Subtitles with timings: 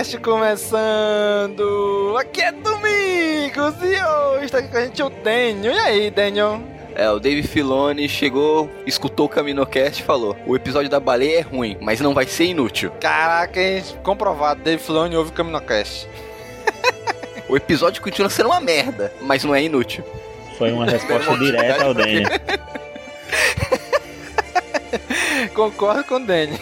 [0.00, 2.16] Cast começando!
[2.18, 5.74] Aqui é Domingos e hoje está aqui com a gente o Daniel.
[5.74, 6.58] E aí, Daniel?
[6.94, 11.42] É, o Dave Filoni chegou, escutou o CaminoCast e falou: o episódio da baleia é
[11.42, 12.90] ruim, mas não vai ser inútil.
[12.98, 13.84] Caraca, hein?
[14.02, 16.08] comprovado, Dave Filoni ouve o CaminoCast.
[17.46, 20.02] o episódio continua sendo uma merda, mas não é inútil.
[20.56, 22.30] Foi uma resposta direta ao Daniel.
[25.52, 26.58] Concordo com o Daniel.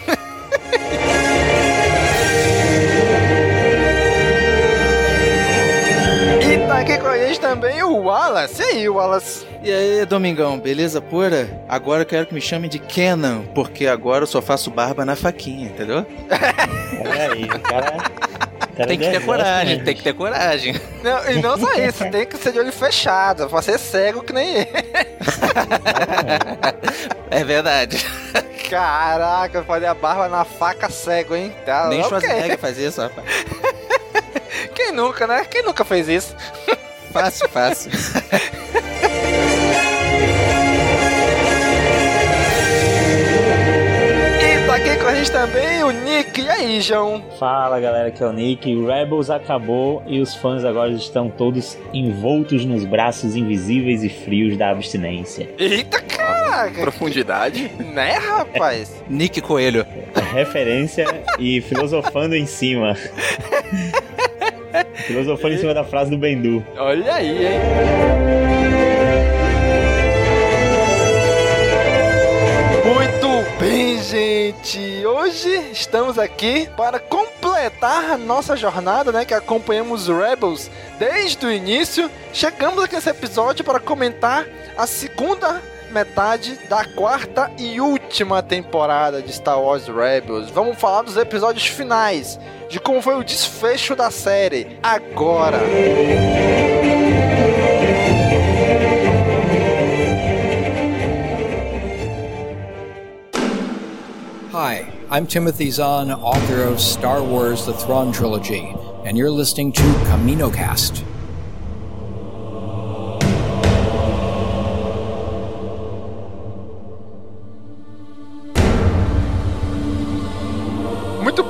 [6.79, 8.61] Tá aqui com a gente também o Wallace.
[8.61, 9.45] E aí, Wallace?
[9.61, 11.61] E aí, Domingão, beleza pura?
[11.67, 15.15] Agora eu quero que me chamem de Kenan, porque agora eu só faço barba na
[15.15, 16.05] faquinha, entendeu?
[17.05, 17.97] Olha aí, o cara.
[18.87, 20.73] Tem que ter coragem, tem que ter coragem.
[21.03, 24.31] Não, e não só isso, tem que ser de olho fechado, pra ser cego que
[24.31, 24.69] nem ele.
[27.29, 28.05] É verdade.
[28.69, 31.53] Caraca, fazer a barba na faca cego, hein?
[31.65, 32.09] Tá Nem ok.
[32.09, 33.27] Schwarzenegger faz isso, rapaz.
[34.79, 35.43] Quem nunca, né?
[35.43, 36.33] Quem nunca fez isso?
[37.11, 37.91] Fácil, fácil.
[44.41, 46.39] E tá aqui com a gente também o Nick.
[46.39, 47.21] E aí, João?
[47.37, 48.73] Fala galera, que é o Nick.
[48.73, 54.55] O Rebels acabou e os fãs agora estão todos envoltos nos braços invisíveis e frios
[54.55, 55.49] da abstinência.
[55.57, 56.79] Eita, caraca!
[56.79, 57.69] Profundidade?
[57.79, 59.03] Né, rapaz?
[59.09, 59.85] Nick Coelho.
[60.31, 61.05] Referência
[61.37, 62.95] e filosofando em cima.
[65.09, 66.63] filosofando em cima da frase do Bendu.
[66.77, 67.59] Olha aí, hein?
[72.85, 75.03] Muito bem, gente.
[75.05, 79.25] Hoje estamos aqui para completar a nossa jornada, né?
[79.25, 82.09] Que acompanhamos os Rebels desde o início.
[82.31, 84.45] Chegamos aqui nesse episódio para comentar
[84.77, 85.59] a segunda
[85.91, 90.49] metade da quarta e última temporada de Star Wars Rebels.
[90.49, 92.39] Vamos falar dos episódios finais,
[92.69, 94.79] de como foi o desfecho da série.
[94.83, 95.59] Agora.
[104.51, 108.75] Hi, I'm Timothy Zahn, author of Star Wars The Thrawn Trilogy,
[109.05, 111.08] and you're listening to CaminoCast.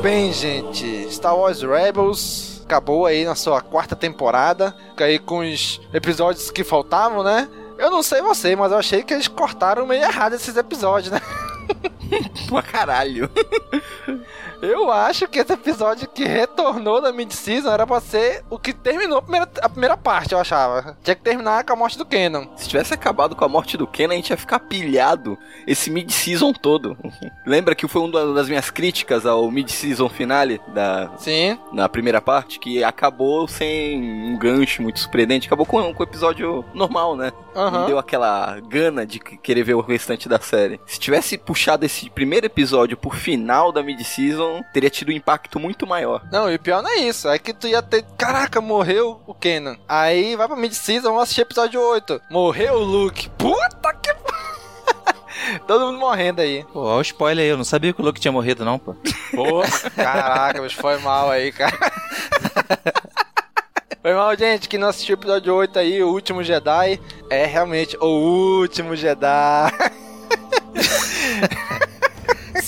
[0.01, 1.13] Bem, gente.
[1.13, 7.23] Star Wars Rebels acabou aí na sua quarta temporada, aí com os episódios que faltavam,
[7.23, 7.49] né?
[7.77, 11.21] Eu não sei você, mas eu achei que eles cortaram meio errado esses episódios, né?
[12.49, 13.29] Pra caralho.
[14.61, 19.19] Eu acho que esse episódio que retornou da mid-season era pra ser o que terminou
[19.19, 20.97] a primeira, a primeira parte, eu achava.
[21.01, 22.49] Tinha que terminar com a morte do Kenan.
[22.57, 26.51] Se tivesse acabado com a morte do Ken, a gente ia ficar pilhado esse mid-season
[26.51, 26.97] todo.
[27.47, 31.57] Lembra que foi uma das minhas críticas ao mid-season finale da Sim.
[31.71, 36.65] na primeira parte, que acabou sem um gancho muito surpreendente, acabou com, com o episódio
[36.73, 37.31] normal, né?
[37.55, 37.71] Aham.
[37.79, 40.79] Não deu aquela gana de que- querer ver o restante da série.
[40.85, 45.59] Se tivesse puxado esse esse primeiro episódio pro final da mid-season, teria tido um impacto
[45.59, 46.23] muito maior.
[46.31, 47.27] Não, e o pior não é isso.
[47.27, 48.05] É que tu ia ter.
[48.17, 49.77] Caraca, morreu o Kenan.
[49.87, 52.21] Aí vai pra mid-season, vamos assistir episódio 8.
[52.29, 53.29] Morreu o Luke.
[53.37, 54.15] Puta que.
[55.67, 56.65] Todo mundo morrendo aí.
[56.71, 58.95] Pô, olha o spoiler aí, eu não sabia que o Luke tinha morrido, não, pô.
[59.35, 59.61] Pô,
[59.95, 61.77] caraca, mas foi mal aí, cara.
[64.01, 67.01] Foi mal, gente, que não assistiu o episódio 8 aí, o último Jedi.
[67.29, 68.05] É realmente o
[68.61, 69.73] último Jedi.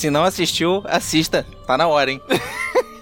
[0.01, 1.45] Se não assistiu, assista.
[1.67, 2.19] Tá na hora, hein?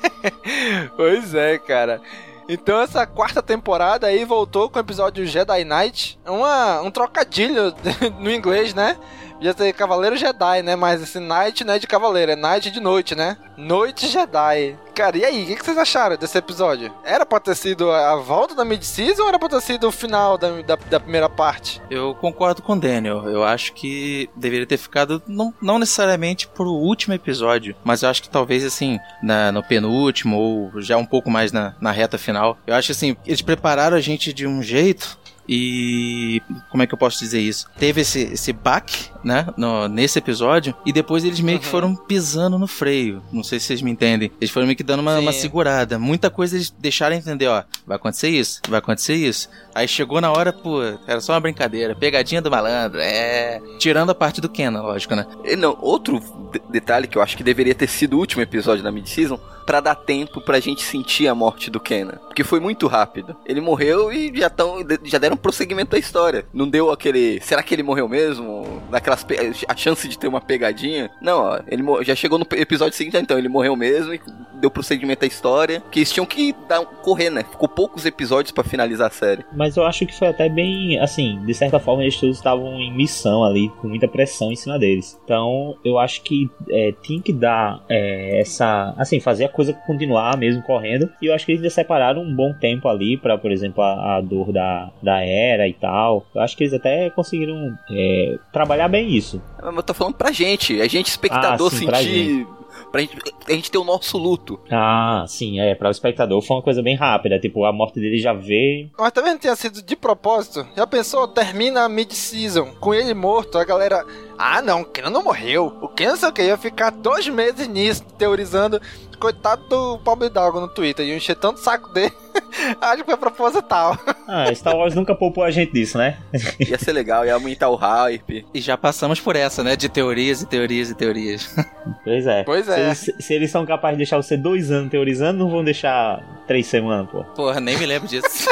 [0.97, 2.01] pois é, cara.
[2.49, 6.19] Então essa quarta temporada aí voltou com o episódio Jedi Knight.
[6.27, 7.73] Uma, um trocadilho
[8.19, 8.97] no inglês, né?
[9.41, 10.75] Ia ser Cavaleiro Jedi, né?
[10.75, 13.37] Mas esse Night não é de Cavaleiro, é Night de noite, né?
[13.55, 14.77] Noite Jedi.
[14.93, 15.53] Cara, e aí?
[15.53, 16.93] O que vocês acharam desse episódio?
[17.05, 20.37] Era pra ter sido a volta da mid-season ou era pra ter sido o final
[20.37, 21.81] da, da, da, primeira parte?
[21.89, 23.29] Eu concordo com o Daniel.
[23.29, 28.21] Eu acho que deveria ter ficado, não, não necessariamente pro último episódio, mas eu acho
[28.21, 32.57] que talvez, assim, na, no penúltimo ou já um pouco mais na, na reta final.
[32.67, 35.17] Eu acho assim, eles prepararam a gente de um jeito
[35.51, 37.65] e como é que eu posso dizer isso?
[37.75, 39.47] Teve esse, esse baque, né?
[39.57, 40.75] No, nesse episódio.
[40.85, 41.63] E depois eles meio uhum.
[41.63, 43.23] que foram pisando no freio.
[43.33, 44.31] Não sei se vocês me entendem.
[44.39, 45.97] Eles foram meio que dando uma, uma, segurada.
[45.97, 47.63] Muita coisa eles deixaram entender, ó.
[47.87, 49.49] Vai acontecer isso, vai acontecer isso.
[49.73, 51.95] Aí chegou na hora, pô, era só uma brincadeira.
[51.95, 52.99] Pegadinha do malandro.
[53.01, 53.59] É.
[53.79, 55.25] Tirando a parte do Kenan, lógico, né?
[55.43, 56.21] E não, outro
[56.69, 59.93] detalhe que eu acho que deveria ter sido o último episódio da mid-season para dar
[59.93, 62.17] tempo pra gente sentir a morte do Kenan.
[62.25, 63.37] Porque foi muito rápido.
[63.45, 66.43] Ele morreu e já, tão, já deram prosseguimento da história.
[66.51, 67.39] Não deu aquele.
[67.39, 68.81] Será que ele morreu mesmo?
[68.89, 69.23] Daquelas.
[69.67, 71.11] A chance de ter uma pegadinha.
[71.21, 74.19] Não, ó, ele já chegou no episódio seguinte, então ele morreu mesmo e
[74.55, 75.83] deu prosseguimento da história.
[75.91, 77.43] Que eles tinham que dar, correr, né?
[77.43, 79.45] Ficou poucos episódios para finalizar a série.
[79.53, 80.99] Mas eu acho que foi até bem.
[80.99, 84.79] Assim, de certa forma, eles todos estavam em missão ali, com muita pressão em cima
[84.79, 85.19] deles.
[85.23, 88.95] Então, eu acho que é, tinha que dar é, essa.
[88.97, 91.11] Assim, fazer a coisa continuar mesmo correndo.
[91.21, 94.21] E eu acho que eles separaram um bom tempo ali para, por exemplo, a, a,
[94.21, 96.25] dor da, da era e tal.
[96.33, 99.41] Eu acho que eles até conseguiram é, trabalhar bem isso.
[99.61, 102.47] Mas eu tô falando pra gente, a gente espectador ah, sim, sentir
[102.91, 104.59] pra gente, a gente ter o nosso luto.
[104.71, 105.75] Ah, sim, é.
[105.75, 107.39] Pra o espectador foi uma coisa bem rápida.
[107.39, 108.89] Tipo, a morte dele já veio.
[108.97, 110.65] Mas também não tinha sido de propósito.
[110.75, 111.27] Já pensou?
[111.27, 114.05] Termina a mid-season com ele morto, a galera.
[114.37, 115.77] Ah, não, o Kenan não morreu.
[115.81, 118.81] O Kenan sei o que ia ficar dois meses nisso, teorizando
[119.19, 122.13] coitado do pobre Dalgo no Twitter, e encher tanto saco dele.
[122.81, 123.97] Acho que foi proposital.
[124.27, 126.17] Ah, Star Wars nunca poupou a gente disso, né?
[126.59, 128.45] ia ser legal, ia aumentar o hype.
[128.53, 129.75] E já passamos por essa, né?
[129.75, 131.55] De teorias e teorias e teorias.
[132.03, 132.43] Pois é.
[132.43, 132.93] Pois é.
[132.93, 136.43] Se, se, se eles são capazes de deixar você dois anos teorizando, não vão deixar
[136.47, 137.23] três semanas, pô.
[137.23, 138.47] Porra, nem me lembro disso.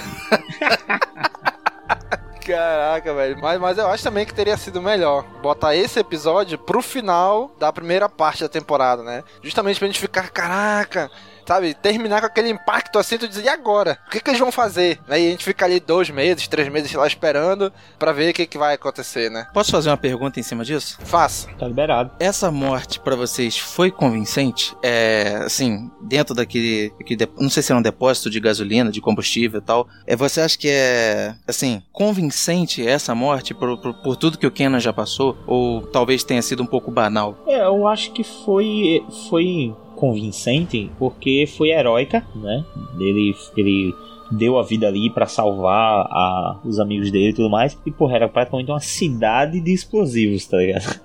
[2.47, 3.37] Caraca, velho.
[3.41, 7.73] Mas, mas eu acho também que teria sido melhor botar esse episódio pro final da
[7.73, 9.23] primeira parte da temporada, né?
[9.41, 11.11] Justamente pra gente ficar, caraca,
[11.47, 13.97] sabe, terminar com aquele impacto assim, tu dizer, e agora?
[14.07, 14.99] O que, que eles vão fazer?
[15.07, 18.45] Aí a gente fica ali dois meses, três meses lá esperando para ver o que,
[18.45, 19.47] que vai acontecer, né?
[19.53, 20.99] Posso fazer uma pergunta em cima disso?
[21.05, 21.47] Faça.
[21.57, 22.11] Tá liberado.
[22.19, 24.75] Essa morte para vocês foi convincente?
[24.83, 29.59] É, assim, dentro daquele, daquele, não sei se era um depósito de gasolina, de combustível
[29.59, 29.87] e tal.
[30.05, 34.51] É, você acha que é, assim, convincente essa morte por, por, por tudo que o
[34.51, 35.37] Kenan já passou?
[35.47, 37.37] Ou talvez tenha sido um pouco banal?
[37.47, 42.63] É, eu acho que foi, foi convincente porque foi heróica, né?
[42.99, 43.93] Ele, ele
[44.31, 47.77] deu a vida ali para salvar a, os amigos dele e tudo mais.
[47.85, 50.99] E, porra, era praticamente uma cidade de explosivos, tá ligado?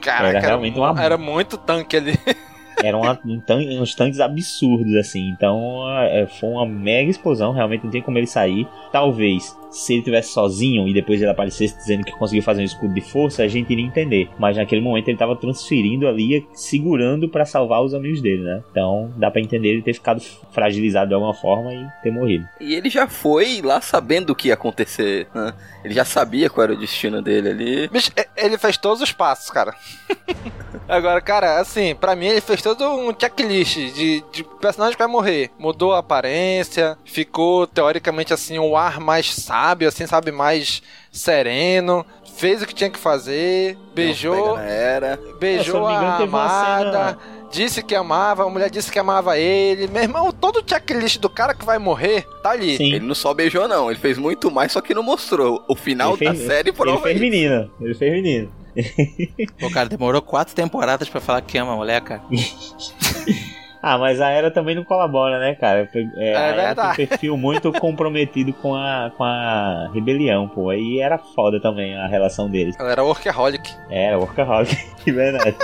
[0.00, 1.02] Caraca, era realmente uma.
[1.02, 2.18] Era muito tanque ali.
[2.82, 5.28] eram um uns tanques absurdos, assim.
[5.28, 7.52] Então, é, foi uma mega explosão.
[7.52, 8.66] Realmente não tem como ele sair.
[8.92, 12.92] Talvez se ele tivesse sozinho e depois ele aparecesse dizendo que conseguiu fazer um escudo
[12.92, 14.28] de força, a gente iria entender.
[14.38, 18.62] Mas naquele momento ele estava transferindo ali, segurando para salvar os amigos dele, né?
[18.70, 20.20] Então dá para entender ele ter ficado
[20.52, 22.46] fragilizado de alguma forma e ter morrido.
[22.60, 25.54] E ele já foi lá sabendo o que ia acontecer, né?
[25.84, 27.88] Ele já sabia qual era o destino dele ali.
[27.88, 29.74] Bicho, ele fez todos os passos, cara.
[30.88, 35.10] Agora, cara, assim, para mim ele fez todo um checklist de, de personagem que vai
[35.10, 35.50] morrer.
[35.58, 42.04] Mudou a aparência, ficou teoricamente assim um ar mais sábio sábio, assim, sabe, mais sereno,
[42.36, 45.20] fez o que tinha que fazer, beijou, era.
[45.38, 47.18] beijou a amada,
[47.52, 49.86] disse que amava, a mulher disse que amava ele.
[49.88, 52.78] Meu irmão, todo o checklist do cara que vai morrer tá ali.
[52.78, 52.94] Sim.
[52.94, 55.62] Ele não só beijou, não, ele fez muito mais, só que não mostrou.
[55.68, 58.50] O final da série prova Ele fez menino, ele fez menino.
[59.58, 62.22] Pô, cara, demorou quatro temporadas para falar que ama a mulher, cara.
[63.82, 65.88] Ah, mas a Era também não colabora, né, cara?
[66.16, 66.96] É, é verdade.
[66.96, 70.70] Tem um perfil muito comprometido com a, com a rebelião, pô.
[70.70, 72.76] Aí era foda também a relação deles.
[72.78, 73.74] Ela era workaholic.
[73.88, 74.76] Era workaholic,
[75.10, 75.56] verdade.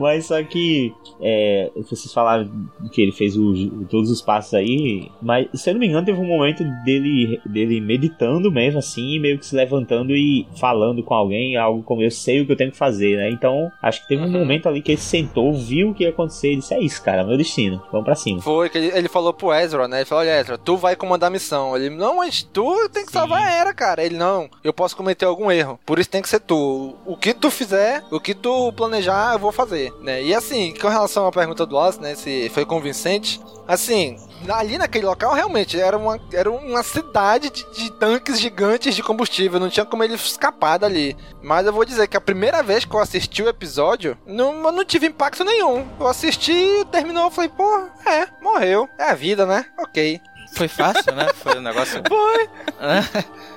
[0.00, 2.50] Mas só que é, vocês falaram
[2.92, 6.18] que ele fez o, todos os passos aí, mas se eu não me engano, teve
[6.18, 11.56] um momento dele, dele meditando mesmo, assim, meio que se levantando e falando com alguém,
[11.56, 13.30] algo como eu sei o que eu tenho que fazer, né?
[13.30, 14.38] Então, acho que teve um Uhum.
[14.38, 17.24] momento ali que ele sentou, viu o que ia acontecer e disse: É isso, cara,
[17.24, 18.40] meu destino, vamos pra cima.
[18.40, 19.98] Foi que ele, ele falou pro Ezra, né?
[19.98, 21.76] Ele falou: Olha, Ezra, tu vai comandar a missão.
[21.76, 24.02] Ele, não, mas tu tem que salvar a Era, cara.
[24.04, 25.78] Ele, não, eu posso cometer algum erro.
[25.84, 26.94] Por isso tem que ser tu.
[27.04, 30.22] O que tu fizer, o que tu planejar, eu vou fazer, né?
[30.22, 32.14] E assim, com relação à pergunta do Oz, né?
[32.14, 34.18] Se foi convincente, assim.
[34.48, 39.60] Ali naquele local, realmente, era uma, era uma cidade de, de tanques gigantes de combustível.
[39.60, 41.16] Não tinha como ele escapar dali.
[41.42, 44.72] Mas eu vou dizer que a primeira vez que eu assisti o episódio, não, eu
[44.72, 45.86] não tive impacto nenhum.
[45.98, 48.88] Eu assisti, terminou, eu falei, pô, é, morreu.
[48.98, 49.66] É a vida, né?
[49.78, 50.20] Ok.
[50.52, 51.28] Foi fácil, né?
[51.34, 52.02] Foi um negócio.
[52.08, 52.48] Foi.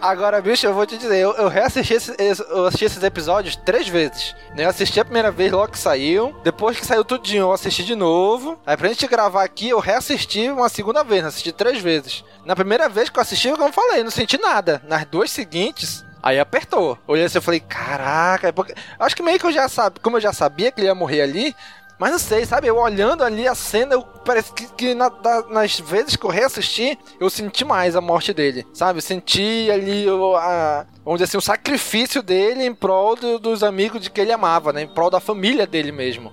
[0.02, 3.56] Agora, bicho, eu vou te dizer, eu, eu reassisti esse- esse- eu assisti esses episódios
[3.56, 4.36] três vezes.
[4.56, 4.66] né?
[4.66, 6.36] Eu assisti a primeira vez logo que saiu.
[6.44, 8.60] Depois que saiu tudinho, eu assisti de novo.
[8.66, 12.24] Aí pra gente gravar aqui, eu reassisti uma segunda vez, assisti três vezes.
[12.46, 14.82] Na primeira vez que eu assisti, como eu falei, não senti nada.
[14.88, 16.04] Nas duas seguintes.
[16.22, 16.98] Aí apertou.
[17.06, 18.74] Olhei assim e falei, caraca, é porque...
[18.98, 21.22] acho que meio que eu já sabia, como eu já sabia que ele ia morrer
[21.22, 21.54] ali,
[22.00, 22.68] mas não sei, sabe?
[22.68, 25.12] Eu olhando ali a cena, eu parece que, que na-
[25.50, 29.02] nas vezes que eu reassisti, eu senti mais a morte dele, sabe?
[29.02, 34.02] Senti ali o, a, vamos dizer assim, o sacrifício dele em prol do- dos amigos
[34.02, 34.82] de que ele amava, né?
[34.84, 36.32] Em prol da família dele mesmo.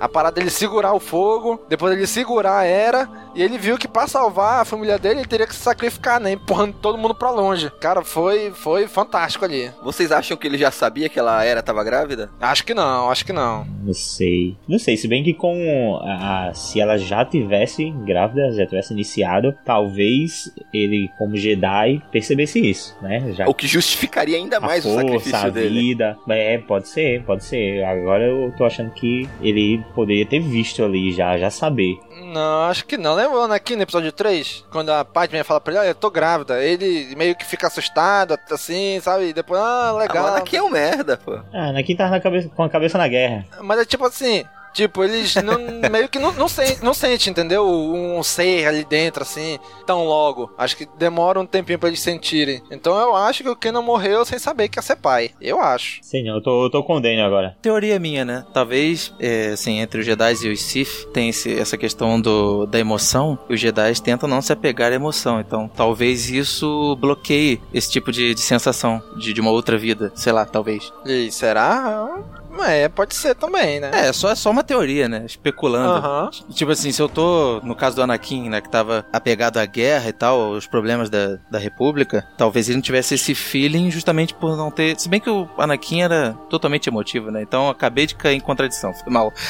[0.00, 3.88] A parada dele segurar o fogo, depois ele segurar a era, e ele viu que
[3.88, 6.32] pra salvar a família dele, ele teria que se sacrificar, né?
[6.32, 7.70] Empurrando todo mundo pra longe.
[7.80, 9.70] Cara, foi, foi fantástico ali.
[9.82, 12.30] Vocês acham que ele já sabia que ela era tava grávida?
[12.40, 13.64] Acho que não, acho que não.
[13.82, 14.56] Não sei.
[14.68, 18.92] Não sei, se bem que com a, a- se ela já tivesse grávida, já tivesse
[18.92, 23.32] iniciado, talvez ele, como Jedi, percebesse isso, né?
[23.32, 25.80] Já O que justificaria ainda a mais o força, sacrifício a dele.
[25.80, 26.16] vida.
[26.28, 27.82] É, pode ser, pode ser.
[27.84, 31.98] Agora eu tô achando que ele poderia ter visto ali já, já saber.
[32.22, 33.14] Não, acho que não.
[33.14, 34.66] Lembra o Anakin no episódio 3?
[34.70, 36.62] Quando a Padme fala pra ele, olha, eu tô grávida.
[36.62, 39.28] Ele meio que fica assustado, assim, sabe?
[39.28, 40.26] E depois, ah, legal.
[40.26, 41.32] Ah, Anakin é um merda, pô.
[41.52, 43.46] Ah, Anakin tava na cabeça, com a cabeça na guerra.
[43.62, 44.44] Mas é tipo assim,
[44.78, 45.58] tipo, eles não,
[45.90, 47.66] meio que não, não, sente, não sente, entendeu?
[47.68, 50.50] Um ser ali dentro, assim, tão logo.
[50.56, 52.62] Acho que demora um tempinho pra eles sentirem.
[52.70, 55.30] Então eu acho que o Kenan morreu sem saber que ia ser pai.
[55.40, 56.00] Eu acho.
[56.24, 57.56] Não, eu tô, eu tô com o Daniel agora.
[57.62, 58.44] Teoria minha, né?
[58.52, 62.78] Talvez, é, assim, entre os Jedi e os Sith, tem esse- essa questão do, da
[62.78, 63.38] emoção.
[63.48, 65.40] E os Jedi tentam não se apegar à emoção.
[65.40, 70.12] Então, talvez isso bloqueie esse tipo de, de sensação de, de uma outra vida.
[70.14, 70.92] Sei lá, talvez.
[71.06, 72.08] E será?
[72.64, 73.90] É, pode ser também, né?
[73.92, 75.24] É, só, é só uma teoria, né?
[75.24, 76.06] Especulando.
[76.06, 76.30] Aham.
[76.52, 80.08] Tipo assim, se eu tô, no caso do Anakin, né, que tava apegado à guerra
[80.08, 84.56] e tal, aos problemas da, da República, talvez ele não tivesse esse feeling justamente por
[84.56, 84.98] não ter.
[84.98, 87.42] Se bem que o Anakin era totalmente emotivo, né?
[87.42, 89.32] Então acabei de cair em contradição, foi mal.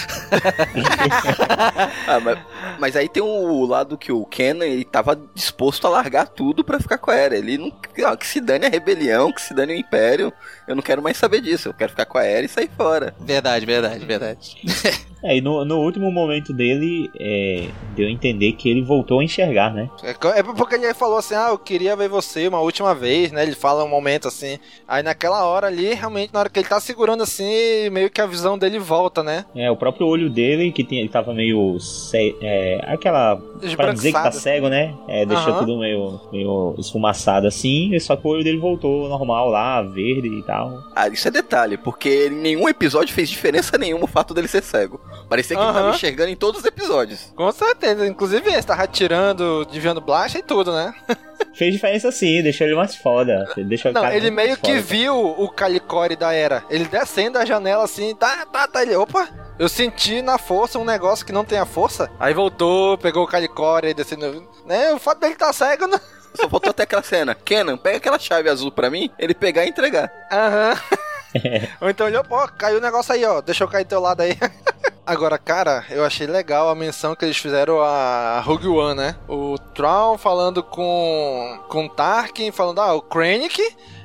[2.07, 2.39] Ah, mas,
[2.79, 6.81] mas aí tem o lado que o Kenan, ele tava disposto a largar tudo pra
[6.81, 7.37] ficar com a Era.
[7.37, 7.71] Ele não.
[8.17, 10.33] Que se dane a rebelião, que se dane o Império.
[10.69, 11.71] Eu não quero mais saber disso.
[11.71, 13.15] Eu quero ficar com a Era e sair fora.
[13.19, 14.57] Verdade, verdade, verdade.
[15.23, 19.25] É, e no, no último momento dele, é, deu a entender que ele voltou a
[19.25, 19.91] enxergar, né?
[20.03, 23.43] É é porque ele falou assim, ah, eu queria ver você uma última vez, né?
[23.43, 24.59] Ele fala um momento assim.
[24.87, 28.27] Aí naquela hora ali, realmente, na hora que ele tá segurando assim, meio que a
[28.27, 29.45] visão dele volta, né?
[29.55, 31.79] É, o próprio olho dele, que tinha, ele tava meio.
[31.81, 33.41] ce- é, aquela.
[33.77, 34.95] Pra dizer que tá cego, né?
[35.09, 35.59] É, deixou Aham.
[35.61, 40.29] tudo meio, meio esfumaçado assim, e só que o olho dele voltou normal lá, verde
[40.29, 40.83] e tal.
[40.95, 44.63] Ah, isso é detalhe, porque em nenhum episódio fez diferença nenhuma o fato dele ser
[44.63, 45.01] cego.
[45.29, 47.33] Parecia que ele tava enxergando em todos os episódios.
[47.37, 48.07] Com certeza.
[48.07, 50.95] Inclusive esse, tava atirando, desviando blast e tudo, né?
[51.55, 53.47] Fez diferença sim, deixou ele mais foda.
[53.57, 54.83] Deixou o Não, cara ele meio que foda.
[54.83, 56.65] viu o Calicore da Era.
[56.71, 58.83] Ele descendo a janela assim, tá, tá, tá.
[58.83, 62.11] Ele, opa, eu senti na força um negócio que não tem a força.
[62.19, 64.49] Aí voltou, pegou o Calicore, descendo.
[64.65, 66.01] Né, o fato dele tá cego, né?
[66.35, 67.35] Só faltou até aquela cena.
[67.35, 70.11] Kenan, pega aquela chave azul pra mim, ele pegar e entregar.
[70.31, 70.75] Aham.
[71.81, 73.41] Ou então olhou, pô, caiu o negócio aí, ó.
[73.41, 74.37] Deixa eu cair teu lado aí.
[75.09, 79.17] Agora, cara, eu achei legal a menção que eles fizeram a Rogue One, né?
[79.27, 83.59] O Traum falando com com Tarkin, falando, ah, o Krennic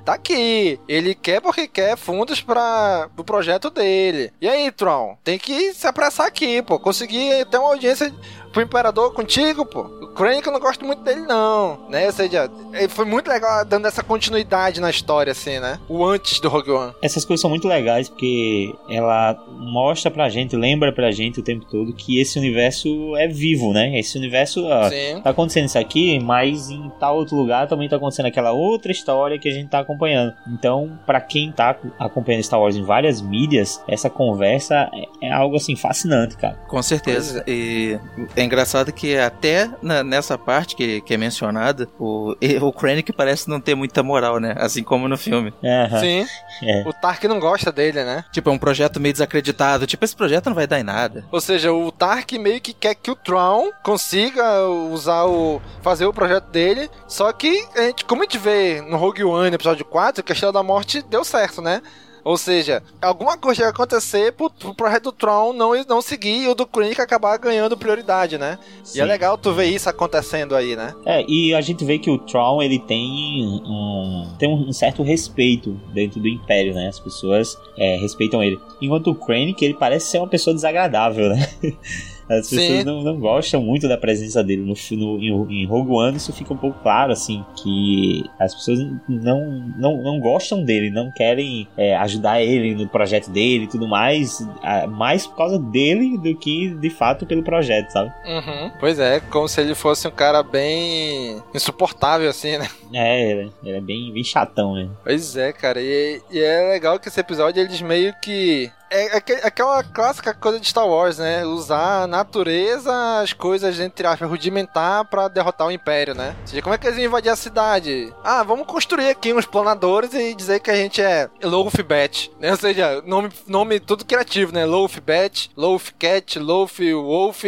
[0.06, 0.80] tá aqui.
[0.88, 4.32] Ele quer porque quer fundos para o projeto dele.
[4.40, 6.80] E aí, Tron, tem que se apressar aqui, pô.
[6.80, 8.14] Conseguir ter uma audiência
[8.54, 9.84] pro Imperador contigo, pô.
[10.14, 11.80] O Krennic eu não gosto muito dele, não.
[11.90, 12.06] Né?
[12.06, 15.80] Ou seja, ele foi muito legal dando essa continuidade na história, assim, né?
[15.90, 16.94] O antes do Rogue One.
[17.02, 21.66] Essas coisas são muito legais porque ela mostra pra gente, lembra pra gente o tempo
[21.66, 23.98] todo que esse universo é vivo, né?
[23.98, 24.88] Esse universo, ó,
[25.24, 29.40] tá acontecendo isso aqui, mas em tal outro lugar também tá acontecendo aquela outra história
[29.40, 30.32] que a gente tá acompanhando.
[30.48, 34.92] Então, pra quem tá acompanhando Star Wars em várias mídias, essa conversa
[35.22, 36.54] é, é algo assim fascinante, cara.
[36.68, 37.44] Com certeza.
[37.48, 37.98] E
[38.36, 43.50] é engraçado que até na- nessa parte que, que é mencionada, o, o Krennic parece
[43.50, 44.56] não ter muita moral, né?
[44.58, 45.54] Assim como no filme.
[46.00, 46.26] Sim.
[46.64, 46.84] É.
[46.88, 48.24] O Tark não gosta dele, né?
[48.32, 49.88] Tipo, é um projeto meio desacreditado.
[49.88, 51.26] Tipo, esse projeto não vai dar em nada.
[51.32, 55.62] Ou seja, o Tark meio que quer que o Tron consiga usar o.
[55.82, 56.90] fazer o projeto dele.
[57.08, 60.24] Só que, a gente, como a gente vê no Rogue One, no episódio 4, a
[60.24, 61.82] questão da morte deu certo, né?
[62.24, 66.48] Ou seja, alguma coisa ia acontecer pro, pro projeto do Tron não, não seguir e
[66.48, 68.58] o do Krennic acabar ganhando prioridade, né?
[68.84, 69.02] E Sim.
[69.02, 70.96] é legal tu ver isso acontecendo aí, né?
[71.06, 75.72] É, e a gente vê que o Tron, ele tem um, tem um certo respeito
[75.94, 76.88] dentro do Império, né?
[76.88, 78.60] As pessoas é, respeitam ele.
[78.82, 81.50] Enquanto o Krennic, ele parece ser uma pessoa desagradável, né?
[82.30, 82.58] As Sim.
[82.58, 84.62] pessoas não, não gostam muito da presença dele.
[84.62, 88.80] No, no, em, em Rogue One, isso fica um pouco claro, assim, que as pessoas
[89.08, 93.88] não, não, não gostam dele, não querem é, ajudar ele no projeto dele e tudo
[93.88, 94.46] mais,
[94.90, 98.12] mais por causa dele do que, de fato, pelo projeto, sabe?
[98.26, 98.72] Uhum.
[98.80, 102.68] Pois é, como se ele fosse um cara bem insuportável, assim, né?
[102.94, 104.88] É, ele, ele é bem, bem chatão, né?
[105.04, 108.72] Pois é, cara, e, e é legal que esse episódio eles meio que.
[108.96, 111.44] É, aque- aquela clássica coisa de Star Wars, né?
[111.44, 112.92] Usar a natureza,
[113.24, 116.36] as coisas, entre aspas, rudimentar pra derrotar o Império, né?
[116.42, 118.14] Ou seja, como é que eles invadir a cidade?
[118.24, 122.52] Ah, vamos construir aqui uns planadores e dizer que a gente é Loaf Bat, né?
[122.52, 124.64] Ou seja, nome, nome tudo criativo, né?
[124.64, 127.46] Loaf Bat, Loaf Cat, Loaf Wolf.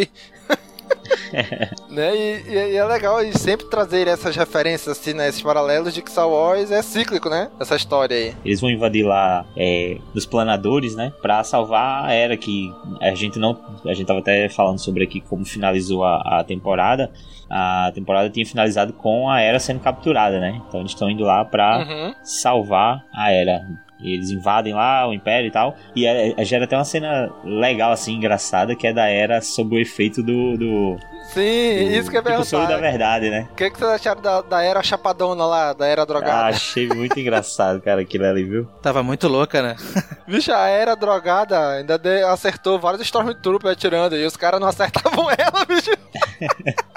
[1.89, 2.15] né?
[2.15, 5.27] E, e- e é legal eles sempre trazerem essas referências, assim, né?
[5.27, 7.49] Esses paralelos de que Star Wars é cíclico, né?
[7.59, 8.33] Essa história aí.
[8.43, 11.11] Eles vão invadir lá é, os planadores, né?
[11.21, 13.57] Pra salvar a era que a gente não.
[13.85, 17.11] A gente tava até falando sobre aqui como finalizou a, a temporada.
[17.49, 20.59] A temporada tinha finalizado com a era sendo capturada, né?
[20.67, 22.13] Então eles estão indo lá pra Uhum.
[22.23, 23.61] salvar a era.
[24.01, 25.75] Eles invadem lá o Império e tal.
[25.95, 29.75] E é, é- gera até uma cena legal, assim, engraçada, que é da era sob
[29.75, 30.57] o efeito do.
[30.57, 30.97] do
[31.33, 32.89] Sim, isso que é tipo, sonho da perguntar.
[32.91, 33.47] verdade, né?
[33.51, 36.45] O que, que vocês acharam da, da era chapadona lá, da era Ah, drogada?
[36.47, 38.65] achei muito engraçado, cara, aquilo ali, viu?
[38.81, 39.75] Tava muito louca, né?
[40.27, 45.27] Bicho, a era drogada ainda de- acertou vários Stormtroopers atirando e os caras não acertavam
[45.35, 45.91] ela, bicho.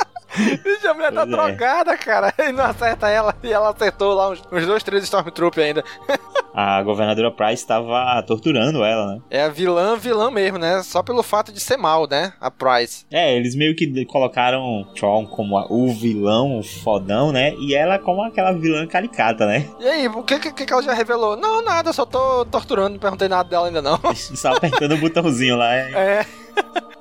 [0.62, 1.36] bicho, a mulher tá Pois é.
[1.36, 3.34] drogada, cara, e não acerta ela.
[3.42, 5.84] E ela acertou lá uns, uns dois, três Stormtroopers ainda.
[6.54, 9.20] A governadora Price estava torturando ela, né?
[9.30, 10.82] É a vilã, vilã mesmo, né?
[10.82, 12.32] Só pelo fato de ser mal, né?
[12.40, 13.04] A Price.
[13.12, 17.54] É, eles meio que colocaram Tron como a- o vilão, o fodão, né?
[17.60, 19.68] E ela como aquela vilã caricata, né?
[19.78, 21.36] E aí, o que, que, que ela já revelou?
[21.36, 24.00] Não, nada, só tô torturando, não perguntei nada dela ainda não.
[24.16, 26.26] Só apertando o botãozinho lá, é, É.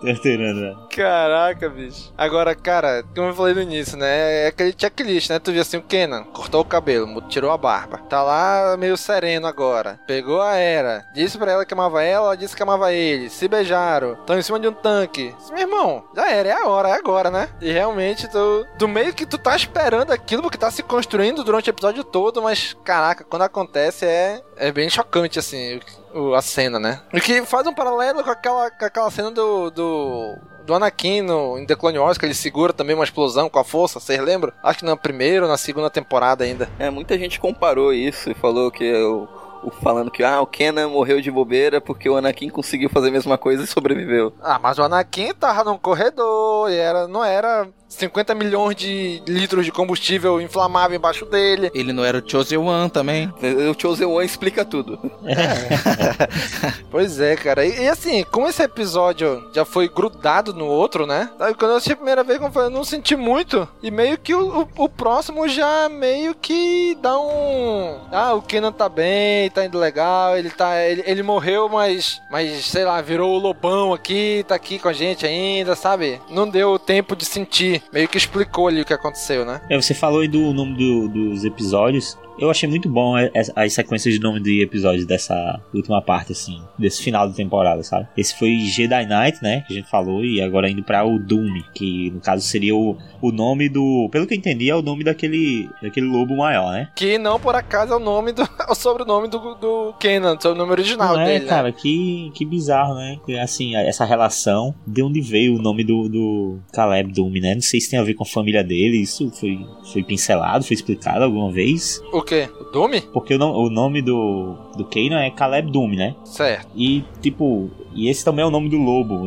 [0.04, 0.88] ela.
[0.90, 2.14] Caraca, bicho.
[2.18, 4.46] Agora, cara, como eu falei no início, né?
[4.46, 5.40] É aquele checklist, né?
[5.40, 8.00] Tu viu assim, o Kenan cortou o cabelo, tirou a barba.
[8.10, 10.00] Tá lá meio sereno agora.
[10.08, 11.06] Pegou a Era.
[11.14, 13.30] Disse pra ela que amava ela, ela disse que amava ele.
[13.30, 14.14] Se beijaram.
[14.14, 15.34] Estão em cima de um tanque.
[15.50, 17.50] Meu irmão, já era, é a hora, é agora, né?
[17.62, 21.70] E realmente, tu, tu meio que tu tá esperando aquilo porque tá se construindo durante
[21.70, 25.80] o episódio todo, mas caraca, quando acontece é, é bem chocante, assim,
[26.14, 27.00] o- a cena, né?
[27.14, 31.58] O que faz um paralelo com aquela, com aquela cena do, do, do Anakin no,
[31.58, 34.52] em The Clone Wars, que ele segura também uma explosão com a força, vocês lembram?
[34.64, 36.70] Acho que na primeira ou na segunda temporada ainda.
[36.80, 39.28] É, muita gente comparou isso e falou que o,
[39.64, 43.12] o- falando que ah, o Kenan morreu de bobeira porque o Anakin conseguiu fazer a
[43.12, 44.34] mesma coisa e sobreviveu.
[44.42, 49.66] Ah, mas o Anakin tava num corredor e era, não era 50 milhões de litros
[49.66, 51.72] de combustível inflamável embaixo dele.
[51.74, 53.34] Ele não era o Chosen One também.
[53.70, 55.00] O Chosen One explica tudo.
[56.90, 57.66] Pois é, cara.
[57.66, 61.30] E, e assim, como esse episódio já foi grudado no outro, né?
[61.58, 63.68] Quando eu assisti a primeira vez, como eu falei, eu não senti muito.
[63.84, 68.00] E meio que o, o, o próximo já meio que dá um.
[68.12, 70.82] Ah, o Kenan tá bem, tá indo legal, ele tá.
[70.82, 72.20] Ele, ele morreu, mas.
[72.32, 76.22] Mas, sei lá, virou o lobão aqui, tá aqui com a gente ainda, sabe?
[76.30, 77.77] Não deu tempo de sentir.
[77.92, 79.62] Meio que explicou ali o que aconteceu, né?
[79.70, 82.18] É, você falou aí do nome do- dos episódios.
[82.40, 86.32] Eu achei muito bom é, as, as sequências de nome de episódios dessa última parte,
[86.32, 88.08] assim, desse final de temporada, sabe?
[88.16, 89.62] Esse foi Jedi Knight, né?
[89.62, 92.98] Que a gente falou, e agora indo pra o Doom, que no caso seria o,
[93.22, 94.08] o nome do.
[94.12, 96.90] Pelo que eu entendi, é o nome daquele, daquele lobo maior, né?
[96.96, 98.44] Que não por acaso é o nome do.
[98.70, 101.46] o sobrenome do, do Kenan, o sobrenome original Não é, dele.
[101.46, 101.50] né?
[101.50, 103.18] cara, que, que bizarro, né?
[103.42, 107.56] Assim, essa relação, de onde veio o nome do, do Caleb Doom, né?
[107.56, 110.76] Não sei se tem a ver com a família dele, isso foi, foi pincelado, foi
[110.76, 112.02] explicado alguma vez.
[112.12, 112.50] O quê?
[112.60, 113.02] O Doom?
[113.14, 116.16] Porque o, no- o nome do, do Kanan é Caleb Doom, né?
[116.26, 116.68] Certo.
[116.76, 119.26] E, tipo, e esse também é o nome do lobo.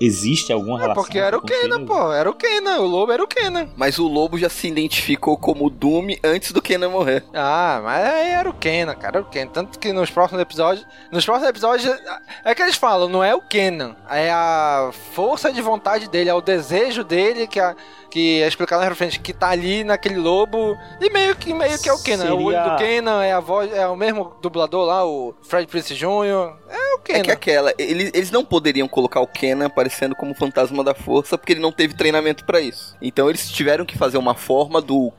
[0.00, 1.02] Existe alguma É relação?
[1.04, 2.12] porque era o Kenan, pô.
[2.12, 2.78] Era o Kenan.
[2.80, 3.68] O lobo era o Kenan.
[3.76, 7.24] Mas o lobo já se identificou como Doom antes do Kenan morrer.
[7.34, 9.50] Ah, mas aí era o Kenan, cara, era o Kenan.
[9.52, 10.86] Tanto que nos próximos episódios.
[11.12, 12.00] Nos próximos episódios.
[12.44, 13.96] É que eles falam, não é o Kenan.
[14.10, 17.76] É a força de vontade dele, é o desejo dele que, a,
[18.10, 20.76] que é explicado na frente, que tá ali naquele lobo.
[21.00, 22.24] E meio que, meio que é o Kenan.
[22.26, 23.72] É o olho Seria- do Kenan, é a voz.
[23.72, 26.54] É o mesmo dublador lá, o Fred Prince Jr.
[26.68, 27.18] É o Kenan.
[27.20, 31.38] É que aquela, eles, eles não poderiam colocar o Kenan aparecendo como fantasma da força
[31.38, 32.96] porque ele não teve treinamento pra isso.
[33.00, 35.12] Então eles tiveram que fazer uma forma do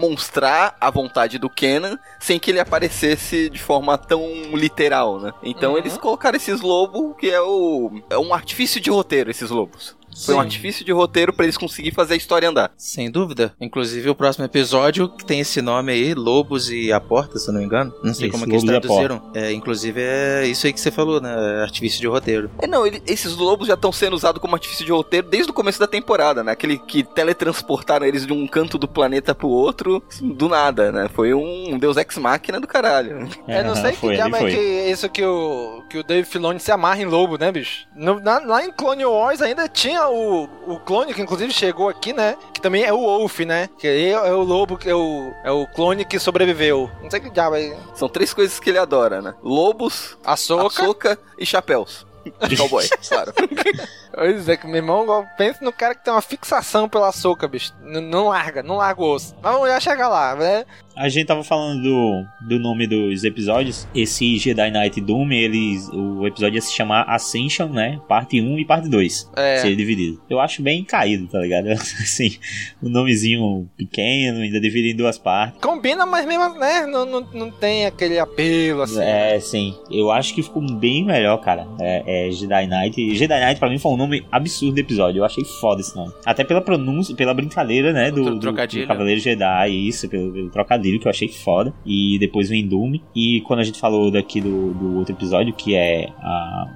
[0.00, 4.20] demonstrar a vontade do Kenan sem que ele aparecesse de forma tão
[4.52, 5.32] literal, né?
[5.42, 5.78] Então Uhum.
[5.78, 9.96] eles colocaram esses lobos que é o é um artifício de roteiro esses lobos.
[10.24, 10.44] Foi um Sim.
[10.44, 12.72] artifício de roteiro pra eles conseguirem fazer a história andar.
[12.76, 13.54] Sem dúvida.
[13.60, 17.52] Inclusive o próximo episódio que tem esse nome aí, Lobos e a Porta, se eu
[17.52, 17.92] não me engano.
[18.02, 19.30] Não sei Isso, como é que eles traduziram.
[19.34, 21.34] É, inclusive é isso aí que você falou, né?
[21.62, 22.50] Artifício de roteiro.
[22.60, 25.54] É, não, ele- esses lobos já estão sendo usados como artifício de roteiro desde o
[25.54, 26.52] começo da temporada, né?
[26.52, 31.08] Aquele que teletransportaram eles de um canto do planeta pro outro do nada, né?
[31.12, 33.28] Foi um Deus Ex Machina do caralho.
[33.46, 34.56] Eu não sei que diabo é que
[34.90, 37.86] isso que o, que o Dave Filoni se amarra em lobo, né, bicho?
[37.94, 42.12] No- na- lá em Clone Wars ainda tinha o, o clone, que inclusive chegou aqui,
[42.12, 42.36] né?
[42.52, 43.68] Que também é o Wolf, né?
[43.78, 46.90] Que aí é o lobo, que é o, é o clone que sobreviveu.
[47.02, 47.76] Não sei que diabo é.
[47.94, 49.34] São três coisas que ele adora, né?
[49.42, 52.06] Lobos, açoka, e chapéus.
[52.48, 53.32] De cowboy, claro.
[54.16, 57.74] Pois é, que meu irmão, pensa no cara que tem uma fixação pela açúcar, bicho.
[57.84, 59.36] N- não larga, não larga o osso.
[59.42, 60.64] Mas vamos já chegar lá, né?
[60.96, 63.86] A gente tava falando do, do nome dos episódios.
[63.94, 68.00] Esse Jedi Knight Doom, eles, o episódio ia se chamar Ascension, né?
[68.08, 69.30] Parte 1 e parte 2.
[69.36, 69.58] É.
[69.58, 70.18] Seria dividido.
[70.30, 71.68] Eu acho bem caído, tá ligado?
[71.76, 72.38] Assim,
[72.82, 75.60] um nomezinho pequeno, ainda dividido em duas partes.
[75.60, 76.86] Combina, mas mesmo, né?
[76.86, 79.02] Não, não, não tem aquele apelo, assim.
[79.02, 79.78] É, sim.
[79.90, 81.66] Eu acho que ficou bem melhor, cara.
[81.78, 83.14] É, é Jedi Knight.
[83.14, 85.20] Jedi Knight pra mim foi um nome absurdo do episódio.
[85.20, 86.12] Eu achei foda esse nome.
[86.24, 88.10] Até pela pronúncia, pela brincadeira, né?
[88.10, 88.84] Do, do, trocadilho.
[88.84, 91.72] do Cavaleiro Jedi, isso, pelo, pelo trocadilho que eu achei foda.
[91.84, 92.98] E depois vem Doom.
[93.14, 96.66] E quando a gente falou daqui do, do outro episódio, que é a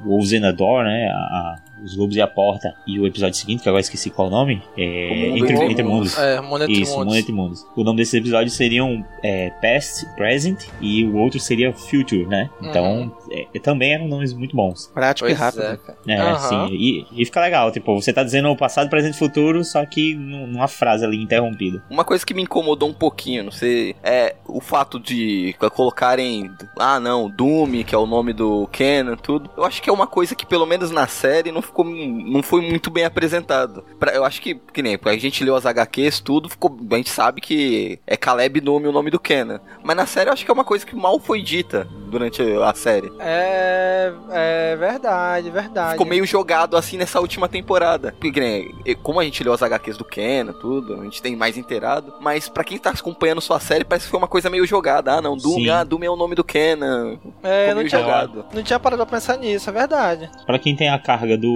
[0.41, 1.09] the Door, né?
[1.09, 2.75] A- os Lobos e a Porta.
[2.87, 4.63] E o episódio seguinte, que agora esqueci qual é o nome.
[4.77, 6.19] É, Entre, Entre Entre Mundos.
[6.19, 7.07] É, Mundo Entre Isso, Mundos.
[7.07, 7.67] Mundo Entre Mundos.
[7.77, 12.49] O nome desses episódios seriam é, Past, Present e o outro seria Future, né?
[12.63, 14.87] Então, é, também eram nomes muito bons.
[14.93, 15.63] Prático Pois e rápido.
[16.07, 16.13] é.
[16.15, 16.69] É, Aham.
[16.69, 16.75] sim.
[16.75, 20.15] E, e fica legal, tipo, você tá dizendo o passado, presente e futuro, só que
[20.15, 21.83] num- numa frase ali interrompida.
[21.91, 27.01] Uma coisa que me incomodou um pouquinho, não sei, é o fato de colocarem, ah
[27.01, 29.51] não, Doom, que é o nome do Kenan, tudo.
[29.57, 32.61] Eu acho que é uma coisa que pelo menos na série não ficou, não foi
[32.61, 33.85] muito bem apresentado.
[33.99, 37.11] Pra- eu acho que, que nem, a gente leu as HQs, tudo, ficou, a gente
[37.11, 39.61] sabe que é Caleb Doom o nome do Kenan.
[39.83, 42.75] Mas na série eu acho que é uma coisa que mal foi dita durante a
[42.75, 43.11] série.
[43.21, 45.93] É, é verdade, verdade.
[45.93, 48.13] Ficou meio jogado assim nessa última temporada.
[48.13, 51.23] Porque, que nem, e- como a gente leu as HQs do Kenan, tudo, a gente
[51.23, 52.15] tem mais inteirado.
[52.21, 55.13] Mas pra quem tá acompanhando sua série, parece que foi uma coisa meio jogada.
[55.15, 57.19] Ah, não, Doom, ah, Doom é o nome do Kenan.
[57.43, 58.45] É, Ficou não tinha, jogado.
[58.53, 60.31] não tinha parado pra pensar nisso, é verdade.
[60.47, 61.49] Pra quem tem a carga do,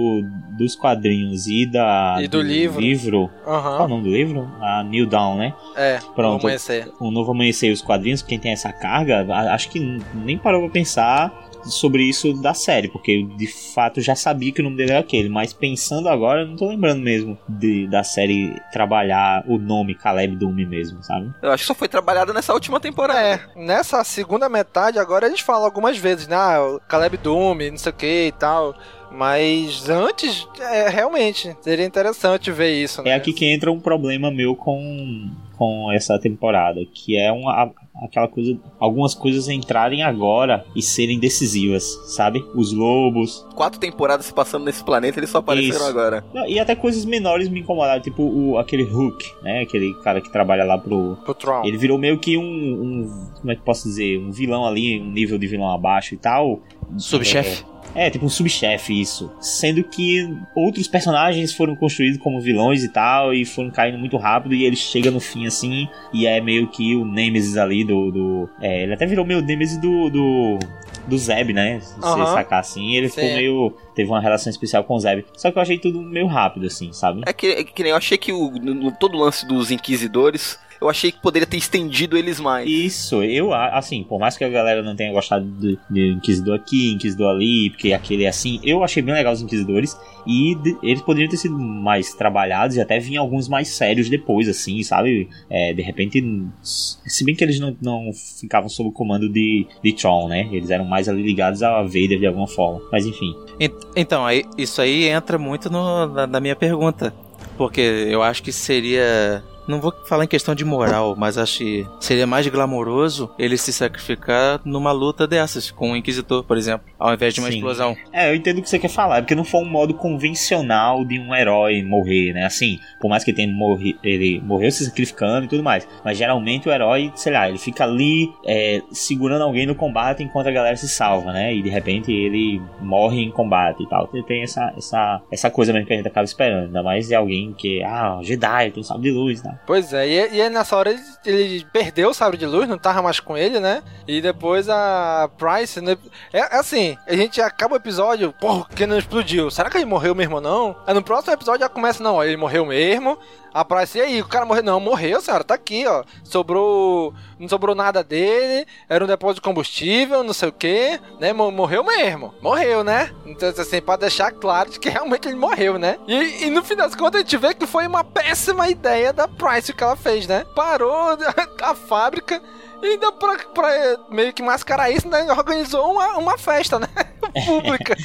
[0.57, 3.29] dos quadrinhos e da E do livro.
[3.43, 4.49] Qual é o nome do livro?
[4.61, 5.53] A New Dawn, né?
[5.75, 6.41] É, Pronto.
[6.45, 6.87] amanhecer.
[6.99, 10.69] O Novo Amanhecer e os quadrinhos, quem tem essa carga, acho que nem parou pra
[10.69, 14.91] pensar sobre isso da série, porque eu, de fato já sabia que o nome dele
[14.91, 19.57] era aquele, mas pensando agora, eu não tô lembrando mesmo de, da série trabalhar o
[19.57, 21.31] nome Caleb Doom mesmo, sabe?
[21.41, 23.19] Eu acho que só foi trabalhado nessa última temporada.
[23.19, 26.35] É, nessa segunda metade agora eles falam algumas vezes, né?
[26.35, 28.75] Ah, Caleb Doom, não sei o que e tal.
[29.11, 33.11] Mas antes, é, realmente, seria interessante ver isso, né?
[33.11, 37.71] É aqui que entra um problema meu com, com essa temporada, que é uma, a-
[38.03, 42.43] aquela coisa, algumas coisas entrarem agora e serem decisivas, sabe?
[42.53, 45.87] Os lobos, Quatro temporadas se passando nesse planeta, eles só apareceram Isso.
[45.89, 46.23] agora.
[46.33, 49.61] Não, E até coisas menores me incomodaram, tipo o, aquele Hook, né?
[49.61, 51.17] Aquele cara que trabalha lá pro.
[51.23, 51.63] Pro Tron.
[51.65, 54.17] Ele virou meio que um, um- Como é que posso dizer?
[54.19, 56.59] Um vilão ali, um nível de vilão abaixo e tal.
[56.97, 57.63] Subchefe.
[57.63, 59.31] É, É, tipo um subchefe, isso.
[59.39, 64.53] Sendo que outros personagens foram construídos como vilões e tal, e foram caindo muito rápido,
[64.53, 68.11] e ele chega no fim assim, e é meio que o Nemesis ali do.
[68.11, 70.09] do é, ele até virou meio Nemesis do.
[70.09, 70.59] do
[71.07, 71.79] do Zeb, né?
[71.81, 72.33] Se você Aham.
[72.33, 73.35] sacar assim, ele ficou Sim.
[73.35, 73.73] meio.
[73.93, 75.23] Teve uma relação especial com o Zeb.
[75.37, 77.21] Só que eu achei tudo meio rápido, assim, sabe?
[77.27, 80.57] É que, é que nem eu achei que o, no- todo o lance dos inquisidores,
[80.81, 82.69] eu achei que poderia ter estendido eles mais.
[82.69, 86.91] Isso, eu assim, por mais que a galera não tenha gostado de, de Inquisidor aqui,
[86.93, 91.01] Inquisidor ali, porque aquele é assim, eu achei bem legal os Inquisidores e de- eles
[91.01, 95.29] poderiam ter sido mais trabalhados e até vir alguns mais sérios depois, assim, sabe?
[95.49, 96.23] É, de repente,
[96.63, 100.49] se bem que eles não, não ficavam sob o comando de, de Tron, né?
[100.51, 103.35] Eles eram mais ali ligados a Vader de alguma forma, mas enfim.
[103.59, 107.13] En- Então, aí, isso aí entra muito no- na, na minha pergunta.
[107.57, 109.41] Porque eu acho que seria.
[109.67, 113.73] Não vou falar em questão de moral, mas acho que seria mais glamouroso ele se
[113.73, 117.55] sacrificar numa luta dessas, com um Inquisitor, por exemplo, ao invés de uma Sim.
[117.55, 117.97] explosão.
[118.11, 121.19] É, eu entendo o que você quer falar, porque não foi um modo convencional de
[121.19, 122.45] um herói morrer, né?
[122.45, 125.87] Assim, por mais que ele tenha morri, ele morreu se sacrificando e tudo mais.
[126.03, 130.47] Mas geralmente o herói, sei lá, ele fica ali é, segurando alguém no combate enquanto
[130.47, 131.53] a galera se salva, né?
[131.53, 134.07] E de repente ele morre em combate e tal.
[134.07, 136.67] Tem essa, essa, essa coisa mesmo que a gente acaba esperando.
[136.67, 139.54] Ainda mais de alguém que, ah, Jedi, tem um sabre de luz, né?
[139.65, 143.01] Pois é, e, e aí nessa hora ele perdeu o sabre de luz, não tava
[143.01, 143.81] mais com ele, né?
[144.07, 145.97] E depois a Price, né?
[146.31, 149.49] É, é assim, a gente acaba o episódio, porra, o Kenan explodiu.
[149.51, 150.75] Será que ele morreu mesmo ou não?
[150.85, 153.17] Aí no próximo episódio já começa, não, ele morreu mesmo.
[153.53, 154.61] A Price, e aí, o cara morreu?
[154.61, 156.03] Não, morreu, senhora, tá aqui, ó.
[156.25, 157.13] Sobrou.
[157.39, 161.31] Não sobrou nada dele, era um depósito de combustível, não sei o que, né?
[161.33, 162.33] Mo- Morreu mesmo.
[162.41, 163.11] Morreu, né?
[163.25, 165.97] Então, assim, pra deixar claro de que realmente ele morreu, né?
[166.07, 169.27] E, e no fim das contas a gente vê que foi uma péssima ideia da
[169.27, 170.45] Price o que ela fez, né?
[170.55, 171.14] Parou
[171.61, 172.41] a fábrica
[172.81, 173.69] e ainda pra, pra
[174.09, 175.25] meio que mascarar isso, né?
[175.31, 176.87] Organizou uma, uma festa, né?
[177.45, 177.95] Pública.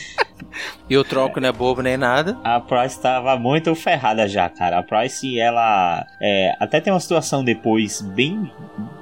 [0.88, 2.38] E o Tronco não é bobo nem nada.
[2.42, 4.78] A Price tava muito ferrada já, cara.
[4.78, 6.04] A Price, ela.
[6.20, 8.52] é, até tem uma situação depois bem.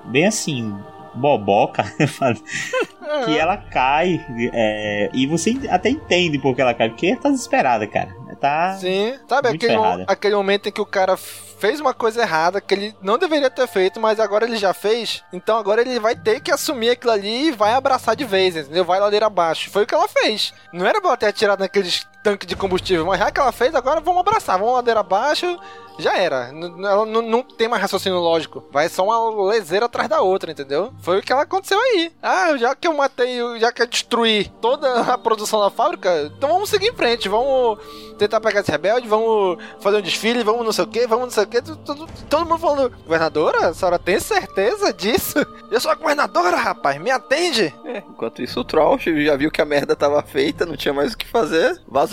[0.06, 0.74] Bem assim.
[1.14, 1.82] Boboca,
[3.24, 8.14] que ela cai é, e você até entende porque ela cai, porque tá desesperada, cara.
[8.40, 8.74] Tá.
[8.74, 10.04] Sim, sabe muito aquele, ferrada.
[10.06, 11.16] aquele momento em que o cara
[11.58, 15.24] fez uma coisa errada que ele não deveria ter feito, mas agora ele já fez,
[15.32, 18.84] então agora ele vai ter que assumir aquilo ali e vai abraçar de vez, entendeu?
[18.84, 19.70] Vai ladeira abaixo.
[19.70, 20.52] Foi o que ela fez.
[20.72, 23.74] Não era pra ela ter atirado naqueles tanques de combustível, mas já que ela fez,
[23.74, 25.58] agora vamos abraçar, vamos ladeira abaixo.
[25.98, 26.52] Já era.
[26.52, 28.64] Ela não, tem mais raciocínio lógico.
[28.70, 30.92] Vai só uma leseira atrás da outra, entendeu?
[31.00, 32.12] Foi o que ela aconteceu aí.
[32.22, 36.50] Ah, já que eu matei, já que eu destruí toda a produção da fábrica, então
[36.50, 37.28] vamos seguir em frente.
[37.28, 37.80] Vamos
[38.16, 41.32] tentar pegar esse rebelde, vamos fazer um desfile, vamos não sei o que, vamos não
[41.32, 41.62] sei o que.
[41.62, 45.44] Todo, mundo falando, governadora, a senhora tem certeza disso?
[45.68, 47.74] Eu sou a governadora, rapaz, me atende.
[48.08, 51.18] Enquanto isso, o Troll já viu que a merda tava feita, não tinha mais o
[51.18, 52.07] que fazer, vazou.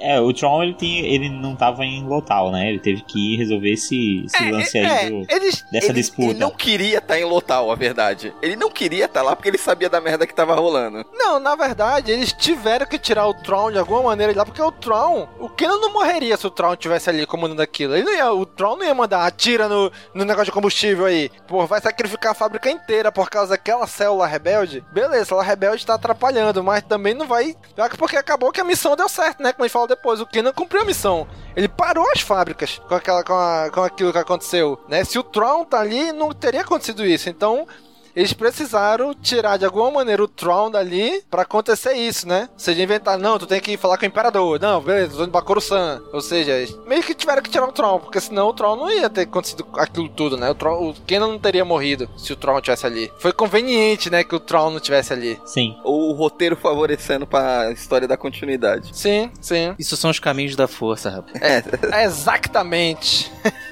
[0.00, 2.68] É, o Tron ele, tinha, ele não tava em Lotal, né?
[2.68, 6.30] Ele teve que resolver esse, esse lance aí é, do- eles- dessa ele, disputa.
[6.30, 8.32] Ele não queria estar em Lotal, a verdade.
[8.42, 11.04] Ele não queria estar lá porque ele sabia da merda que tava rolando.
[11.12, 14.62] Não, na verdade, eles tiveram que tirar o Tron de alguma maneira de lá, porque
[14.62, 17.94] o Tron, o Kenan não morreria se o Tron tivesse ali comandando aquilo.
[17.94, 21.30] Ele não ia, o Tron não ia mandar, atira no, no negócio de combustível aí.
[21.46, 24.84] Pô, vai sacrificar a fábrica inteira por causa daquela célula rebelde.
[24.92, 27.54] Beleza, a célula rebelde tá atrapalhando, mas também não vai.
[27.98, 29.52] Porque acabou que a missão deu certo, né?
[29.52, 31.26] Como a gente falou depois, o Kenan cumpriu a missão.
[31.56, 35.04] Ele parou as fábricas com, aquela, com, a- com aquilo que aconteceu, né?
[35.04, 37.28] Se o Tron tá ali, não teria acontecido isso.
[37.28, 37.66] Então,
[38.14, 42.48] eles precisaram tirar de alguma maneira o Tron dali pra acontecer isso, né?
[42.52, 44.60] Ou seja, inventar, não, tu tem que falar com o Imperador.
[44.60, 46.00] Não, beleza, tô indo pra Coruscant.
[46.12, 46.52] Ou seja,
[46.86, 49.66] meio que tiveram que tirar o Tron, porque senão o Tron não ia ter acontecido
[49.74, 50.50] aquilo tudo, né?
[50.50, 53.10] O, Tron, o Kenan não teria morrido se o Tron tivesse ali.
[53.18, 55.40] Foi conveniente, né, que o Tron não tivesse ali.
[55.44, 55.76] Sim.
[55.84, 58.90] O roteiro favorecendo pra história da continuidade.
[58.92, 59.74] Sim, sim.
[59.78, 61.40] Isso são os caminhos da força, rapaz.
[61.40, 63.30] É, exatamente.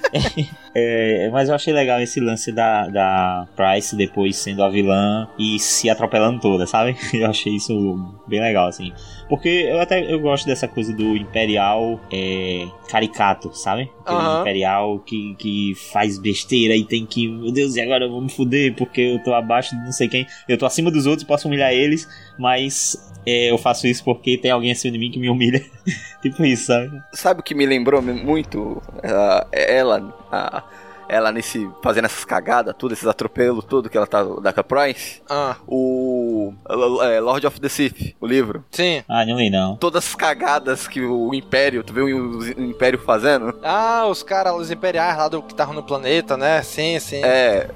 [0.74, 5.58] É, mas eu achei legal esse lance da, da Price depois sendo a vilã e
[5.58, 6.96] se atropelando toda, sabe?
[7.12, 8.92] Eu achei isso bem legal, assim.
[9.28, 13.90] Porque eu até eu gosto dessa coisa do Imperial é, caricato, sabe?
[14.04, 14.40] Aquele.
[14.40, 18.30] Imperial que, que faz besteira e tem que, meu Deus, e agora eu vou me
[18.30, 20.26] fuder porque eu tô abaixo de não sei quem.
[20.48, 24.50] Eu tô acima dos outros, posso humilhar eles, mas é, eu faço isso porque tem
[24.50, 25.62] alguém acima de mim que me humilha.
[26.22, 27.02] tipo isso, sabe?
[27.12, 28.82] Sabe o que me lembrou muito?
[29.04, 30.64] Ah, ela, a-
[31.08, 31.68] ela nesse.
[31.82, 35.22] fazendo essas cagadas, tudo, esses atropelos, tudo que ela tá da Caprice.
[35.28, 35.56] Ah.
[35.66, 36.52] O.
[37.02, 38.64] é, Lord of the Sith, o livro.
[38.70, 39.02] Sim.
[39.08, 39.76] Ah, não li não.
[39.76, 43.54] Todas as cagadas que o Império, tu viu o, Império fazendo?
[43.62, 46.62] Ah, os caras, os imperiais lá do que estavam no planeta, né?
[46.62, 47.24] Sim, sim.
[47.24, 47.68] É.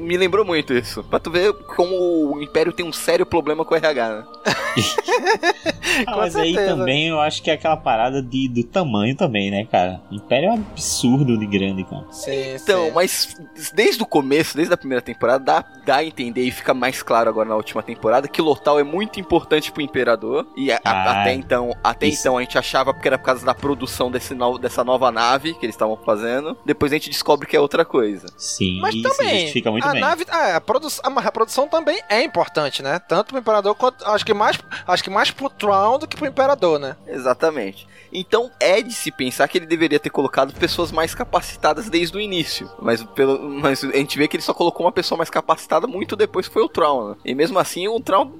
[0.00, 1.02] Me lembrou muito isso.
[1.04, 4.24] Pra tu ver como o Império tem um sério problema com o RH, né?
[6.06, 9.66] ah, mas aí também eu acho que é aquela parada de, do tamanho também, né,
[9.70, 10.00] cara?
[10.10, 12.04] O Império é um absurdo de grande, cara.
[12.10, 12.92] Sim, então, sim.
[12.94, 13.36] mas
[13.74, 17.28] desde o começo, desde a primeira temporada, dá, dá a entender e fica mais claro
[17.28, 20.46] agora na última temporada que Lotal é muito importante pro Imperador.
[20.56, 22.20] E a, Ah, até então, até isso.
[22.20, 25.54] então a gente achava que era por causa da produção desse no, dessa nova nave
[25.54, 26.56] que eles estavam fazendo.
[26.64, 28.26] Depois a gente descobre que é outra coisa.
[28.36, 30.00] Sim, Mas isso também, justifica muito a bem.
[30.00, 32.98] nave, ah, a, produ a, a produção também é importante, né?
[32.98, 34.04] Tanto pro Imperador quanto.
[34.06, 36.96] Acho que mais, acho que mais pro Tron do que pro Imperador, né?
[37.06, 37.86] Exatamente.
[38.12, 42.20] Então é de se pensar que ele deveria ter colocado pessoas mais capacitadas desde o
[42.20, 42.70] início.
[42.80, 46.16] Mas, pelo, mas a gente vê que ele só colocou uma pessoa mais capacitada muito
[46.16, 47.10] depois que foi o Tron.
[47.10, 47.16] Né?
[47.24, 48.32] E mesmo assim o Tron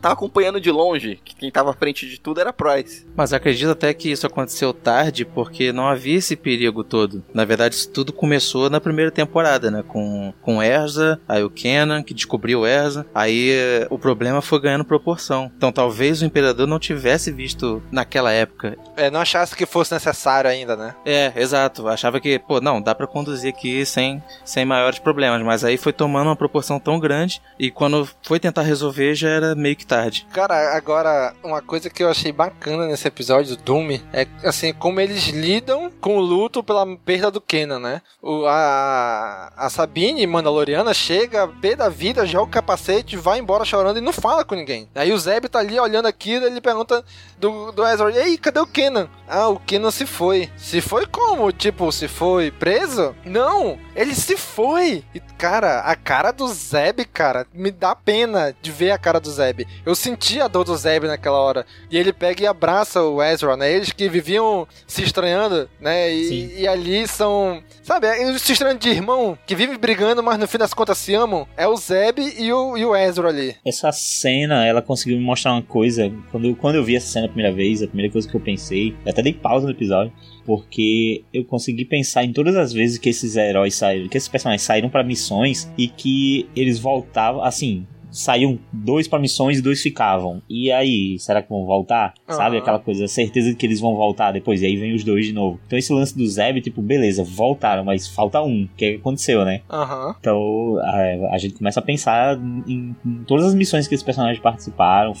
[0.00, 3.06] tá acompanhando de longe, que quem tava à frente de tudo era Price.
[3.16, 7.24] Mas acredito até que isso aconteceu tarde porque não havia esse perigo todo.
[7.32, 9.84] Na verdade, isso tudo começou na primeira temporada, né?
[9.86, 13.06] Com, com Erza, aí o Kenan, que descobriu Erza.
[13.14, 15.50] Aí eh, o problema foi ganhando proporção.
[15.56, 18.76] Então talvez o Imperador não tivesse visto naquela época.
[18.96, 20.94] É, não achasse que fosse necessário ainda, né?
[21.04, 21.88] É, exato.
[21.88, 25.42] Achava que, pô, não, dá pra conduzir aqui sem, sem maiores problemas.
[25.42, 29.54] Mas aí foi tomando uma proporção tão grande e quando foi tentar resolver já era
[29.54, 30.26] meio que tarde.
[30.32, 33.78] Cara, agora, uma coisa que eu achei bacana nesse episódio do Doom
[34.12, 38.02] é, assim, como eles lidam com o luto pela perda do Kenan, né?
[38.20, 43.98] O, a, a Sabine, Mandaloriana, chega, pé da vida, joga o capacete, vai embora chorando
[43.98, 44.88] e não fala com ninguém.
[44.94, 47.04] Aí o Zeb tá ali olhando aquilo, ele pergunta
[47.38, 49.08] do, do Ezra, ei, cadê o Kenan?
[49.26, 50.50] Ah, o Kenan se foi.
[50.56, 51.52] Se foi como?
[51.52, 53.14] Tipo, se foi preso?
[53.24, 55.04] Não, ele se foi.
[55.14, 59.30] E, cara, a cara do Zeb, cara, me dá pena de ver a cara do
[59.30, 59.57] Zeb.
[59.84, 61.66] Eu senti a dor do Zeb naquela hora.
[61.90, 63.72] E ele pega e abraça o Ezra, né?
[63.72, 66.12] Eles que viviam se estranhando, né?
[66.14, 67.62] E, e ali são.
[67.82, 71.14] Sabe, eles se estranhando de irmão, que vivem brigando, mas no fim das contas se
[71.14, 71.46] amam.
[71.56, 73.56] É o Zeb e o, e o Ezra ali.
[73.64, 76.12] Essa cena, ela conseguiu me mostrar uma coisa.
[76.30, 78.40] Quando, eu- quando eu vi essa cena a primeira vez, a primeira coisa que eu
[78.40, 80.12] pensei, eu até dei pausa no episódio,
[80.44, 84.62] porque eu consegui pensar em todas as vezes que esses heróis saíram, que esses personagens
[84.62, 87.86] saíram pra missões e que eles voltavam, assim,
[88.18, 90.42] saíam dois pra missões e dois ficavam.
[90.48, 92.14] E aí, será que vão voltar?
[92.26, 92.62] Sabe Aham.
[92.62, 95.32] aquela coisa, certeza de que eles vão voltar depois, e aí vem os dois de
[95.32, 95.60] novo.
[95.66, 98.64] Então esse lance do Zeb, tipo, beleza, voltaram, mas falta um.
[98.64, 99.60] O que é aconteceu, né?
[99.70, 100.16] Aham.
[100.18, 104.40] Então a, a gente começa a pensar em, em todas as missões que esses personagens
[104.40, 105.12] participaram,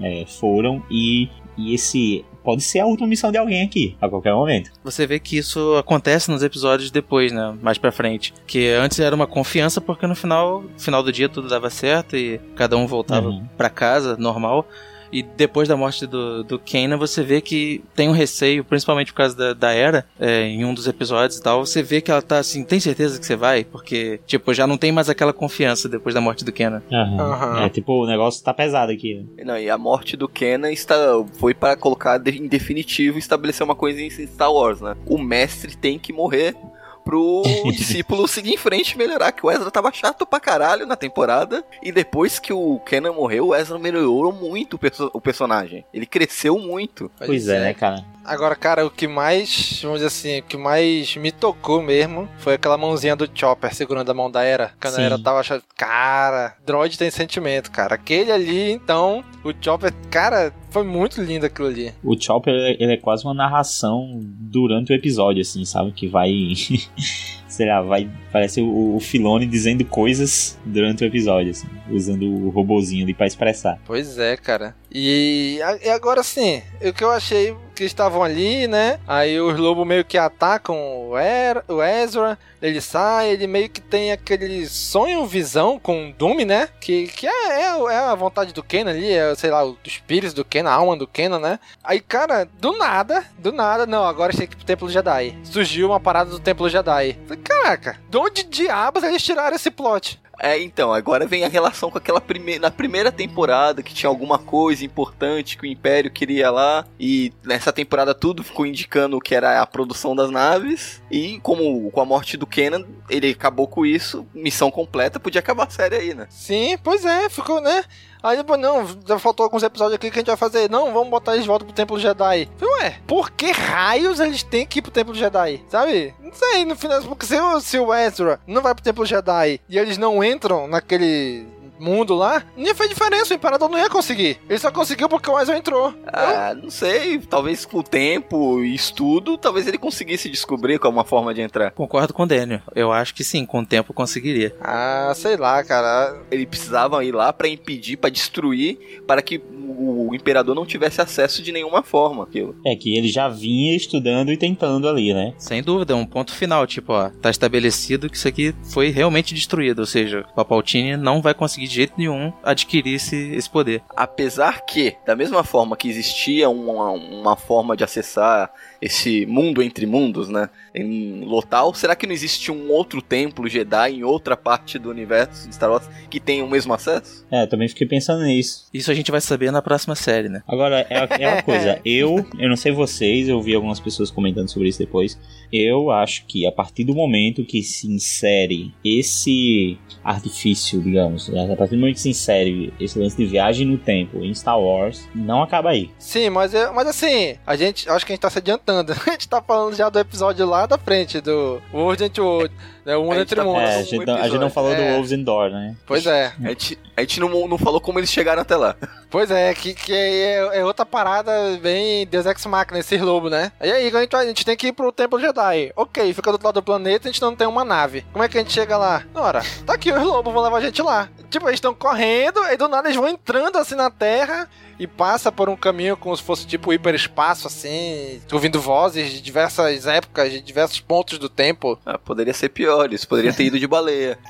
[0.00, 4.32] é, foram, e, e esse pode ser a última missão de alguém aqui, a qualquer
[4.34, 4.70] momento.
[4.84, 7.54] Você vê que isso acontece nos episódios depois, né?
[7.62, 8.32] Mais pra frente.
[8.46, 12.38] Que antes era uma confiança porque no final, final do dia tudo dava certo e
[12.56, 13.46] cada um voltava Uhum.
[13.56, 14.66] pra casa, normal.
[15.12, 19.18] E depois da morte do, do Kanan, você vê que tem um receio, principalmente por
[19.18, 21.64] causa da, da Era, é, em um dos episódios e tal.
[21.64, 23.64] Você vê que ela tá assim, tem certeza que você vai?
[23.64, 26.82] Porque, tipo, já não tem mais aquela confiança depois da morte do Kanan.
[26.90, 27.64] Aham.
[27.64, 29.26] É tipo, o negócio tá pesado aqui.
[29.36, 29.44] Né?
[29.44, 30.96] Não, e a morte do Kenan está,
[31.38, 34.96] foi para colocar em definitivo estabelecer uma coisa em Star Wars, né?
[35.06, 36.56] O mestre tem que morrer
[37.04, 40.96] pro discípulo seguir em frente e melhorar, que o Ezra tava chato pra caralho na
[40.96, 45.84] temporada, e depois que o Kenan morreu, o Ezra melhorou muito o, perso- o personagem.
[45.92, 47.10] Ele cresceu muito.
[47.18, 48.04] Pois é, né, cara?
[48.24, 52.54] Agora, cara, o que mais, vamos dizer assim, o que mais me tocou mesmo foi
[52.54, 54.72] aquela mãozinha do Chopper segurando a mão da Era.
[54.80, 55.02] Quando Sim.
[55.02, 55.62] a Era tava achando.
[55.76, 57.96] Cara, droid tem sentimento, cara.
[57.96, 61.92] Aquele ali, então, o Chopper, cara, foi muito lindo aquilo ali.
[62.02, 65.92] O Chopper, ele é quase uma narração durante o episódio, assim, sabe?
[65.92, 66.30] Que vai.
[67.46, 68.10] sei lá, vai.
[68.32, 73.26] Parece o, o Filone dizendo coisas durante o episódio, assim, usando o robozinho ali pra
[73.26, 73.78] expressar.
[73.84, 74.74] Pois é, cara.
[74.90, 79.00] E, e agora sim, o que eu achei que estavam ali, né?
[79.06, 83.80] Aí os lobos meio que atacam o, er, o Ezra, ele sai, ele meio que
[83.80, 86.68] tem aquele sonho, visão com o Doom, né?
[86.80, 90.34] Que, que é, é, é a vontade do Kenan ali, é, sei lá, o espírito
[90.34, 91.58] do Kenan, a alma do Kenan, né?
[91.82, 95.36] Aí, cara, do nada, do nada, não, agora tem que ir pro Templo Jedi.
[95.42, 97.18] Surgiu uma parada do Templo Jedi.
[97.26, 100.22] Falei, caraca, de onde diabos eles tiraram esse plot?
[100.40, 102.60] É, então, agora vem a relação com aquela primeira.
[102.62, 106.84] Na primeira temporada, que tinha alguma coisa importante que o Império queria lá.
[106.98, 111.02] E nessa temporada tudo ficou indicando que era a produção das naves.
[111.10, 114.26] E como com a morte do Kenan, ele acabou com isso.
[114.34, 116.26] Missão completa, podia acabar a série aí, né?
[116.30, 117.84] Sim, pois é, ficou, né?
[118.22, 120.70] Aí depois, não, já faltou alguns episódios aqui que a gente vai fazer.
[120.70, 122.48] Não, vamos botar eles de volta pro Templo Jedi.
[122.56, 125.62] Falei, Ué, por que raios eles têm que ir pro Templo Jedi?
[125.68, 126.14] Sabe?
[126.20, 129.78] Não sei, no final, porque se se o Ezra não vai pro Templo Jedi e
[129.78, 131.46] eles não entram naquele
[131.82, 134.38] mundo lá, não ia fazer diferença, o Imperador não ia conseguir.
[134.48, 135.92] Ele só conseguiu porque o Ezra entrou.
[136.06, 140.94] Ah, não sei, talvez com o tempo e estudo, talvez ele conseguisse descobrir qual é
[140.94, 141.72] uma forma de entrar.
[141.72, 142.60] Concordo com o Daniel.
[142.74, 144.54] Eu acho que sim, com o tempo conseguiria.
[144.60, 146.22] Ah, sei lá, cara.
[146.30, 151.42] Ele precisava ir lá pra impedir, pra destruir, para que o imperador não tivesse acesso
[151.42, 152.54] de nenhuma forma aquilo.
[152.64, 155.34] É que ele já vinha estudando e tentando ali, né?
[155.38, 159.80] Sem dúvida, um ponto final, tipo, ó, tá estabelecido que isso aqui foi realmente destruído,
[159.80, 163.82] ou seja, o Papaltini não vai conseguir de jeito nenhum adquirir esse, esse poder.
[163.96, 169.86] Apesar que, da mesma forma que existia uma, uma forma de acessar esse mundo entre
[169.86, 170.50] mundos, né?
[170.74, 175.48] Em Lotal, será que não existe um outro templo Jedi em outra parte do universo
[175.48, 177.24] de Star Wars que tenha o mesmo acesso?
[177.30, 178.66] É, eu também fiquei pensando nisso.
[178.74, 180.42] Isso a gente vai saber na próxima série, né?
[180.48, 184.48] Agora, é, é uma coisa, eu, eu não sei vocês, eu vi algumas pessoas comentando
[184.48, 185.16] sobre isso depois.
[185.52, 191.56] Eu acho que a partir do momento que se insere esse artifício, digamos, né, a
[191.56, 195.06] partir do momento que se insere esse lance de viagem no tempo em Star Wars,
[195.14, 195.88] não acaba aí.
[195.98, 198.71] Sim, mas, é, mas assim, a gente, acho que a gente tá se adiantando.
[199.06, 202.54] A gente tá falando já do episódio lá da frente, do World Into World,
[202.84, 202.96] né?
[202.96, 203.62] O Mundo Entre tá Mundos.
[203.62, 204.92] É, a gente, não, a gente não falou do É.
[204.92, 205.76] Wolves Indoor, né?
[205.86, 206.32] Pois é.
[206.42, 208.74] A gente, a gente não, não falou como eles chegaram até lá.
[209.12, 213.52] Pois é, que, que é, é outra parada bem Deus Ex Machina, esse lobo, né?
[213.60, 215.70] E aí, a gente, a gente tem que ir pro Templo Jedi.
[215.76, 218.06] Ok, fica do outro lado do planeta, a gente não tem uma nave.
[218.10, 219.02] Como é que a gente chega lá?
[219.14, 221.10] Ora, tá aqui os lobos, vão levar a gente lá.
[221.28, 224.48] Tipo, eles estão correndo, aí do nada eles vão entrando assim na Terra
[224.82, 229.86] e passa por um caminho como se fosse tipo hiperespaço, assim, ouvindo vozes de diversas
[229.86, 231.78] épocas, de diversos pontos do tempo.
[231.86, 234.18] Ah, poderia ser pior, eles poderiam ter ido de baleia.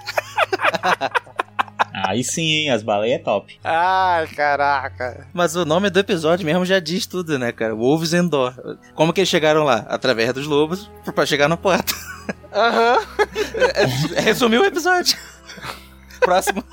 [1.94, 3.58] Aí sim, hein, as baleias é top.
[3.64, 5.26] Ai, caraca.
[5.32, 7.74] Mas o nome do episódio mesmo já diz tudo, né, cara?
[7.74, 8.54] Wolves Endor.
[8.94, 9.86] Como que eles chegaram lá?
[9.88, 11.94] Através dos lobos pra chegar na porta.
[12.52, 12.98] Aham.
[14.22, 15.16] Resumiu o episódio.
[16.24, 16.64] Próximo.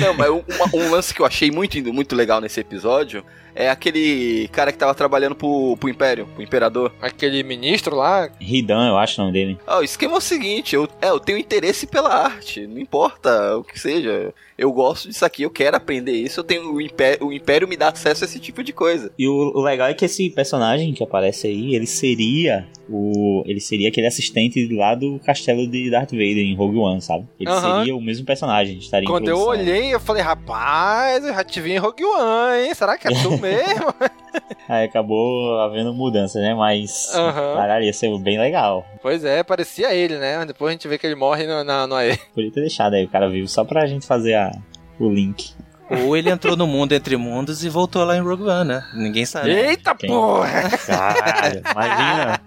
[0.00, 0.42] Não, mas uma-
[0.74, 3.24] um lance que eu achei muito, muito legal nesse episódio
[3.58, 6.92] é aquele cara que tava trabalhando pro, pro Império, pro Imperador.
[7.02, 8.30] Aquele ministro lá.
[8.40, 9.58] Ridan, eu acho o nome dele.
[9.66, 13.56] Ah, o esquema é o seguinte, eu, é, eu tenho interesse pela arte, não importa
[13.56, 14.32] o que seja.
[14.56, 17.76] Eu gosto disso aqui, eu quero aprender isso, eu tenho o Império, o Império me
[17.76, 19.10] dá acesso a esse tipo de coisa.
[19.18, 23.42] E o, o legal é que esse personagem que aparece aí, ele seria o.
[23.46, 27.26] Ele seria aquele assistente lá do castelo de Darth Vader em Rogue One, sabe?
[27.38, 31.44] Ele seria o mesmo personagem, estaria em Quando eu olhei, eu falei, rapaz, eu já
[31.44, 32.74] te vi em Rogue One, hein?
[32.74, 33.47] Será que é tu mesmo?
[34.68, 36.54] Aí acabou havendo mudança, né?
[36.54, 37.10] Mas.
[37.14, 37.54] Aham.
[37.56, 38.86] Caralho, ia ser bem legal.
[39.02, 40.44] pois é, parecia ele, né?
[40.44, 42.18] Depois a gente vê que ele morre no, na, no AE.
[42.34, 44.52] Podia ter deixado aí o cara vivo só pra gente fazer a,
[44.98, 45.52] o link.
[45.90, 48.84] Ou ele entrou no mundo entre mundos e voltou lá em Rogue One, né?
[48.94, 49.50] Ninguém sabe.
[49.50, 50.10] Eita Quem?
[50.10, 50.68] porra!
[50.86, 52.37] Caralho, imagina.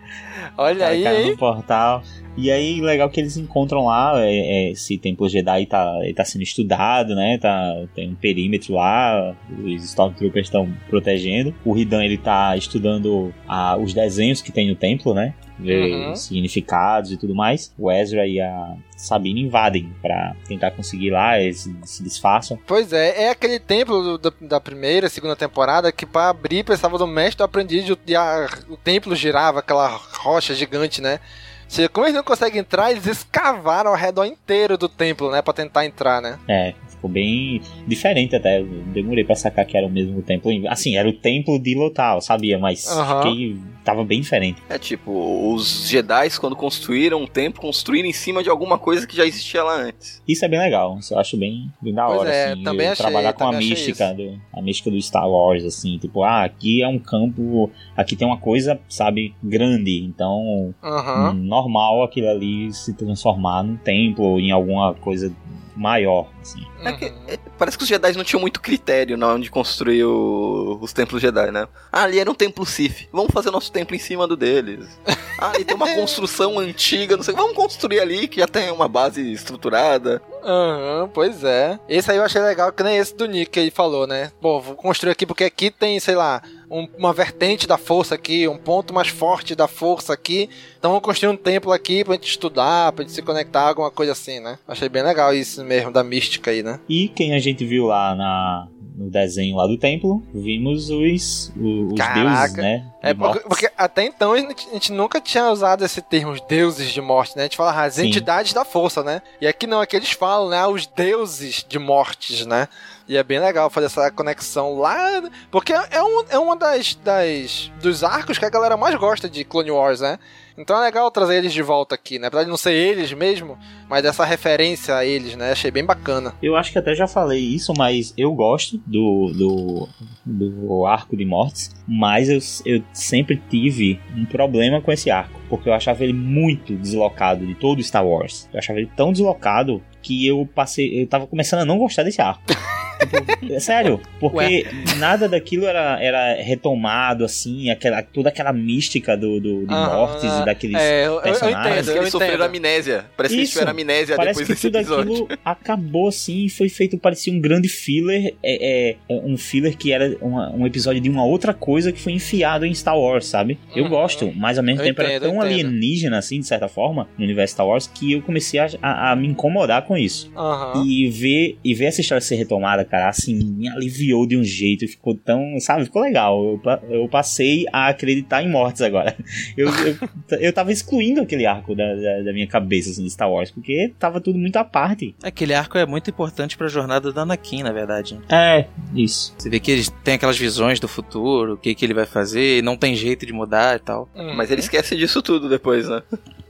[0.62, 2.03] Olha aí, cara no portal.
[2.38, 6.24] E aí, legal que eles encontram lá, é, é, esse templo Jedi tá, ele tá
[6.24, 7.38] sendo estudado, né?
[7.38, 11.53] Tá, tem um perímetro lá, os Stormtroopers estão protegendo.
[11.66, 15.34] O Hidan, ele tá estudando ah, os desenhos que tem no templo, né?
[15.64, 16.12] Uhum.
[16.14, 17.74] os significados e tudo mais.
[17.78, 22.57] O Ezra e a Sabine invadem pra tentar conseguir lá, eles se, disfarçam.
[22.68, 26.97] Pois é, é aquele templo do- da, da primeira, segunda temporada que pra abrir precisava
[26.97, 29.88] do mestre do aprendiz e o- a- o templo girava, aquela
[30.20, 31.20] rocha gigante, né?
[31.68, 35.41] Seja, como eles não conseguem entrar, eles escavaram ao redor inteiro do templo, né?
[35.41, 36.38] Pra tentar entrar, né?
[36.45, 38.59] É, ficou bem diferente até.
[38.59, 40.51] Eu demorei pra sacar que era o mesmo templo.
[40.68, 42.59] Assim, era o templo de Lotal, sabia?
[42.59, 43.22] Mas Aham.
[43.24, 44.62] fiquei, tava bem diferente.
[44.70, 49.16] É tipo, os Jedi, quando construíram um templo, construíram em cima de alguma coisa que
[49.16, 50.22] já existia lá antes.
[50.28, 53.04] Isso é bem legal, isso eu acho bem, bem da hora, é, assim, também achei,
[53.06, 56.88] trabalhar com a mística, do, a mística do Star Wars, assim, tipo, ah, aqui é
[56.88, 61.32] um campo, aqui tem uma coisa, sabe, grande, então, Aham.
[61.32, 65.32] hum, normal aquilo ali se transformar num templo ou em alguma coisa
[65.76, 66.62] maior, assim.
[66.84, 70.04] É que, é, parece que os Jedi não tinham muito critério na hora de construir
[70.04, 71.66] o- os templos Jedi, né?
[71.92, 73.08] Ah, ali era um templo Sith.
[73.12, 74.88] Vamos fazer nosso templo em cima do deles.
[75.42, 77.34] Ah, ali tem uma construção antiga, não sei.
[77.34, 80.22] Vamos construir ali que já tem uma base estruturada.
[80.44, 81.80] Aham, pois é.
[81.90, 84.32] Esse aí eu achei legal, que nem esse do Nick que ele falou, né?
[84.40, 88.48] Pô, vou construir aqui porque aqui tem, sei lá, um- uma vertente da força aqui,
[88.48, 90.48] um ponto mais forte da força aqui.
[90.78, 94.12] Então vamos construir um templo aqui pra gente estudar, pra gente se conectar, alguma coisa
[94.12, 94.60] assim, né?
[94.68, 96.80] Achei bem legal isso mesmo, da mística aí, né?
[96.88, 98.68] E quem a gente viu lá na,
[99.02, 102.54] no desenho lá do templo, vimos os, os, Caraca.
[102.54, 102.86] deuses, né?
[103.02, 106.41] É, porque, porque, até então a gente, a gente, nunca tinha usado esse termo, os
[106.41, 107.43] deuses de morte, né?
[107.43, 108.08] A gente fala as Sim.
[108.08, 109.22] entidades da força, né?
[109.41, 110.66] E aqui não, aqui eles falam, né?
[110.68, 112.68] Os deuses de mortes, né?
[113.12, 115.22] E é bem legal fazer essa conexão lá.
[115.51, 119.43] Porque é, um, é uma das, das dos arcos que a galera mais gosta de
[119.43, 120.18] Clone Wars, né?
[120.57, 122.28] Então é legal trazer eles de volta aqui, né?
[122.28, 123.57] Apesar de não ser eles mesmo,
[123.89, 125.51] mas essa referência a eles, né?
[125.51, 126.34] Achei bem bacana.
[126.41, 129.89] Eu acho que até já falei isso, mas eu gosto do, do,
[130.26, 135.68] do arco de mortes, mas eu, eu sempre tive um problema com esse arco, porque
[135.68, 138.47] eu achava ele muito deslocado de todo Star Wars.
[138.53, 141.03] Eu achava ele tão deslocado que eu passei.
[141.03, 142.41] Eu tava começando a não gostar desse arco.
[143.08, 144.95] tipo, sério, porque Ué.
[144.97, 150.32] nada daquilo era, era retomado, assim, aquela, toda aquela mística do, do, de ah, mortes
[150.32, 151.88] e daqueles é, eu, personagens.
[151.88, 153.06] Eu entendo, eles sofreram amnésia.
[153.16, 155.24] Parece Isso, que eles tiveram amnésia parece depois que desse tudo episódio.
[155.24, 158.36] aquilo acabou assim e foi feito, parecia um grande filler.
[158.43, 161.99] É, é, é um filler que era uma, um episódio de uma outra coisa que
[161.99, 163.60] foi enfiado em Star Wars, sabe?
[163.76, 163.89] Eu uhum.
[163.89, 167.24] gosto, mas ao mesmo eu tempo entendo, era tão alienígena, assim, de certa forma, no
[167.24, 170.32] universo Star Wars, que eu comecei a, a, a me incomodar com isso.
[170.36, 170.86] Uhum.
[170.86, 174.86] E ver, e ver essa história ser retomada, cara, assim, me aliviou de um jeito,
[174.86, 176.38] ficou tão, sabe, ficou legal.
[176.44, 179.16] Eu, eu passei a acreditar em mortes agora.
[179.58, 183.30] Eu, eu, eu tava excluindo aquele arco da, da, da, minha cabeça, assim, de Star
[183.30, 185.14] Wars, porque tava tudo muito à parte.
[185.22, 188.20] Aquele arco é muito importante pra jornada da Anakin, na verdade.
[188.30, 188.66] É,
[188.96, 189.34] isso.
[189.38, 192.64] Você vê que eles têm aquelas visões do futuro, o que, que ele vai fazer,
[192.64, 194.10] não tem jeito de mudar e tal.
[194.16, 194.34] Hum.
[194.36, 196.02] Mas ele esquece disso tudo depois, né?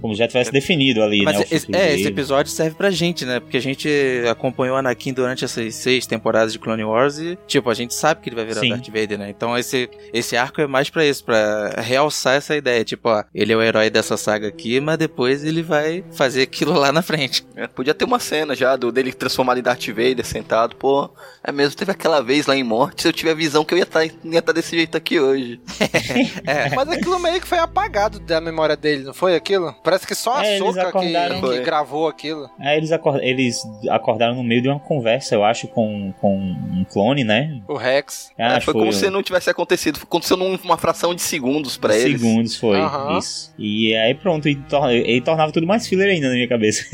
[0.01, 1.45] Como já tivesse definido ali, Mas né?
[1.51, 3.39] Esse, é, esse episódio serve pra gente, né?
[3.39, 3.89] Porque a gente
[4.29, 8.29] acompanhou Anakin durante essas seis temporadas de Clone Wars e, tipo, a gente sabe que
[8.29, 8.69] ele vai virar Sim.
[8.69, 9.29] Darth Vader, né?
[9.29, 12.83] Então esse, esse arco é mais pra isso, pra realçar essa ideia.
[12.83, 16.73] Tipo, ó, ele é o herói dessa saga aqui, mas depois ele vai fazer aquilo
[16.73, 17.45] lá na frente.
[17.55, 20.75] É, podia ter uma cena já do dele transformado em Darth Vader, sentado.
[20.75, 21.09] Pô,
[21.43, 23.77] é mesmo, teve aquela vez lá em Morte, se eu tiver a visão que eu
[23.77, 25.59] ia estar tá, ia tá desse jeito aqui hoje.
[26.45, 26.73] é.
[26.75, 29.73] Mas aquilo meio que foi apagado da memória dele, não foi aquilo?
[29.91, 32.49] Parece que só a é, Soca que, que, gravou aquilo.
[32.57, 36.85] É, eles, acordaram, eles acordaram no meio de uma conversa, eu acho, com, com um
[36.89, 37.61] clone, né?
[37.67, 38.31] O Rex.
[38.37, 39.99] É, foi, foi como se não tivesse acontecido.
[40.01, 42.21] Aconteceu numa fração de segundos para eles.
[42.21, 43.17] Segundos foi, uhum.
[43.17, 43.53] isso.
[43.59, 44.63] E aí pronto, ele,
[45.05, 46.85] ele tornava tudo mais filler ainda na minha cabeça.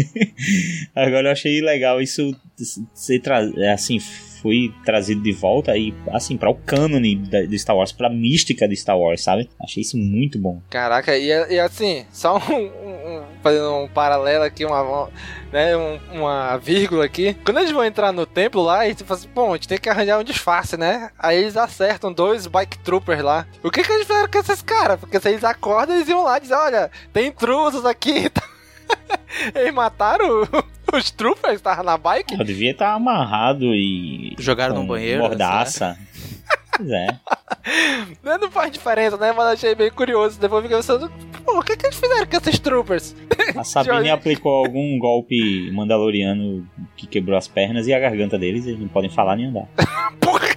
[0.95, 2.35] Agora eu achei legal isso
[2.95, 3.21] ser
[3.71, 3.99] assim
[4.47, 8.77] foi trazido de volta e assim para o cânone de Star Wars, para mística de
[8.77, 9.49] Star Wars, sabe?
[9.61, 10.61] Achei isso muito bom.
[10.69, 15.09] Caraca, e, e assim, só um, um, fazendo um paralelo aqui, uma,
[15.51, 17.35] né, um, uma vírgula aqui.
[17.43, 19.89] Quando eles vão entrar no templo lá, e tipo assim, bom, a gente tem que
[19.89, 21.09] arranjar um disfarce, né?
[21.19, 23.45] Aí eles acertam dois bike troopers lá.
[23.61, 24.97] O que que eles fizeram com esses caras?
[24.97, 28.31] Porque se eles acordam, eles iam lá e dizem, olha, tem intrusos aqui.
[29.55, 30.47] eles mataram
[30.93, 32.33] os troopers estavam na bike?
[32.37, 34.35] Eu devia estar amarrado e.
[34.39, 35.21] Jogaram no banheiro.
[35.21, 35.89] Mordaça.
[35.89, 36.07] Né?
[36.75, 37.07] Pois é.
[38.39, 39.33] Não faz diferença, né?
[39.35, 40.39] Mas achei bem curioso.
[40.39, 41.11] Depois fiquei pensando,
[41.43, 43.15] pô, o que, que eles fizeram com esses troopers?
[43.55, 48.79] A Sabine aplicou algum golpe mandaloriano que quebrou as pernas e a garganta deles, eles
[48.79, 49.67] não podem falar nem andar.
[50.19, 50.47] Porra,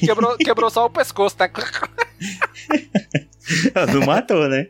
[0.00, 1.50] quebrou, quebrou só o pescoço, tá?
[3.92, 4.66] não matou, né?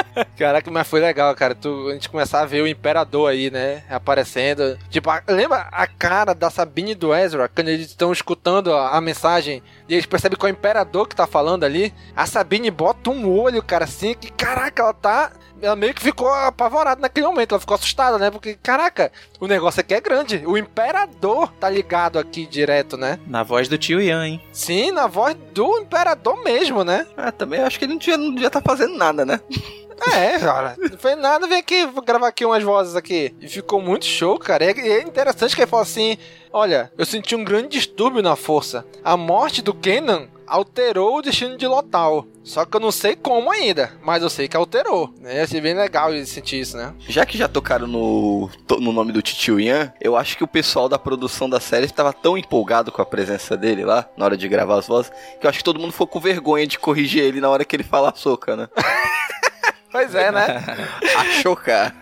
[0.36, 1.54] Caraca, mas foi legal, cara.
[1.54, 3.82] Tu, a gente começar a ver o Imperador aí, né?
[3.88, 4.78] Aparecendo.
[4.90, 8.96] Tipo, a, lembra a cara da Sabine e do Ezra quando eles estão escutando a,
[8.96, 11.92] a, mensagem e eles percebem que é o Imperador que tá falando ali?
[12.14, 15.32] A Sabine bota um olho, cara, assim, que caraca, ela tá.
[15.62, 18.30] Ela meio que ficou apavorada naquele momento, ela ficou assustada, né?
[18.30, 20.42] Porque, caraca, o negócio aqui é grande.
[20.46, 23.18] O Imperador tá ligado aqui direto, né?
[23.26, 24.42] Na voz do tio Ian, hein?
[24.52, 27.06] Sim, na voz do Imperador mesmo, né?
[27.16, 29.40] Ah, também acho que ele não devia, não devia tá fazendo nada, né?
[30.12, 30.76] É, cara.
[30.78, 33.34] Não fez nada, vem aqui, gravar aqui umas vozes aqui.
[33.40, 34.64] E ficou muito show, cara.
[34.64, 36.18] E é interessante que ele falou assim:
[36.52, 38.86] Olha, eu senti um grande distúrbio na força.
[39.04, 42.26] A morte do Kenan alterou o destino de Lotal.
[42.44, 45.12] Só que eu não sei como ainda, mas eu sei que alterou.
[45.20, 45.42] Né?
[45.42, 46.94] Achei bem legal de sentir isso, né?
[47.08, 48.48] Já que já tocaram no,
[48.80, 52.12] no nome do Titio Ian, eu acho que o pessoal da produção da série estava
[52.12, 55.50] tão empolgado com a presença dele lá, na hora de gravar as vozes, que eu
[55.50, 58.14] acho que todo mundo ficou com vergonha de corrigir ele na hora que ele fala
[58.14, 58.68] soca, né?
[59.96, 60.62] Pois é, né?
[61.16, 61.94] Ashoka.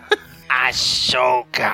[0.49, 1.73] Ashoka.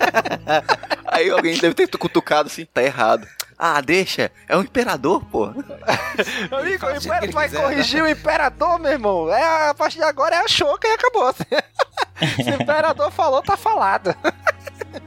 [1.06, 3.26] Aí alguém deve ter cutucado assim, tá errado.
[3.58, 5.44] Ah, deixa, é o imperador, pô.
[6.50, 8.08] Amigo, o imperador vai quiser, corrigir né?
[8.08, 9.30] o imperador, meu irmão.
[9.30, 11.30] É, a partir de agora é a Shoka e acabou.
[11.34, 14.16] Se o imperador falou, tá falado.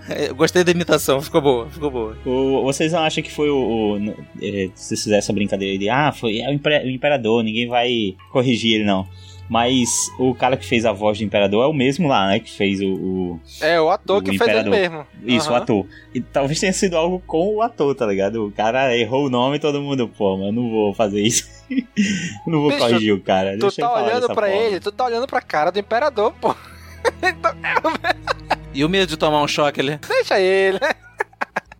[0.07, 2.15] Eu gostei da imitação, ficou boa, ficou boa.
[2.23, 3.97] O, vocês não acham que foi o.
[3.97, 7.67] o é, se fizer essa brincadeira de ah, foi é o, impera- o imperador, ninguém
[7.67, 9.07] vai corrigir ele, não.
[9.49, 12.39] Mas o cara que fez a voz do imperador é o mesmo lá, né?
[12.39, 12.87] Que fez o.
[12.93, 15.05] o- É, o ator o que fez ele mesmo.
[15.23, 15.61] Isso, o Aham.
[15.63, 15.85] ator.
[16.15, 18.47] E talvez tenha sido algo com o ator, tá ligado?
[18.47, 21.47] O cara errou o nome e todo mundo, pô, mas eu não vou fazer isso.
[21.69, 21.83] Eu
[22.47, 23.53] não vou Bicho, corrigir o cara.
[23.57, 24.49] Tu Deixa tá olhando pra forma.
[24.55, 26.55] ele, tu tá olhando pra cara do imperador, pô.
[28.73, 29.99] E o medo de tomar um choque ali?
[30.07, 30.89] Deixa ele, né?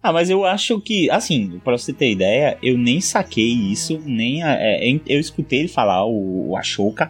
[0.02, 4.44] Ah, mas eu acho que, assim, pra você ter ideia, eu nem saquei isso, nem.
[4.44, 7.10] a- é, eu- eu escutei ele falar, o, o Ashoka,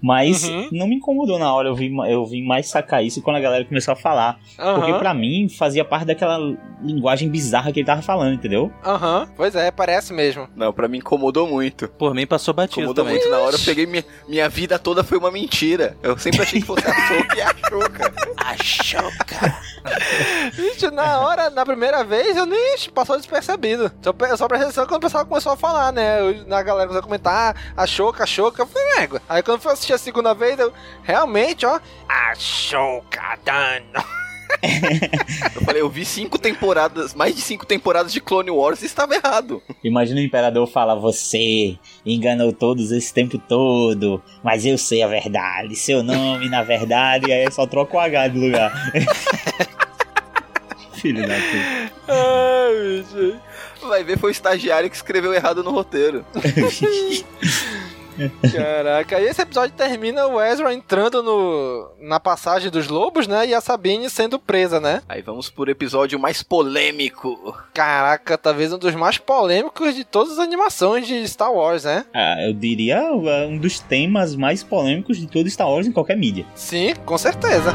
[0.00, 0.68] mas Uhum.
[0.72, 1.68] não me incomodou na hora.
[1.68, 4.38] Eu vim, eu vim mais sacar isso quando a galera começou a falar.
[4.56, 4.98] Porque Aham.
[4.98, 6.38] pra mim fazia parte daquela
[6.82, 8.72] linguagem bizarra que ele tava falando, entendeu?
[8.84, 10.48] Aham, pois é, parece mesmo.
[10.54, 11.88] Não, pra mim incomodou muito.
[11.88, 13.18] Por mim passou batido Incomodou também.
[13.18, 13.56] muito na hora.
[13.56, 15.96] Eu peguei minha, minha vida toda foi uma mentira.
[16.02, 18.12] Eu sempre achei que fosse a Soca e a Choca.
[18.36, 19.58] A Choca.
[20.52, 23.90] Gente, na hora, na primeira vez, eu nem passou despercebido.
[24.02, 26.20] Só, só prestei atenção quando o pessoal começou a falar, né?
[26.20, 28.62] Eu- Na galera começou a comentar, ah, a Choca, a Choca.
[28.62, 29.20] Eu falei, égua.
[29.28, 30.72] Aí quando eu fui assistir a segunda vez, eu
[31.02, 34.04] realmente, ó, a Choca dano.
[35.54, 39.14] Eu falei, eu vi cinco temporadas, mais de cinco temporadas de Clone Wars e estava
[39.14, 39.62] errado.
[39.84, 45.76] Imagina o imperador falar: Você enganou todos esse tempo todo, mas eu sei a verdade.
[45.76, 48.72] Seu nome, na verdade, aí só troca o H de lugar.
[50.94, 51.92] Filho da puta.
[52.08, 53.40] Ai, bicho.
[53.86, 56.24] Vai ver, foi o estagiário que escreveu errado no roteiro.
[58.54, 63.46] Caraca, e esse episódio termina o Ezra entrando no, na passagem dos lobos, né?
[63.46, 65.02] E a Sabine sendo presa, né?
[65.08, 67.56] Aí vamos pro episódio mais polêmico.
[67.72, 72.04] Caraca, talvez um dos mais polêmicos de todas as animações de Star Wars, né?
[72.14, 76.16] Ah, eu diria uh, um dos temas mais polêmicos de todo Star Wars em qualquer
[76.16, 76.44] mídia.
[76.54, 77.72] Sim, com certeza.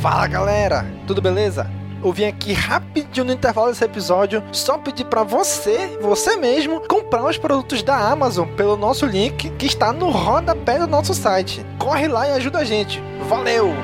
[0.00, 1.68] Fala galera, tudo beleza?
[2.12, 7.38] Vim aqui rapidinho no intervalo desse episódio só pedir pra você, você mesmo, comprar os
[7.38, 11.64] produtos da Amazon pelo nosso link que está no rodapé do nosso site.
[11.78, 13.02] Corre lá e ajuda a gente.
[13.28, 13.74] Valeu!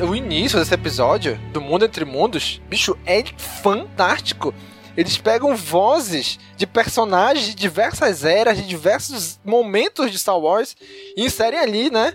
[0.00, 4.52] o início desse episódio, do Mundo Entre Mundos, bicho, é fantástico.
[4.96, 10.76] Eles pegam vozes de personagens de diversas eras, de diversos momentos de Star Wars
[11.16, 12.12] e inserem ali, né?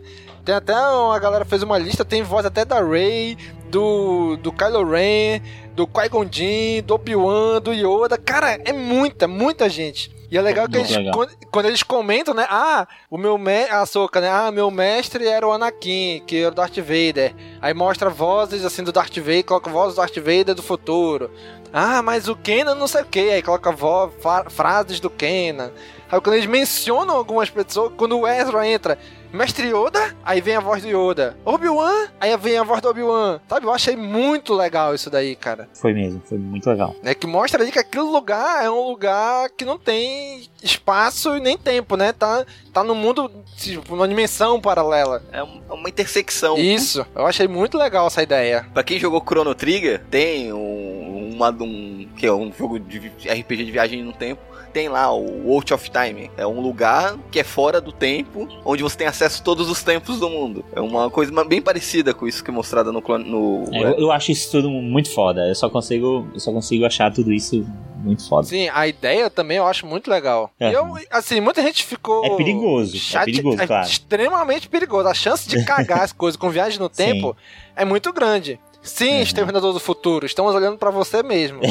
[0.48, 3.38] Tem até uma galera fez uma lista, tem voz até da Rey,
[3.70, 5.42] do, do Kylo Ren,
[5.76, 8.18] do Qui-Gon Jinn, do Obi-Wan, do Yoda.
[8.18, 10.10] Cara, é muita, muita gente.
[10.32, 11.14] E é legal que Muito eles, legal.
[11.14, 12.46] quando, quando eles comentam, né?
[12.50, 14.30] Ah, o meu mestre, a Soca, né?
[14.30, 17.36] Ah, meu mestre era o Anakin, que era o Darth Vader.
[17.62, 21.30] Aí mostra vozes assim do Darth Vader, coloca vozes do Darth Vader do futuro.
[21.74, 24.12] Ah, mas o Kenan não sei o que, aí coloca vo-
[24.50, 25.72] frases do Kenan.
[26.10, 28.98] Aí quando eles mencionam algumas pessoas, quando o Ezra entra,
[29.32, 31.38] Mestre Yoda, aí vem a voz do Yoda.
[31.46, 33.40] Obi-Wan, aí vem a voz do Obi-Wan.
[33.48, 35.68] Sabe, eu achei muito legal isso daí, cara.
[35.74, 36.96] Foi mesmo, foi muito legal.
[37.04, 41.40] É que mostra ali que aquele lugar é um lugar que não tem espaço e
[41.40, 42.14] nem tempo, né?
[42.14, 45.22] Tá, tá no mundo, tipo, numa dimensão paralela.
[45.32, 46.58] É é uma intersecção.
[46.58, 48.66] Isso, eu achei muito legal essa ideia.
[48.74, 53.66] Pra quem jogou Chrono Trigger, tem um, uma, um, que é um jogo de RPG
[53.66, 54.42] de viagem no tempo.
[54.74, 56.30] Tem lá o World of Time.
[56.38, 59.82] É um lugar que é fora do tempo, onde você tem acesso a todos os
[59.84, 60.64] tempos do mundo.
[60.76, 64.00] É uma coisa bem parecida com isso que é mostrada no, clone- no É, eu,
[64.00, 65.48] eu acho isso tudo muito foda.
[65.48, 67.66] Eu só consigo, eu só consigo achar tudo isso
[67.98, 68.46] muito foda.
[68.48, 70.52] Sim, a ideia também eu acho muito legal.
[70.60, 70.74] É.
[70.76, 72.24] Eu, assim, muita gente ficou.
[72.26, 73.88] É perigoso, é chate- perigoso, claro.
[73.88, 75.08] Extremamente perigoso.
[75.08, 77.36] A chance de cagar as coisas com viagem no tempo
[77.76, 78.60] é muito grande.
[78.84, 79.22] Sim, Uhum.
[79.22, 81.60] Exterminador do Futuro, estamos olhando pra você mesmo.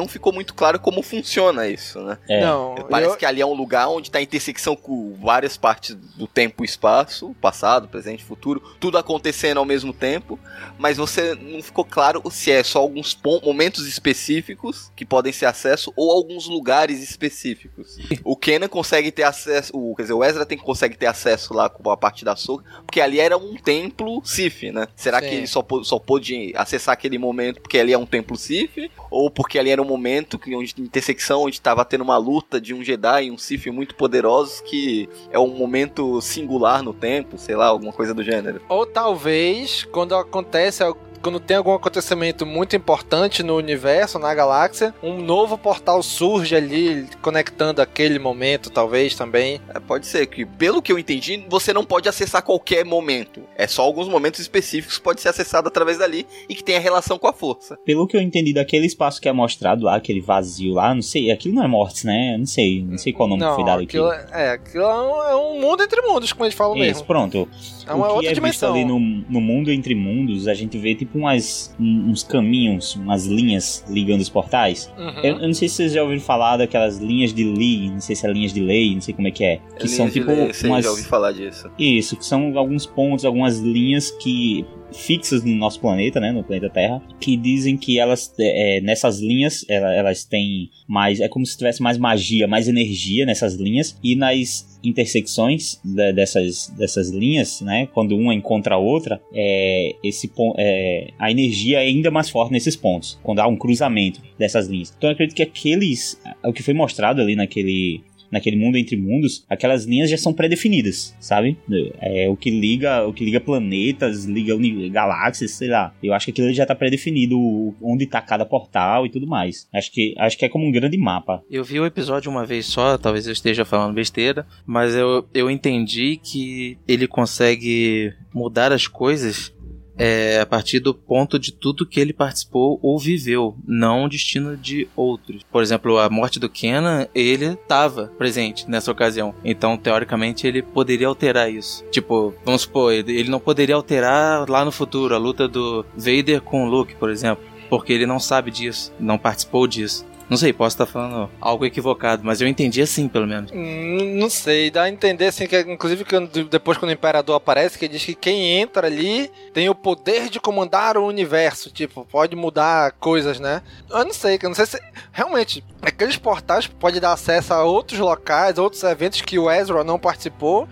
[0.00, 2.18] não ficou muito claro como funciona isso, né?
[2.28, 2.40] É.
[2.40, 5.94] Não, Parece eu- que ali é um lugar onde está a intersecção com várias partes
[5.94, 10.38] do tempo e espaço, passado, presente, futuro, tudo acontecendo ao mesmo tempo,
[10.78, 15.92] mas você não ficou claro se é só alguns momentos específicos que podem ser acesso
[15.96, 17.98] ou alguns lugares específicos.
[18.24, 21.68] O Kenan consegue ter acesso, o, quer dizer, o Ezra tem, consegue ter acesso lá
[21.68, 24.86] com a parte da Soka, porque ali era um templo Sith, né?
[24.96, 25.28] Será Sim.
[25.28, 28.90] que ele só, só pôde acessar aquele momento porque ali é um templo Sith?
[29.10, 32.72] Ou porque ali era um momento que, onde intersecção, onde estava tendo uma luta de
[32.72, 37.56] um Jedi e um Sith muito poderosos que é um momento singular no tempo, sei
[37.56, 38.62] lá, alguma coisa do gênero.
[38.68, 40.82] Ou talvez, quando acontece
[41.22, 47.06] quando tem algum acontecimento muito importante no universo, na galáxia, um novo portal surge ali,
[47.22, 49.60] conectando aquele momento, talvez também.
[49.74, 53.42] É, pode ser que, pelo que eu entendi, você não pode acessar qualquer momento.
[53.56, 56.80] É só alguns momentos específicos que pode ser acessado através dali e que tem a
[56.80, 57.78] relação com a força.
[57.84, 61.30] Pelo que eu entendi daquele espaço que é mostrado lá, aquele vazio lá, não sei,
[61.30, 62.36] aquilo não é mortes, né?
[62.38, 64.06] Não sei, não sei qual nome não, foi dado aquilo.
[64.06, 64.32] aqui.
[64.32, 67.04] É, aquilo é um, é um mundo entre mundos, como eles falam Isso, mesmo.
[67.04, 67.48] pronto.
[67.86, 68.72] É uma o que outra é dimensão.
[68.72, 68.98] visto ali no,
[69.28, 74.20] no mundo entre mundos, a gente vê tipo umas, um- uns caminhos, umas linhas ligando
[74.20, 74.92] os portais.
[74.98, 75.20] Uhum.
[75.22, 78.14] Eu, eu não sei se vocês já ouviram falar daquelas linhas de Lee, não sei
[78.16, 79.56] se é linhas de lei, não sei como é que é.
[79.56, 80.84] Que Linhas são tipo lei, umas.
[80.84, 81.70] já ouvi falar disso.
[81.78, 86.68] Isso, que são alguns pontos, algumas linhas que fixas no nosso planeta, né, no planeta
[86.70, 91.56] Terra, que dizem que elas é, nessas linhas ela- elas têm mais, é como se
[91.56, 97.86] tivesse mais magia, mais energia nessas linhas e nas intersecções de- dessas, dessas linhas, né,
[97.92, 102.76] quando uma encontra a outra, é, esse é, a energia é ainda mais forte nesses
[102.76, 104.92] pontos, quando há um cruzamento dessas linhas.
[104.96, 109.44] Então eu acredito que aqueles, o que foi mostrado ali naquele naquele mundo entre mundos,
[109.48, 111.56] aquelas linhas já são pré-definidas, sabe?
[112.00, 114.54] É o que liga, o que liga planetas, liga
[114.90, 115.94] galáxias, sei lá.
[116.02, 119.68] Eu acho que aquilo já tá pré-definido onde tá cada portal e tudo mais.
[119.72, 121.42] Acho que acho que é como um grande mapa.
[121.50, 125.50] Eu vi o episódio uma vez só, talvez eu esteja falando besteira, mas eu, eu
[125.50, 129.52] entendi que ele consegue mudar as coisas
[130.00, 134.56] é, a partir do ponto de tudo que ele participou ou viveu, não o destino
[134.56, 135.42] de outros.
[135.52, 139.34] Por exemplo, a morte do Kenan, ele estava presente nessa ocasião.
[139.44, 141.84] Então, teoricamente, ele poderia alterar isso.
[141.90, 146.64] Tipo, vamos supor, ele não poderia alterar lá no futuro a luta do Vader com
[146.64, 147.44] o Luke, por exemplo.
[147.68, 150.06] Porque ele não sabe disso, não participou disso.
[150.30, 153.50] Não sei, posso estar falando algo equivocado, mas eu entendi assim, pelo menos.
[153.52, 157.76] Hum, Não sei, dá a entender assim que inclusive quando- depois quando o imperador aparece,
[157.76, 162.36] que diz que quem entra ali tem o poder de comandar o universo, tipo, pode
[162.36, 163.60] mudar coisas, né?
[163.90, 164.80] Eu não sei, que não sei se
[165.12, 169.98] realmente aqueles portais podem dar acesso a outros locais, outros eventos que o Ezra não
[169.98, 170.68] participou,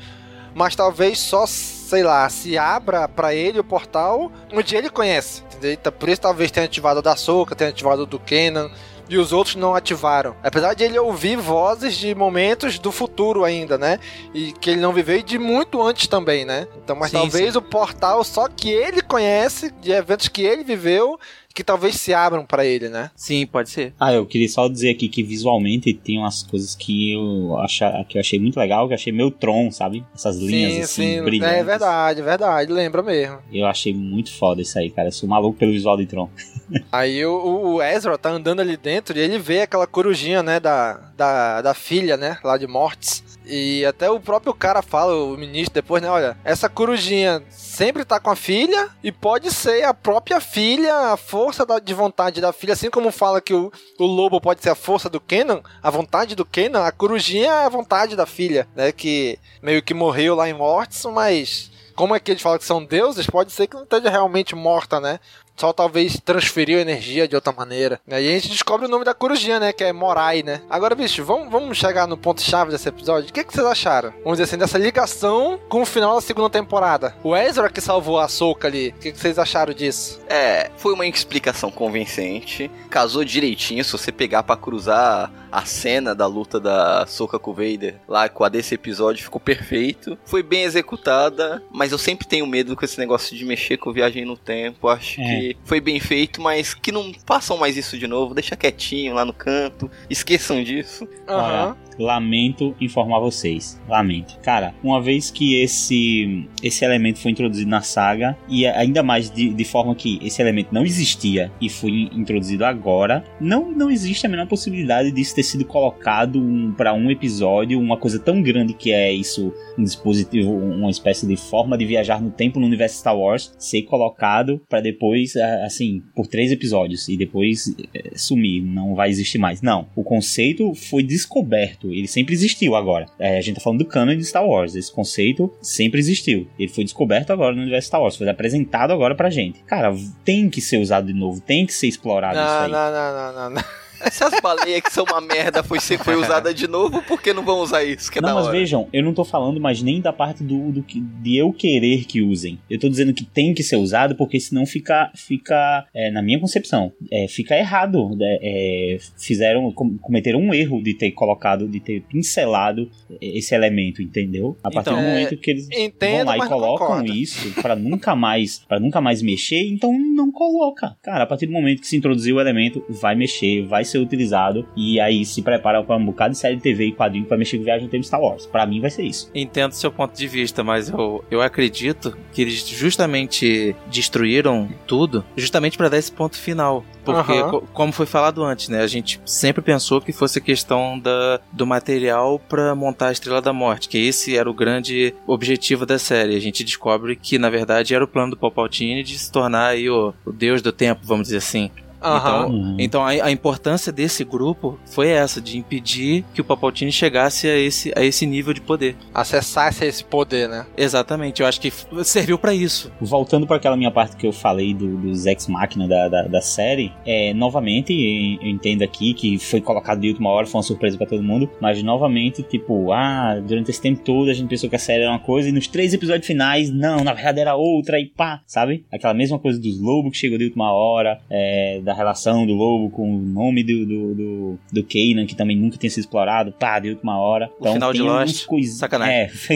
[0.54, 5.72] mas talvez só, sei lá, se abra pra ele o portal onde ele conhece, entendeu?
[5.72, 8.70] Então, por isso talvez tenha ativado o da Soca, tenha ativado o do Kenan,
[9.08, 10.36] e os outros não ativaram.
[10.42, 13.98] Apesar de ele ouvir vozes de momentos do futuro ainda, né?
[14.34, 16.66] E que ele não viveu e de muito antes também, né?
[16.82, 17.58] Então, mas Sim, talvez sim.
[17.58, 21.18] o portal só que ele conhece, de eventos que ele viveu,
[21.58, 23.10] que talvez se abram pra ele, né?
[23.16, 23.92] Sim, pode ser.
[23.98, 28.16] Ah, eu queria só dizer aqui que visualmente tem umas coisas que eu, acha, que
[28.16, 30.06] eu achei muito legal, que eu achei meio Tron, sabe?
[30.14, 31.22] Essas linhas sim, assim, sim.
[31.24, 31.56] brilhantes.
[31.58, 32.72] É verdade, verdade.
[32.72, 33.38] Lembra mesmo.
[33.52, 35.08] Eu achei muito foda isso aí, cara.
[35.08, 36.30] Eu sou maluco pelo visual de Tron.
[36.92, 41.10] Aí o, o Ezra tá andando ali dentro e ele vê aquela corujinha, né, da,
[41.16, 43.24] da, da filha, né, lá de Mortes.
[43.46, 47.42] E até o próprio cara fala, o ministro, depois, né, olha, essa corujinha
[47.78, 51.94] sempre tá com a filha e pode ser a própria filha, a força da- de
[51.94, 53.70] vontade da filha, assim como fala que o,
[54.00, 57.64] o lobo pode ser a força do Kenan, a vontade do Kenan, a corujinha é
[57.66, 62.18] a vontade da filha, né, que meio que morreu lá em Mortes, mas como é
[62.18, 65.20] que eles falam que são deuses, pode ser que não esteja realmente morta, né?
[65.58, 68.00] Só talvez transferiu energia de outra maneira.
[68.06, 69.72] E aí a gente descobre o nome da corujinha, né?
[69.72, 70.60] Que é Morai, né?
[70.70, 73.30] Agora, bicho, vamos, vamos chegar no ponto-chave desse episódio.
[73.30, 74.10] O que, que vocês acharam?
[74.22, 77.14] Vamos dizer assim, dessa ligação com o final da segunda temporada.
[77.24, 78.90] O Ezra que salvou a Soca ali.
[78.90, 80.20] O que, que vocês acharam disso?
[80.28, 82.70] É, foi uma explicação convincente.
[82.88, 83.84] Casou direitinho.
[83.84, 88.28] Se você pegar pra cruzar a cena da luta da Soca com o Vader lá
[88.28, 90.16] com a desse episódio, ficou perfeito.
[90.24, 94.24] Foi bem executada, mas eu sempre tenho medo com esse negócio de mexer com viagem
[94.24, 94.88] no tempo.
[94.88, 95.24] Acho É.
[95.24, 98.34] que foi bem feito, mas que não façam mais isso de novo.
[98.34, 99.90] Deixa quietinho lá no canto.
[100.08, 101.08] Esqueçam disso.
[101.26, 103.80] Olha, lamento informar vocês.
[103.88, 104.38] Lamento.
[104.40, 109.50] Cara, uma vez que esse esse elemento foi introduzido na saga, e ainda mais de,
[109.50, 114.28] de forma que esse elemento não existia e foi introduzido agora, não, não existe a
[114.28, 118.92] menor possibilidade disso ter sido colocado um, para um episódio, uma coisa tão grande que
[118.92, 123.16] é isso, um dispositivo, uma espécie de forma de viajar no tempo no universo Star
[123.16, 129.10] Wars, ser colocado para depois, assim, por três episódios e depois eh, sumir, não vai
[129.10, 129.62] existir mais.
[129.62, 133.06] Não, o conceito foi descoberto, ele sempre existiu agora.
[133.18, 136.46] É, a gente tá falando do canon de Star Wars, esse conceito sempre existiu.
[136.58, 139.60] Ele foi descoberto agora no universo Star Wars, foi apresentado agora pra gente.
[139.64, 142.70] Cara, tem que ser usado de novo, tem que ser explorado isso Não, aí.
[142.70, 143.62] não, não, não, não, não.
[144.00, 147.60] Essas baleias que são uma merda foi, foi usada de novo, por que não vão
[147.60, 148.10] usar isso?
[148.10, 148.58] Que é não, mas hora.
[148.58, 152.04] vejam, eu não tô falando mais nem da parte do, do que, de eu querer
[152.04, 152.58] que usem.
[152.70, 156.38] Eu tô dizendo que tem que ser usado, porque senão fica, fica é, na minha
[156.38, 158.16] concepção, é, fica errado.
[158.16, 158.38] né?
[158.40, 162.88] É, fizeram, com- cometeram um erro de ter colocado, de ter pincelado
[163.20, 164.56] esse elemento, entendeu?
[164.62, 167.12] A partir Então, do é, momento que eles entendo, vão lá e colocam concordo.
[167.12, 170.96] isso pra nunca mais, para nunca mais mexer, então não coloca.
[171.02, 174.66] Cara, a partir do momento que se introduziu o elemento, vai mexer, vai ser utilizado
[174.76, 177.58] e aí se prepara para um bocado de série de TV e quadrinho pra mexer
[177.58, 178.46] com viagem no tempo Star Wars.
[178.46, 179.30] Pra mim vai ser isso.
[179.34, 185.76] Entendo seu ponto de vista, mas eu, eu acredito que eles justamente destruíram tudo justamente
[185.76, 186.84] para dar esse ponto final.
[187.04, 187.50] Porque, Aham.
[187.50, 188.82] co- como foi falado antes, né?
[188.82, 193.52] A gente sempre pensou que fosse questão da, do material para montar a Estrela da
[193.52, 196.36] Morte, que esse era o grande objetivo da série.
[196.36, 199.88] A gente descobre que, na verdade, era o plano do Palpatine de se tornar aí
[199.88, 201.70] o, o deus do tempo, vamos dizer assim.
[202.02, 202.46] Aham.
[202.46, 207.48] Então, então a, a importância desse grupo foi essa, de impedir que o Palpatine chegasse
[207.48, 208.96] a esse, a esse nível de poder.
[209.12, 210.66] Acessasse esse poder, né?
[210.76, 211.72] Exatamente, eu acho que
[212.04, 212.92] serviu pra isso.
[213.00, 216.92] Voltando para aquela minha parte que eu falei do, dos ex-máquina da, da, da série,
[217.04, 217.92] é, novamente,
[218.40, 221.50] eu entendo aqui que foi colocado de última hora, foi uma surpresa para todo mundo,
[221.60, 225.10] mas novamente, tipo, ah, durante esse tempo todo a gente pensou que a série era
[225.10, 228.84] uma coisa e nos três episódios finais, não, na verdade era outra e pá, sabe?
[228.92, 232.90] Aquela mesma coisa dos lobos que chegou de última hora, é, da relação do lobo
[232.90, 236.78] com o nome do, do, do, do Kanan, que também nunca tinha sido explorado, pá,
[236.78, 237.50] de última hora.
[237.58, 239.14] O final de tem Lost, algumas coisas- sacanagem.
[239.14, 239.26] É,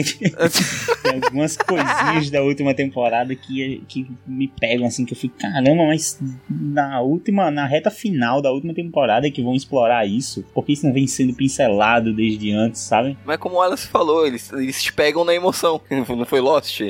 [1.03, 5.85] tem algumas coisinhas da última temporada que, que me pegam assim, que eu fico, caramba,
[5.85, 6.19] mas
[6.49, 10.87] na última, na reta final da última temporada é que vão explorar isso, porque isso
[10.87, 13.15] não vem sendo pincelado desde antes, sabe?
[13.23, 15.79] Mas como o Wallace falou, eles, eles te pegam na emoção.
[15.91, 16.81] Não foi Lost?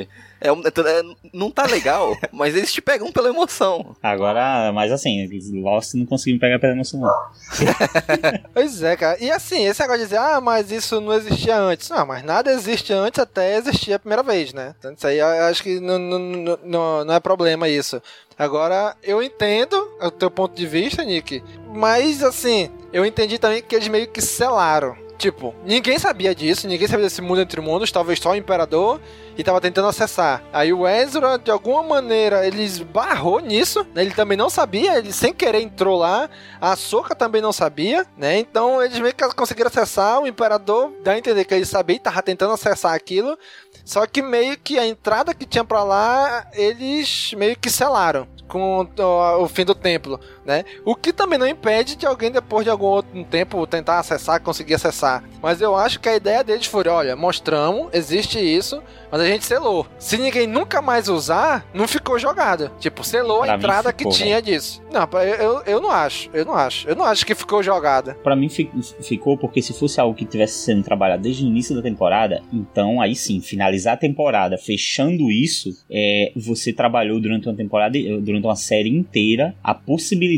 [0.44, 3.96] É, um- é- não tá legal, mas eles te pegam pela emoção.
[4.02, 7.10] Agora, mas assim, eles Lost não conseguiram pegar pela emoção, não.
[8.52, 9.16] Pois é, cara.
[9.20, 11.88] E assim, esse negócio de dizer, ah, mas isso não existia antes.
[11.88, 14.74] Não, mas nada existe antes até existir a primeira vez, né?
[14.78, 18.00] Então isso aí eu acho que não, não, não- não, não é problema isso.
[18.38, 21.42] Agora, eu entendo o teu ponto de vista, Nick,
[21.72, 24.96] mas assim, eu entendi também que eles meio que selaram.
[25.16, 29.00] Tipo, ninguém sabia disso, ninguém sabia desse mundo entre mundos, talvez só o Imperador,
[29.38, 30.42] e tava tentando acessar.
[30.52, 34.02] Aí o Ezra, de alguma maneira, ele esbarrou nisso, né?
[34.02, 36.28] ele também não sabia, ele sem querer entrou lá,
[36.60, 38.38] a Soka também não sabia, né?
[38.38, 42.00] Então eles meio que conseguiram acessar, o Imperador dá a entender que ele sabia e
[42.00, 43.38] tava tentando acessar aquilo,
[43.84, 48.88] só que meio que a entrada que tinha pra lá, eles meio que selaram com
[49.40, 50.64] o fim do templo, né?
[50.84, 54.74] O que também não impede de alguém depois de algum outro tempo tentar acessar, conseguir
[54.74, 55.24] acessar.
[55.42, 59.44] Mas eu acho que a ideia deles foi, olha, mostramos, existe isso, mas a gente
[59.44, 59.86] selou.
[59.98, 62.70] Se ninguém nunca mais usar, não ficou jogado.
[62.80, 64.82] Tipo, selou Pra a entrada ficou, que tinha disso.
[64.92, 66.88] Não, eu, eu, não acho, eu não acho.
[66.88, 68.14] Eu não acho que ficou jogada.
[68.22, 68.70] Pra mim fi-
[69.02, 73.00] ficou porque se fosse algo que tivesse sendo trabalhado desde o início da temporada, então
[73.00, 78.56] aí sim, finalizar a temporada fechando isso, é, você trabalhou durante uma temporada, durante uma
[78.56, 80.33] série inteira, a possibilidade,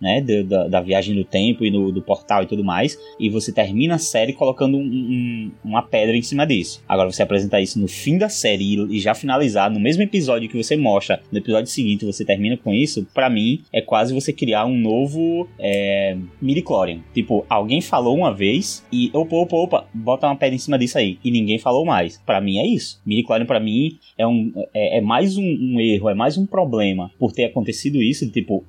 [0.00, 3.52] né, da, da, viagem no tempo e no, do portal e tudo mais, e você
[3.52, 6.82] termina a série colocando um- um- uma pedra em cima disso.
[6.88, 10.62] Agora você apresentar isso no fim da série e, já finalizar no mesmo episódio que
[10.62, 14.64] você mostra, no episódio seguinte você termina com isso, pra mim é quase você criar
[14.66, 17.00] um novo é, midichlorian.
[17.12, 20.98] Tipo, alguém falou uma vez e opa, opa, opa, bota uma pedra em cima disso
[20.98, 21.18] aí.
[21.24, 22.20] E ninguém falou mais.
[22.24, 23.00] Pra mim é isso.
[23.04, 27.10] Midichlorian pra mim é, um, é, é mais um, um erro, é mais um problema
[27.18, 28.64] por ter acontecido isso, tipo,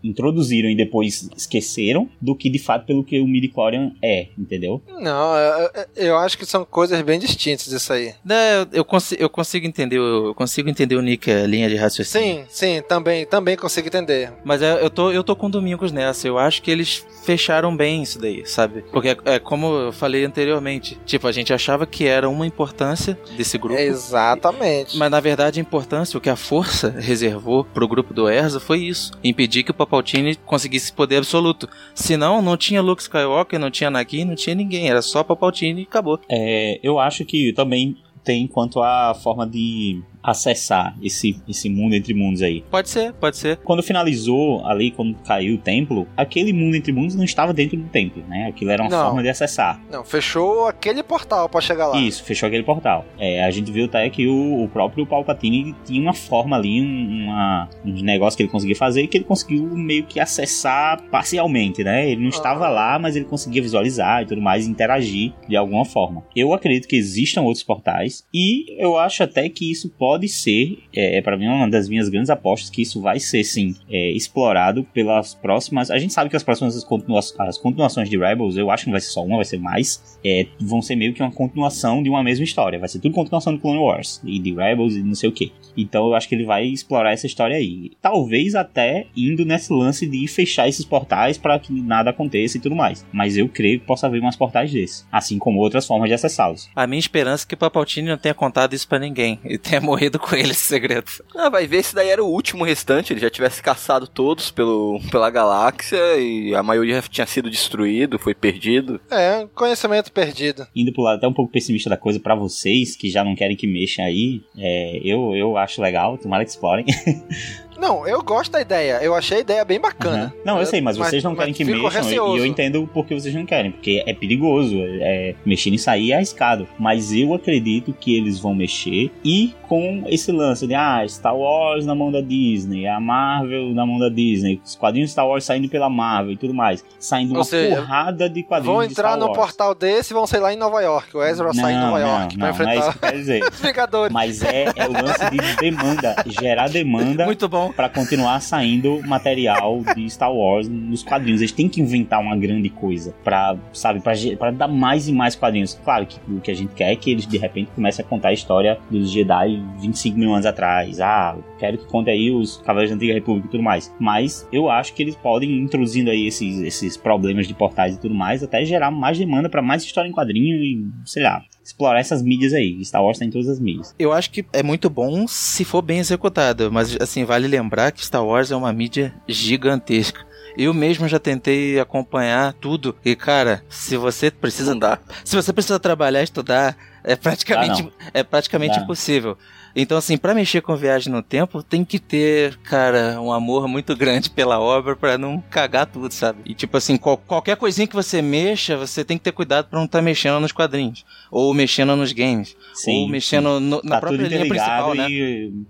[0.55, 4.81] introduziram e depois esqueceram, do que de fato pelo que o midichlorian é, entendeu?
[4.99, 8.13] Não, eu, eu- eu acho que são coisas bem distintas isso aí.
[8.23, 11.69] Né, eu, eu, consi- eu consigo entender, o- eu consigo entender o Nick, a linha
[11.69, 12.45] de raciocínio.
[12.45, 14.31] Sim, sim, também, também consigo entender.
[14.43, 16.27] Mas é, eu, tô, eu tô com Domingos nessa.
[16.27, 18.83] Eu acho que eles fecharam bem isso daí, sabe?
[18.91, 20.97] Porque é, é como eu falei anteriormente.
[21.05, 23.79] Tipo, a gente achava que era uma importância desse grupo.
[23.79, 24.97] Exatamente.
[24.97, 28.79] Mas na verdade a importância, o que a força reservou pro grupo do Erza foi
[28.79, 29.11] isso.
[29.23, 31.67] Impedir que o Palpatine conseguisse poder absoluto.
[31.93, 34.89] Senão, não tinha Luke Skywalker, não tinha Anakin, não tinha ninguém.
[34.89, 36.19] Era só Palpatine e acabou.
[36.29, 42.13] É, eu acho que também tem quanto à forma de acessar esse, esse mundo entre
[42.13, 42.63] mundos aí.
[42.69, 43.57] Pode ser, pode ser.
[43.57, 47.87] Quando finalizou ali, quando caiu o templo, aquele mundo entre mundos não estava dentro do
[47.89, 48.47] templo, né?
[48.47, 49.05] Aquilo era uma Não.
[49.05, 49.81] forma de acessar.
[49.91, 51.97] Não, fechou aquele portal pra chegar lá.
[51.99, 53.05] Isso, fechou aquele portal.
[53.17, 57.25] É, a gente viu até que o, o próprio Palpatine tinha uma forma ali, um,
[57.25, 62.09] uma, um negócio que ele conseguia fazer que ele conseguiu meio que acessar parcialmente, né?
[62.09, 66.23] Ele não estava lá, mas ele conseguia visualizar e tudo mais, interagir de alguma forma.
[66.35, 70.79] Eu acredito que existam outros portais e eu acho até que isso pode pode ser,
[70.93, 74.85] é, para mim, uma das minhas grandes apostas que isso vai ser, sim, é, explorado
[74.93, 75.91] pelas próximas.
[75.91, 78.93] A gente sabe que as próximas continua as continuações de Rebels, eu acho que não
[78.93, 82.09] vai ser só uma, vai ser mais, é, vão ser meio que uma continuação de
[82.09, 82.79] uma mesma história.
[82.79, 85.51] Vai ser tudo continuação do Clone Wars e de Rebels e não sei o que.
[85.75, 87.91] Então eu acho que ele vai explorar essa história aí.
[88.01, 92.75] Talvez até indo nesse lance de fechar esses portais para que nada aconteça e tudo
[92.75, 93.05] mais.
[93.11, 96.69] Mas eu creio que possa haver mais portais desses, assim como outras formas de acessá-los.
[96.73, 99.81] A minha esperança é que o Papaltini não tenha contado isso para ninguém e tenha
[99.81, 101.11] morrido com ele esse segredo.
[101.35, 104.99] Ah, vai ver se daí era o último restante, ele já tivesse caçado todos pelo,
[105.11, 108.99] pela galáxia e a maioria tinha sido destruído, foi perdido.
[109.09, 110.67] É, conhecimento perdido.
[110.75, 113.55] Indo pro lado até um pouco pessimista da coisa para vocês que já não querem
[113.55, 116.85] que mexa aí, é, eu, eu acho legal, tomara que explorem.
[117.77, 118.99] Não, eu gosto da ideia.
[119.01, 120.33] Eu achei a ideia bem bacana.
[120.35, 120.41] Uhum.
[120.45, 121.89] Não, eu sei, mas, mas vocês não querem que mexam.
[121.89, 122.37] Receoso.
[122.37, 123.71] E eu entendo porque vocês não querem.
[123.71, 124.75] Porque é perigoso.
[124.79, 126.67] É, mexer nisso aí é arriscado.
[126.79, 129.11] Mas eu acredito que eles vão mexer.
[129.23, 133.85] E com esse lance de ah, Star Wars na mão da Disney, a Marvel na
[133.85, 136.83] mão da Disney, os quadrinhos Star Wars saindo pela Marvel e tudo mais.
[136.99, 138.75] Saindo Ou uma seja, porrada de quadrinhos.
[138.75, 141.15] Vão entrar no portal desse e vão sair lá em Nova York.
[141.15, 142.75] O Ezra não, sai em Nova não, York não, pra enfrentar.
[142.75, 143.43] Não é isso que quer dizer.
[143.51, 144.13] os Vingadores.
[144.13, 146.15] Mas é, é o lance de demanda.
[146.27, 147.25] Gerar demanda.
[147.25, 147.64] Muito bom.
[147.73, 151.41] Pra continuar saindo material de Star Wars nos quadrinhos.
[151.41, 154.01] Eles têm que inventar uma grande coisa pra, sabe,
[154.37, 155.79] pra dar mais e mais quadrinhos.
[155.83, 158.29] Claro que o que a gente quer é que eles de repente comecem a contar
[158.29, 160.99] a história dos Jedi 25 mil anos atrás.
[160.99, 163.93] Ah, quero que conte aí os Cavaleiros da Antiga República e tudo mais.
[163.99, 168.13] Mas eu acho que eles podem, introduzindo aí esses, esses problemas de portais e tudo
[168.13, 172.21] mais, até gerar mais demanda para mais história em quadrinho e, sei lá, explorar essas
[172.21, 172.83] mídias aí.
[172.85, 173.95] Star Wars tá em todas as mídias.
[173.97, 178.05] Eu acho que é muito bom se for bem executado, mas assim, vale lembrar que
[178.05, 180.25] Star Wars é uma mídia gigantesca.
[180.57, 185.79] Eu mesmo já tentei acompanhar tudo e cara, se você precisa andar, se você precisa
[185.79, 189.37] trabalhar, estudar, é praticamente ah, é praticamente impossível.
[189.75, 193.95] Então, assim, para mexer com viagem no tempo, tem que ter, cara, um amor muito
[193.95, 196.39] grande pela obra para não cagar tudo, sabe?
[196.45, 199.77] E, tipo assim, qual, qualquer coisinha que você mexa, você tem que ter cuidado para
[199.77, 203.95] não estar tá mexendo nos quadrinhos, ou mexendo nos games, sim, ou mexendo no, na
[203.95, 205.07] tá própria linha principal, né?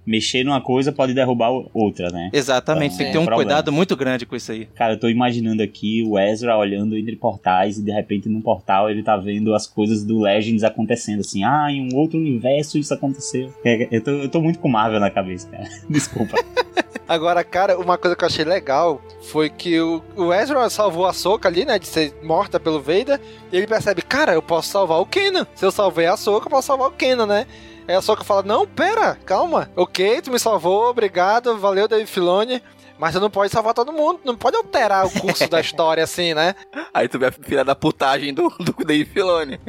[0.05, 2.29] Mexer numa coisa pode derrubar outra, né?
[2.31, 3.43] Exatamente, então, tem que ter um problema.
[3.43, 4.67] cuidado muito grande com isso aí.
[4.75, 8.89] Cara, eu tô imaginando aqui o Ezra olhando entre portais e de repente num portal
[8.89, 12.93] ele tá vendo as coisas do Legends acontecendo, assim, ah, em um outro universo isso
[12.93, 13.51] aconteceu.
[13.63, 15.63] É, eu tô, eu tô muito com Marvel na cabeça, cara.
[15.89, 16.37] Desculpa.
[17.07, 21.13] Agora, cara, uma coisa que eu achei legal foi que o, o Ezra salvou a
[21.13, 21.77] Soca ali, né?
[21.77, 23.21] De ser morta pelo Vader.
[23.51, 25.45] E ele percebe, cara, eu posso salvar o Kenan.
[25.53, 27.45] Se eu salvei a Soca, eu posso salvar o Kenan, né?
[27.87, 29.69] Aí a Soca fala, não, pera, calma.
[29.75, 32.61] Ok, tu me salvou, obrigado, valeu, Dave Filoni.
[32.97, 36.33] Mas você não pode salvar todo mundo, não pode alterar o curso da história assim,
[36.33, 36.55] né?
[36.93, 39.59] Aí tu vê a filha da putagem do, do Dave Filoni.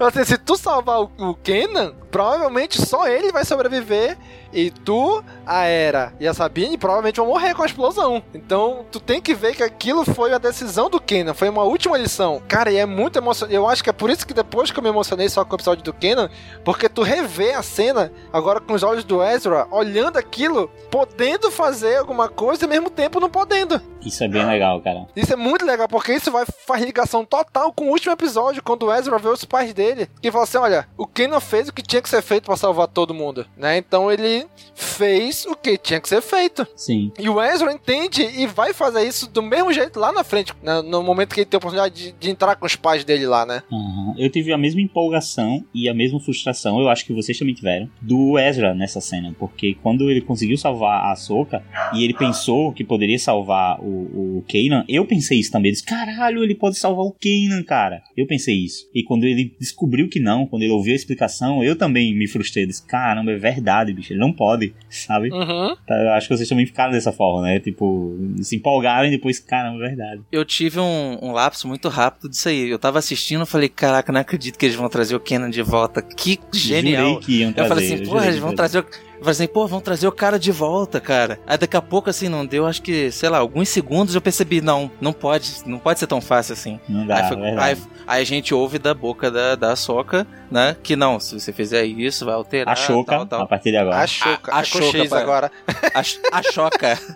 [0.00, 4.16] Assim, se tu salvar o, o Kenan, provavelmente só ele vai sobreviver
[4.54, 8.22] e tu, a Era e a Sabine provavelmente vão morrer com a explosão.
[8.32, 11.98] Então, tu tem que ver que aquilo foi a decisão do Kenan, foi uma última
[11.98, 12.40] lição.
[12.48, 13.54] Cara, e é muito emocionante.
[13.54, 15.56] Eu acho que é por isso que depois que eu me emocionei só com o
[15.56, 16.30] episódio do Kenan,
[16.64, 21.96] porque tu revê a cena agora com os olhos do Ezra, olhando aquilo, podendo fazer
[21.96, 23.80] alguma coisa e ao mesmo tempo não podendo.
[24.00, 25.06] Isso é bem legal, cara.
[25.16, 28.86] Isso é muito legal, porque isso vai faz ligação total com o último episódio, quando
[28.86, 31.82] o Ezra vê os pais dele, que fala assim: olha, o Kenan fez o que
[31.82, 33.76] tinha que ser feito para salvar todo mundo, né?
[33.76, 34.43] Então ele
[34.74, 36.66] fez o que tinha que ser feito.
[36.76, 37.12] Sim.
[37.18, 40.82] E o Ezra entende e vai fazer isso do mesmo jeito lá na frente, né?
[40.82, 43.44] no momento que ele tem a oportunidade de, de entrar com os pais dele lá,
[43.44, 43.62] né?
[43.70, 44.14] Uhum.
[44.16, 47.88] Eu tive a mesma empolgação e a mesma frustração, eu acho que vocês também tiveram,
[48.00, 51.62] do Ezra nessa cena, porque quando ele conseguiu salvar a Soka
[51.94, 55.70] e ele pensou que poderia salvar o, o Kanan, eu pensei isso também.
[55.70, 58.02] Eu disse, caralho, ele pode salvar o Kanan, cara.
[58.16, 58.88] Eu pensei isso.
[58.94, 62.64] E quando ele descobriu que não, quando ele ouviu a explicação, eu também me frustrei.
[62.64, 65.30] Eu disse, caramba, é verdade, bicho, ele não pode sabe?
[65.30, 65.76] Uhum.
[65.86, 67.58] Tá, eu acho que vocês também ficaram dessa forma, né?
[67.58, 70.22] Tipo, se empolgaram e depois, caramba, é verdade.
[70.30, 72.68] Eu tive um, um lapso muito rápido disso aí.
[72.68, 75.62] Eu tava assistindo e falei, caraca, não acredito que eles vão trazer o Kenan de
[75.62, 76.00] volta.
[76.00, 77.06] Que genial.
[77.06, 78.86] Jurei que iam trazer, eu falei assim, porra, eles vão trazer o
[79.18, 81.38] falei assim, pô, vão trazer o cara de volta, cara.
[81.46, 84.60] Aí daqui a pouco, assim, não deu, acho que, sei lá, alguns segundos eu percebi,
[84.60, 86.80] não, não pode, não pode ser tão fácil assim.
[86.88, 90.26] Não dá, aí, foi, é aí, aí, a gente ouve da boca da, da Soca,
[90.50, 92.72] né, que não, se você fizer isso, vai alterar.
[92.72, 93.42] A Choca, tal, tal.
[93.42, 93.98] a partir de agora.
[93.98, 95.52] A Choca, a, a, a Choca agora.
[95.94, 96.98] A, a Choca.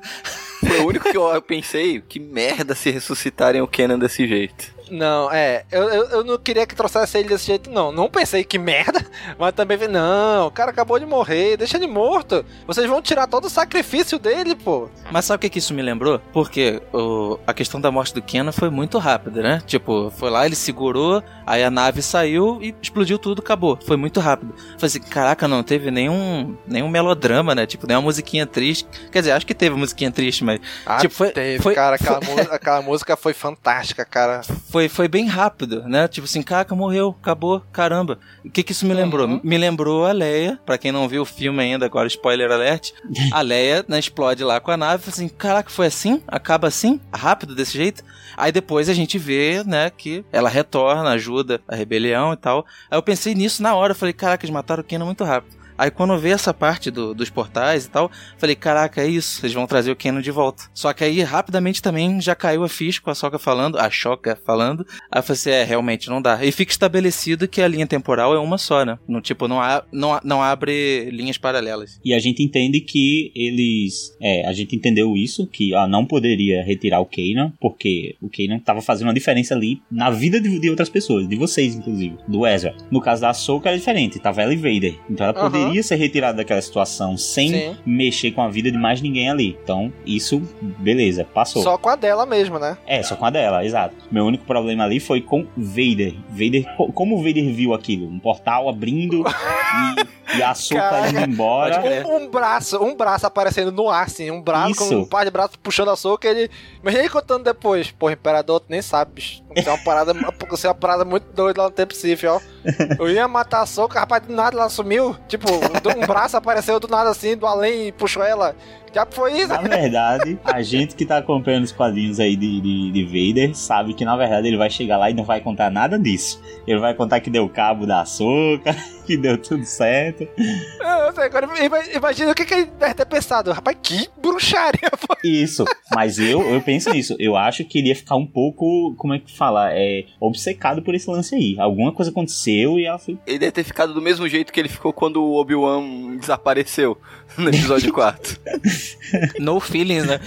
[0.58, 4.77] Foi o único que eu pensei, que merda se ressuscitarem o Kenan desse jeito.
[4.90, 5.64] Não, é.
[5.70, 7.90] Eu, eu, eu não queria que trouxesse ele desse jeito, não.
[7.92, 9.04] Não pensei que merda,
[9.38, 12.44] mas também vi, não, o cara acabou de morrer, deixa ele morto.
[12.66, 14.88] Vocês vão tirar todo o sacrifício dele, pô.
[15.10, 16.20] Mas sabe o que, que isso me lembrou?
[16.32, 19.62] Porque o, a questão da morte do Kenan foi muito rápida, né?
[19.66, 23.78] Tipo, foi lá, ele segurou, aí a nave saiu e explodiu tudo, acabou.
[23.86, 24.54] Foi muito rápido.
[24.56, 27.66] Falei assim, caraca, não teve nenhum, nenhum melodrama, né?
[27.66, 28.86] Tipo, nenhuma musiquinha triste.
[29.10, 30.60] Quer dizer, acho que teve musiquinha triste, mas.
[30.86, 31.98] Ah, tipo, foi, teve, foi, cara.
[31.98, 34.42] foi- Aquela, aquela música foi fantástica, cara.
[34.70, 36.06] foi, foi bem rápido, né?
[36.06, 38.18] Tipo assim, caraca, morreu, acabou, caramba.
[38.44, 39.26] O que que isso me lembrou?
[39.26, 39.40] Uhum.
[39.42, 42.92] Me lembrou a Leia, pra quem não viu o filme ainda, agora spoiler alert,
[43.32, 46.20] a Leia, né, explode lá com a nave, assim, caraca, foi assim?
[46.28, 47.00] Acaba assim?
[47.10, 48.04] Rápido desse jeito?
[48.36, 52.66] Aí depois a gente vê, né, que ela retorna, ajuda a rebelião e tal.
[52.90, 55.57] Aí eu pensei nisso na hora, eu falei, caraca, eles mataram o Kenan muito rápido.
[55.78, 59.40] Aí quando eu vi essa parte do- dos portais e tal, falei, caraca, é isso,
[59.44, 60.64] eles vão trazer o Kenan de volta.
[60.74, 64.36] Só que aí rapidamente também já caiu a ficha com a Soca falando, a Choca
[64.44, 64.84] falando.
[65.10, 66.44] Aí eu falei assim, é, realmente não dá.
[66.44, 68.98] E fica estabelecido que a linha temporal é uma só, né?
[69.06, 72.00] No, tipo, não, há, não, não abre linhas paralelas.
[72.04, 74.16] E a gente entende que eles.
[74.20, 78.58] É, a gente entendeu isso, que ó, não poderia retirar o Kanan, porque o Kanan
[78.58, 82.46] tava fazendo uma diferença ali na vida de, de outras pessoas, de vocês, inclusive, do
[82.46, 82.74] Ezra.
[82.90, 84.98] No caso da Ahsoka era diferente, tava ela e Vader.
[85.10, 85.50] Então ela Aham.
[85.50, 87.76] poderia ser retirada daquela situação sem Sim.
[87.84, 89.58] mexer com a vida de mais ninguém ali.
[89.62, 91.62] Então, isso, beleza, passou.
[91.62, 92.76] Só com a dela mesmo, né?
[92.86, 93.94] É, só com a dela, exato.
[94.10, 96.14] Meu único problema ali foi com Vader.
[96.30, 98.06] Vader, co- como o Vader viu aquilo?
[98.08, 99.24] Um portal abrindo
[100.34, 101.08] e, e a Caraca.
[101.10, 101.82] indo embora.
[102.06, 104.88] Um, um braço, um braço aparecendo no ar, assim, um braço Isso.
[104.88, 106.50] com um par de braços puxando a soca, ele.
[106.82, 109.42] Mas ele contando depois, pô, imperador, tu nem sabe, bicho.
[109.56, 110.12] Isso é uma parada,
[110.52, 112.40] isso é uma parada muito doida lá no tempo Sif, ó.
[112.98, 115.16] Eu ia matar a soca, rapaz, do nada ela sumiu.
[115.28, 115.48] Tipo,
[115.96, 118.54] um braço apareceu do nada assim, do além e puxou ela.
[118.92, 119.48] Já foi isso.
[119.48, 123.94] Na verdade, a gente que tá acompanhando os quadrinhos aí de, de, de Vader sabe
[123.94, 126.40] que na verdade ele vai chegar lá e não vai contar nada disso.
[126.66, 128.74] Ele vai contar que deu cabo da açúcar,
[129.06, 130.22] que deu tudo certo.
[130.38, 133.52] Eu sei, agora ima- imagina o que, que ele deve ter pensado.
[133.52, 135.16] Rapaz, que bruxaria foi.
[135.30, 135.64] Isso,
[135.94, 137.16] mas eu, eu penso nisso.
[137.18, 139.70] Eu acho que ele ia ficar um pouco, como é que fala?
[139.72, 141.56] É, obcecado por esse lance aí.
[141.58, 143.18] Alguma coisa aconteceu e ela foi.
[143.26, 146.98] Ele deve ter ficado do mesmo jeito que ele ficou quando o Obi-Wan desapareceu
[147.36, 148.38] no episódio 4.
[149.38, 150.20] No feelings, né?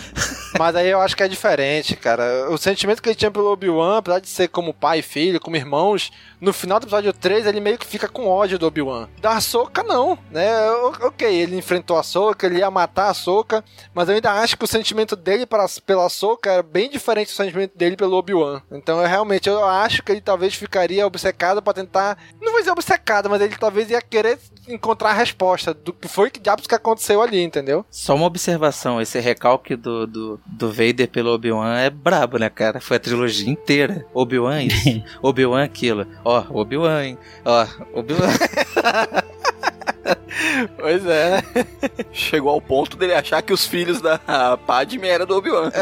[0.58, 2.50] Mas aí eu acho que é diferente, cara.
[2.50, 5.56] O sentimento que ele tinha pelo Obi-Wan, apesar de ser como pai e filho, como
[5.56, 9.08] irmãos, no final do episódio 3 ele meio que fica com ódio do Obi-Wan.
[9.22, 10.70] Da Ahsoka, não, né?
[10.72, 14.58] O- Ok, ele enfrentou a Ahsoka, ele ia matar a Ahsoka, mas eu ainda acho
[14.58, 18.62] que o sentimento dele para, pela Ahsoka era bem diferente do sentimento dele pelo Obi-Wan.
[18.72, 22.18] Então, eu realmente, eu acho que ele talvez ficaria obcecado pra tentar...
[22.42, 24.38] Não vou dizer obcecado, mas ele talvez ia querer
[24.68, 27.86] encontrar a resposta do que foi que diabos que aconteceu ali, entendeu?
[27.90, 32.80] Só uma observação, esse recalque do, do, do Vader pelo Obi-Wan é brabo, né, cara?
[32.80, 34.06] Foi a trilogia inteira.
[34.14, 36.06] Obi-Wan isso, Obi-Wan aquilo.
[36.24, 37.18] Ó, Obi-Wan, hein?
[37.46, 38.30] Ó, Obi-Wan.
[40.78, 41.44] Pois é, né?
[42.12, 44.18] Chegou ao ponto dele achar que os filhos da
[44.66, 45.72] Padme eram do Obi-Wan.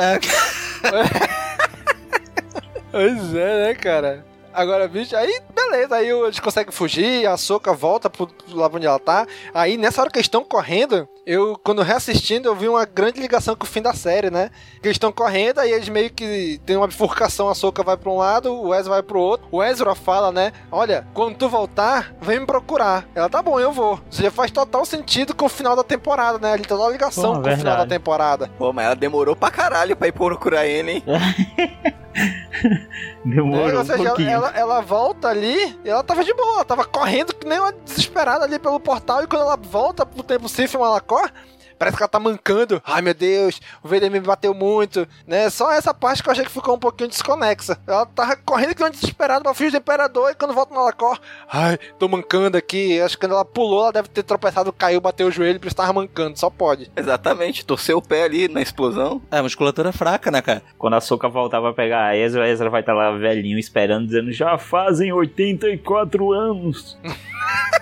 [2.91, 4.25] Pois é, né, cara?
[4.53, 8.85] Agora, bicho, aí beleza, aí eles conseguem fugir, a Soca volta pro, pro lá onde
[8.87, 9.27] ela tá.
[9.53, 13.55] Aí nessa hora que eles estão correndo, eu, quando reassistindo, eu vi uma grande ligação
[13.55, 14.49] com o fim da série, né?
[14.81, 18.09] Que eles estão correndo, aí eles meio que tem uma bifurcação, a Soca vai pra
[18.09, 19.47] um lado, o Ezra vai pro outro.
[19.51, 20.51] O Ezra fala, né?
[20.71, 23.07] Olha, quando tu voltar, vem me procurar.
[23.13, 23.91] Ela, tá bom, eu vou.
[23.91, 26.53] Ou seja, faz total sentido com o final da temporada, né?
[26.53, 27.89] Ali toda a ligação Pô, com o final da verdade.
[27.89, 28.49] temporada.
[28.57, 31.03] Pô, mas ela demorou pra caralho pra ir procurar ele, hein?
[33.25, 34.29] Demorou ou um seja, pouquinho.
[34.29, 37.71] ela, ela volta ali e ela tava de boa, ela tava correndo que nem uma
[37.71, 41.31] desesperada ali pelo portal e quando ela volta pro tempo Sif Malacor,
[41.79, 42.81] parece que ela tá mancando.
[42.85, 45.49] Ai meu Deus, o Vader me bateu muito, né?
[45.49, 47.79] Só essa parte que eu achei que ficou um pouquinho desconexa.
[47.87, 51.19] Ela tava correndo que uma desesperada pra fugir do Imperador e quando volta no Malacor,
[51.49, 52.99] ai, tô mancando aqui.
[53.01, 55.75] Acho que quando ela pulou, ela deve ter tropeçado, caiu, bateu o joelho por isso
[55.75, 56.91] tava mancando, só pode.
[56.95, 59.21] Exatamente, torceu o pé ali na explosão.
[59.31, 60.61] É, musculatura fraca, né, cara?
[60.77, 64.05] Quando a Soca voltar pra pegar a Ezra, a Ezra vai estar lá velhinho esperando,
[64.05, 66.97] dizendo: Já fazem 84 anos.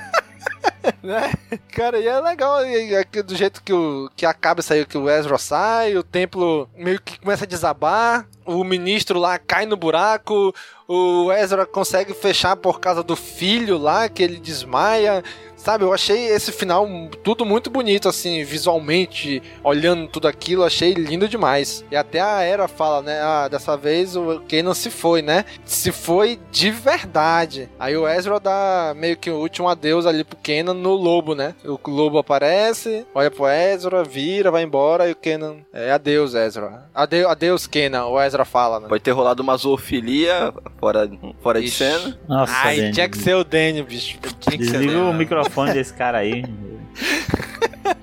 [1.04, 1.34] né?
[1.72, 4.98] Cara, e é legal e, e, aqui do jeito que, o, que acaba aí, que
[4.98, 9.78] o Ezra sai, o templo meio que começa a desabar, o ministro lá cai no
[9.78, 10.54] buraco,
[10.88, 15.24] o Ezra consegue fechar por causa do filho lá, que ele desmaia.
[15.58, 16.88] Sabe, eu achei esse final
[17.24, 21.84] tudo muito bonito, assim, visualmente, olhando tudo aquilo, achei lindo demais.
[21.92, 25.44] E até a Era fala, né, ah, dessa vez o Kenan se foi, né?
[25.66, 27.70] Se foi de verdade.
[27.80, 31.54] Aí o Ezra dá meio que o último adeus ali pro Kenan no lobo, né?
[31.66, 36.88] O lobo aparece, olha pro Ezra, vira, vai embora, e o Kenan, é, adeus, Ezra.
[36.94, 38.88] Adeus, adeus Kenan, o Ezra fala, né?
[38.88, 41.10] Pode ter rolado uma zoofilia fora,
[41.42, 42.18] fora de cena.
[42.28, 42.92] Nossa, Ai, Dani.
[42.94, 44.18] tinha que ser o Danny, bicho.
[44.40, 44.96] Tinha que ser o Danny.
[44.96, 46.44] o microfone desse cara aí.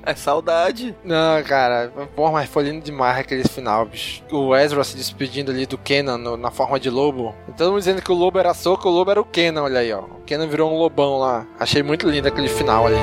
[0.06, 0.94] É saudade.
[1.02, 4.22] Não, cara, porra, mas foi lindo demais aquele final, bicho.
[4.30, 7.34] O Ezra se despedindo ali do Kenan no- na forma de lobo.
[7.48, 9.80] E todo mundo dizendo que o lobo era soco, o lobo era o Kenan, olha
[9.80, 10.00] aí, ó.
[10.00, 11.46] O Kenan virou um lobão lá.
[11.58, 12.96] Achei muito lindo aquele final ali.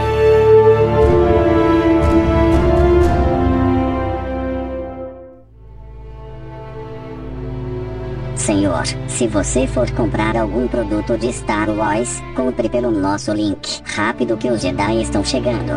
[8.41, 13.83] Senhor, se você for comprar algum produto de Star Wars, compre pelo nosso link.
[13.85, 15.73] Rápido que os Jedi estão chegando.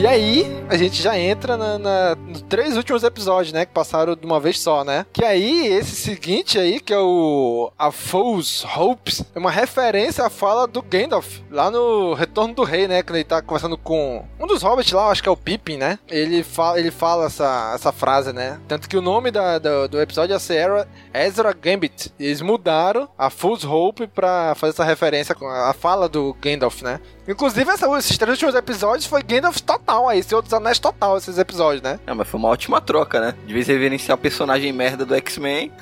[0.00, 3.66] E aí, a gente já entra na, na- nos três últimos episódios, né?
[3.66, 5.04] Que passaram de uma vez só, né?
[5.12, 10.30] Que aí, esse seguinte aí, que é o A Fool's Hopes, é uma referência à
[10.30, 13.02] fala do Gandalf, lá no Retorno do Rei, né?
[13.02, 15.98] Quando ele tá conversando com um dos hobbits lá, acho que é o Pippin, né?
[16.08, 18.58] Ele fala, ele fala essa, essa frase, né?
[18.66, 22.10] Tanto que o nome da, do, do episódio é Ezra, Ezra Gambit.
[22.18, 27.00] Eles mudaram a Fool's Hope pra fazer essa referência com a fala do Gandalf, né?
[27.30, 31.38] Inclusive, essa- esses três últimos episódios foi Gandalf total aí, Senhor dos Anéis total, esses
[31.38, 31.98] episódios, né?
[32.06, 33.34] É, mas foi uma ótima troca, né?
[33.46, 35.70] De vez em reverenciar o personagem merda do X-Men.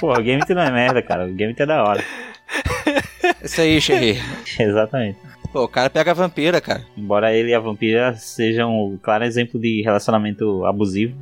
[0.00, 1.26] Pô, o game não é merda, cara.
[1.26, 2.04] O game é da hora.
[3.42, 4.20] Isso aí, Xerri.
[4.58, 5.18] Exatamente.
[5.52, 6.84] Pô, o cara pega a vampira, cara.
[6.96, 11.16] Embora ele e a vampira sejam um claro exemplo de relacionamento abusivo.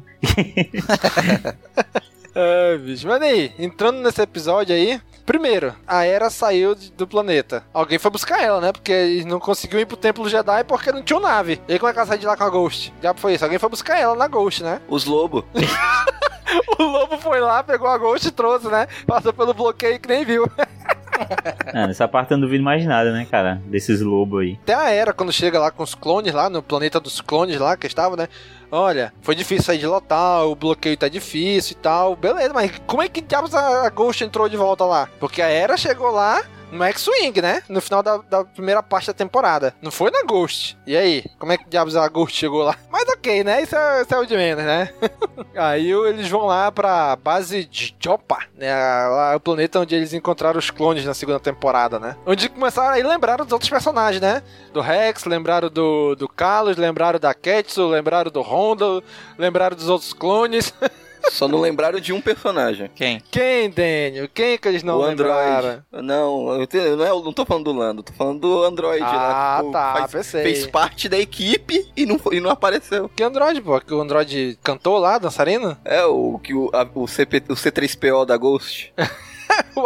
[2.35, 3.07] É, bicho.
[3.07, 7.65] Mas aí, entrando nesse episódio aí, primeiro, a Era saiu de- do planeta.
[7.75, 8.73] Alguém foi buscar ela, né?
[8.73, 11.61] Porque eles não conseguiu ir pro Templo Jedi porque não tinha nave.
[11.69, 12.95] E aí como é que ela saiu de lá com a Ghost?
[13.03, 14.81] Já foi isso, alguém foi buscar ela na Ghost, né?
[14.89, 15.45] Os lobos.
[16.79, 18.87] o lobo foi lá, pegou a Ghost e trouxe, né?
[19.07, 20.49] Passou pelo bloqueio que nem viu.
[21.73, 23.61] Ah, nessa parte eu não duvido mais nada, né, cara?
[23.65, 24.59] Desses lobos aí.
[24.63, 27.75] Até a Era, quando chega lá com os clones lá, no planeta dos clones lá
[27.75, 28.29] que estava, né?
[28.71, 32.17] Olha, foi difícil sair de local, o bloqueio tá difícil e tal.
[32.17, 35.09] Beleza, mas como é que diabos a Ghost entrou de volta lá?
[35.21, 37.63] Porque a Era chegou lá no X-Wing, né?
[37.69, 39.75] No final da, da primeira parte da temporada.
[39.81, 40.77] Não foi na Ghost.
[40.87, 42.77] E aí, como é que diabos a Ghost chegou lá?
[42.91, 43.63] Mas ok, né?
[43.63, 44.91] Isso é, isso é o de menos, né?
[45.57, 48.75] aí eles vão lá pra base de Joppa, né?
[48.75, 52.17] Lá é o planeta onde eles encontraram os clones na segunda temporada, né?
[52.27, 54.43] Onde começaram aí lembraram dos outros personagens, né?
[54.73, 59.03] Do Rex, lembraram do, do Carlos, lembraram da Ketsu, lembraram do Rondo,
[59.39, 60.73] lembraram dos outros clones.
[61.31, 62.91] Só não lembraram de um personagem.
[62.95, 63.21] Quem?
[63.31, 64.29] Quem, Daniel?
[64.33, 65.69] Quem que eles não o lembraram?
[65.93, 66.07] Android.
[66.07, 69.01] Não, eu te- não, é, eu não tô falando do Lando, tô falando do Android
[69.03, 69.59] lá.
[69.59, 70.43] Ah, pô, tá, faz- pensei.
[70.43, 73.09] Fez parte da equipe e não, foi- e não apareceu.
[73.15, 73.81] Que Android, pô?
[73.81, 75.77] Que o Android cantou lá, dançarino?
[75.85, 78.93] É, o, que o, a- o, CP, o C3PO da Ghost.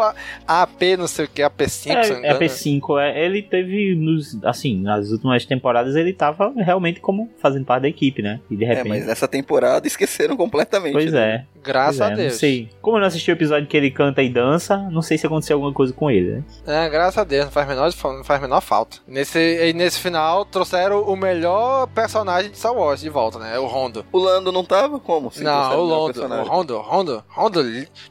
[0.46, 2.38] A- AP, não sei o que, AP5, se não É, é engano.
[2.40, 7.82] P5, é, ele teve, nos, assim, nas últimas temporadas ele tava realmente como fazendo parte
[7.82, 8.40] da equipe, né?
[8.50, 8.88] E de É, repente...
[8.88, 10.92] mas essa temporada esqueceram completamente.
[10.92, 11.20] Pois né?
[11.20, 11.44] é.
[11.62, 12.32] Graças é, a Deus.
[12.32, 12.70] Não sei.
[12.80, 15.56] Como eu não assisti o episódio que ele canta e dança, não sei se aconteceu
[15.56, 16.44] alguma coisa com ele, né?
[16.66, 18.98] É, graças a Deus, não faz menor, não faz menor falta.
[19.06, 23.58] Nesse, e nesse final, trouxeram o melhor personagem de Star Wars de volta, né?
[23.58, 24.04] O Rondo.
[24.12, 24.98] O Lando não tava?
[24.98, 25.30] Como?
[25.40, 26.44] Não, o Rondo, o?
[26.44, 27.64] Rondo, Rondo, Rondo.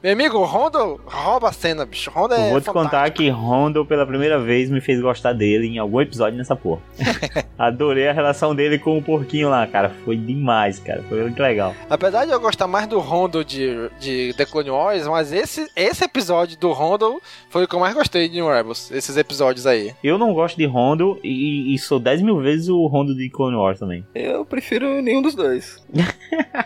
[0.04, 2.12] Meu amigo, o Rondo rouba a cena, bicho.
[2.12, 2.74] Rondo é Eu vou te fantástico.
[2.74, 6.82] contar que Rondo, pela primeira vez, me fez gostar dele em algum episódio nessa porra.
[7.58, 9.92] Adorei a relação dele com o porquinho lá, cara.
[10.06, 11.04] Foi demais, cara.
[11.10, 11.74] Foi muito legal.
[11.90, 16.04] Apesar de eu gostar mais do Rondo de, de The Clone Wars, mas esse, esse
[16.04, 18.92] episódio do Rondo foi o que eu mais gostei de Rebels.
[18.92, 19.94] Esses episódios aí.
[20.04, 23.56] Eu não gosto de Rondo e, e sou 10 mil vezes o Rondo de Clone
[23.56, 24.06] Wars também.
[24.14, 25.78] Eu prefiro nenhum dos dois.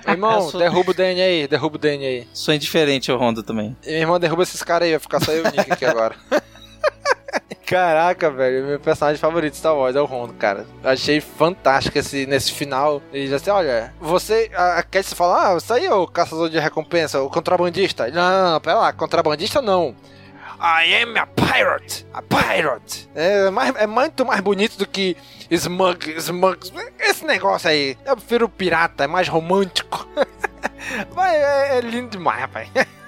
[0.08, 2.28] Irmão, sou- derruba o Danny aí, derruba o Danny aí.
[2.34, 3.76] Sou indiferente ao Rondo também.
[3.86, 5.86] E, meu irmão, derruba esses caras aí, vai ficar só eu e o Nick aqui
[5.86, 6.16] agora.
[7.66, 10.66] Caraca, velho, meu personagem favorito de Star Wars é o Rondo, cara.
[10.84, 13.02] Achei fantástico esse, nesse final.
[13.12, 14.52] Ele diz assim: olha, você.
[14.54, 18.08] A, a Cat fala: ah, você aí é o caçador de recompensa, o contrabandista.
[18.10, 19.96] Não, não, não, pera lá, contrabandista não.
[20.60, 22.06] I am a pirate!
[22.14, 23.10] A pirate!
[23.14, 25.18] É, mais, é muito mais bonito do que
[25.50, 26.58] smug, smug.
[27.00, 27.98] Esse negócio aí.
[28.06, 30.08] Eu prefiro pirata, é mais romântico.
[31.16, 32.70] Mas é, é lindo demais, rapaz.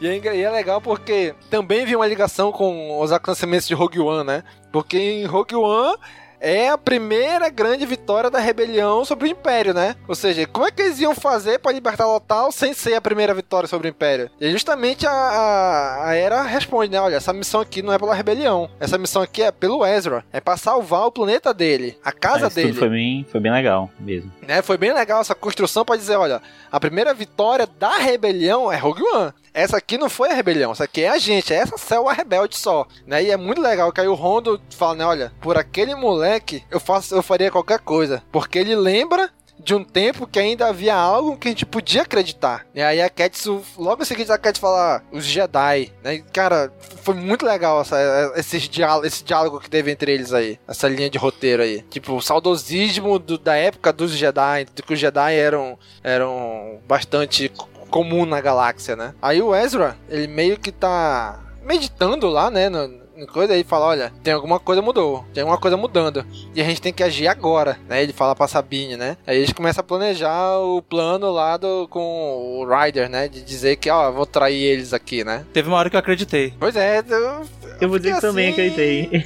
[0.00, 4.00] E é, e é legal porque também vi uma ligação com os acontecimentos de Rogue
[4.00, 4.42] One, né?
[4.72, 5.96] Porque em Rogue One
[6.42, 9.94] é a primeira grande vitória da rebelião sobre o Império, né?
[10.08, 13.32] Ou seja, como é que eles iam fazer para libertar Lotal sem ser a primeira
[13.32, 14.28] vitória sobre o Império?
[14.40, 17.00] E justamente a, a, a Era responde, né?
[17.00, 18.68] Olha, essa missão aqui não é pela rebelião.
[18.80, 20.24] Essa missão aqui é pelo Ezra.
[20.32, 22.68] É para salvar o planeta dele, a casa Mas dele.
[22.70, 24.32] tudo foi bem, foi bem legal mesmo.
[24.46, 24.60] Né?
[24.62, 29.02] Foi bem legal essa construção para dizer, olha, a primeira vitória da rebelião é Rogue
[29.02, 29.32] One.
[29.54, 32.56] Essa aqui não foi a rebelião, essa aqui é a gente, é essa célula rebelde
[32.56, 33.22] só, né?
[33.22, 36.80] E é muito legal que aí o Rondo fala, né, olha, por aquele moleque eu
[36.80, 39.30] faço, eu faria qualquer coisa, porque ele lembra
[39.62, 42.66] de um tempo que ainda havia algo que a gente podia acreditar.
[42.74, 46.14] E aí a Ketsu, logo em seguida a Ketsu fala ah, os Jedi, né?
[46.14, 46.72] E, cara,
[47.02, 51.08] foi muito legal essa, esse, diálogo, esse diálogo que teve entre eles aí, essa linha
[51.08, 51.82] de roteiro aí.
[51.90, 57.52] Tipo, o saudosismo do, da época dos Jedi, de que os Jedi eram, eram bastante
[57.92, 59.14] comum na galáxia, né?
[59.20, 64.12] Aí o Ezra, ele meio que tá meditando lá, né, no, coisa aí fala, olha,
[64.22, 66.24] tem alguma coisa mudou, tem alguma coisa mudando.
[66.54, 68.02] E a gente tem que agir agora, né?
[68.02, 69.16] Ele fala pra Sabine, né?
[69.26, 73.28] Aí eles começam a planejar o plano lá do, com o Ryder, né?
[73.28, 75.44] De dizer que, ó, eu vou trair eles aqui, né?
[75.52, 76.54] Teve uma hora que eu acreditei.
[76.58, 77.46] Pois é, eu,
[77.80, 78.26] eu vou dizer que assim...
[78.26, 79.24] também acreditei.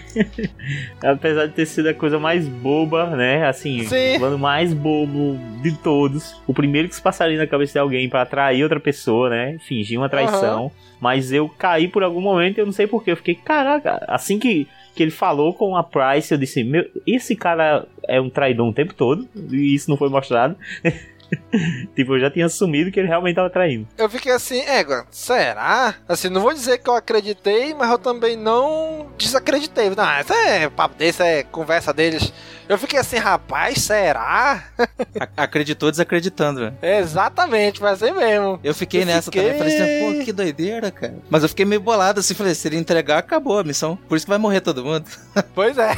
[1.02, 3.46] Apesar de ter sido a coisa mais boba, né?
[3.46, 4.16] Assim, Sim.
[4.16, 6.40] o plano mais bobo de todos.
[6.46, 9.58] O primeiro que se passaria na cabeça de alguém para atrair outra pessoa, né?
[9.60, 10.64] Fingir uma traição.
[10.64, 10.70] Uhum.
[11.00, 13.12] Mas eu caí por algum momento, eu não sei porquê.
[13.12, 17.36] Eu fiquei, caraca, assim que, que ele falou com a Price, eu disse, meu, esse
[17.36, 20.56] cara é um traidor o tempo todo, e isso não foi mostrado.
[21.94, 23.86] tipo, eu já tinha assumido que ele realmente tava traindo.
[23.96, 25.94] Eu fiquei assim, égua, será?
[26.08, 29.90] Assim, não vou dizer que eu acreditei, mas eu também não desacreditei.
[29.90, 32.32] Não, isso é papo desse, é conversa deles.
[32.68, 34.64] Eu fiquei assim, rapaz, será?
[35.36, 36.76] Acreditou desacreditando, velho.
[36.82, 38.58] Exatamente, vai ser mesmo.
[38.62, 39.42] Eu fiquei eu nessa fiquei...
[39.42, 41.14] também, falei assim, pô, que doideira, cara.
[41.30, 43.96] Mas eu fiquei meio bolado assim, falei, se ele entregar, acabou a missão.
[44.08, 45.06] Por isso que vai morrer todo mundo.
[45.54, 45.92] Pois é,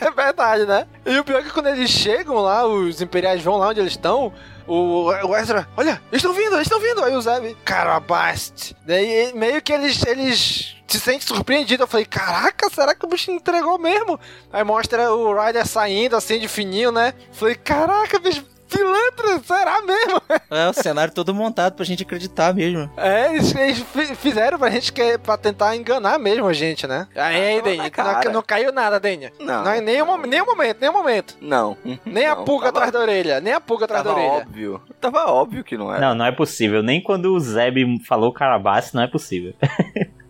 [0.00, 0.86] é verdade, né?
[1.06, 3.92] E o pior é que quando eles chegam lá, os imperiais vão lá onde eles
[3.92, 4.32] estão,
[4.68, 7.02] o, o Ezra, olha, eles estão vindo, eles estão vindo.
[7.02, 8.76] Aí o Zeb, carabast.
[8.86, 11.82] Daí meio que eles, eles se sente surpreendido.
[11.82, 14.20] Eu falei, caraca, será que o bicho entregou mesmo?
[14.52, 17.14] Aí mostra o Ryder saindo assim de fininho, né?
[17.32, 20.22] Falei, caraca, bicho, pilantra, será mesmo?
[20.50, 22.90] É, o cenário todo montado pra gente acreditar mesmo.
[22.96, 23.84] É, eles, eles
[24.18, 27.06] fizeram pra gente que, pra tentar enganar mesmo a gente, né?
[27.14, 27.92] Aí, ah, Denha,
[28.24, 29.30] não, não, caiu nada, Denha.
[29.38, 29.62] Não.
[29.62, 31.36] não nem, um, nem um momento, nem um momento.
[31.40, 31.76] Não.
[32.04, 34.28] Nem a pulga tava, atrás da orelha, nem a pulga atrás da orelha.
[34.28, 34.82] óbvio.
[35.00, 36.00] Tava óbvio que não era.
[36.00, 36.82] Não, não é possível.
[36.82, 37.76] Nem quando o Zeb
[38.06, 39.54] falou Carabas, não é possível.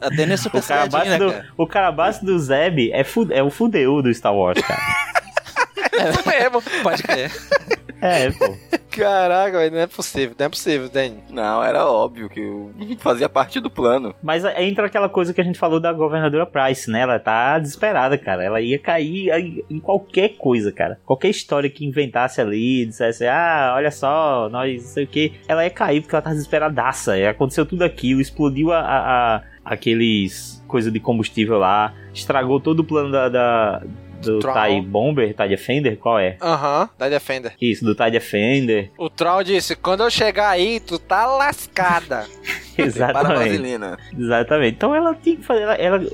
[0.00, 3.42] A Dani é super o Carabas né, do, O Carabas do Zeb é, fu é
[3.42, 4.80] o fudeu do Star Wars, cara.
[5.92, 6.62] é isso mesmo.
[6.82, 7.30] Pode crer.
[8.00, 8.54] É, pô.
[8.90, 11.18] Caraca, não é possível, não é possível, Danny.
[11.30, 12.42] Não, era óbvio que
[12.98, 14.14] fazia parte do plano.
[14.22, 17.00] Mas entra aquela coisa que a gente falou da governadora Price, né?
[17.00, 18.42] Ela tá desesperada, cara.
[18.42, 19.30] Ela ia cair
[19.70, 20.98] em qualquer coisa, cara.
[21.04, 25.32] Qualquer história que inventasse ali, dissesse, ah, olha só, nós não sei o que.
[25.46, 27.16] Ela ia cair porque ela tá desesperadaça.
[27.16, 32.80] E aconteceu tudo aquilo, explodiu a, a, a aqueles coisa de combustível lá, estragou todo
[32.80, 33.82] o plano da, da
[34.20, 34.54] do Troll.
[34.54, 36.36] TIE Bomber, TIE Defender, qual é?
[36.40, 37.52] Aham, uhum, TIE Defender.
[37.60, 38.90] Isso, do TIE Defender.
[38.98, 42.26] O Troll disse, quando eu chegar aí, tu tá lascada.
[42.78, 43.62] Exatamente.
[44.16, 44.76] Exatamente.
[44.76, 46.06] Então ela tinha que fazer, ela, ela,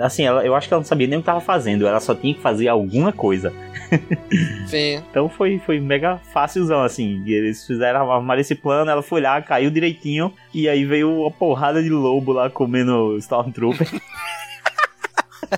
[0.00, 2.14] assim, ela, eu acho que ela não sabia nem o que tava fazendo, ela só
[2.14, 3.52] tinha que fazer alguma coisa.
[4.66, 5.02] Sim.
[5.10, 7.22] então foi, foi mega fácilzão, assim.
[7.26, 11.82] Eles fizeram armar esse plano, ela foi lá, caiu direitinho, e aí veio uma porrada
[11.82, 13.88] de lobo lá comendo Stormtrooper.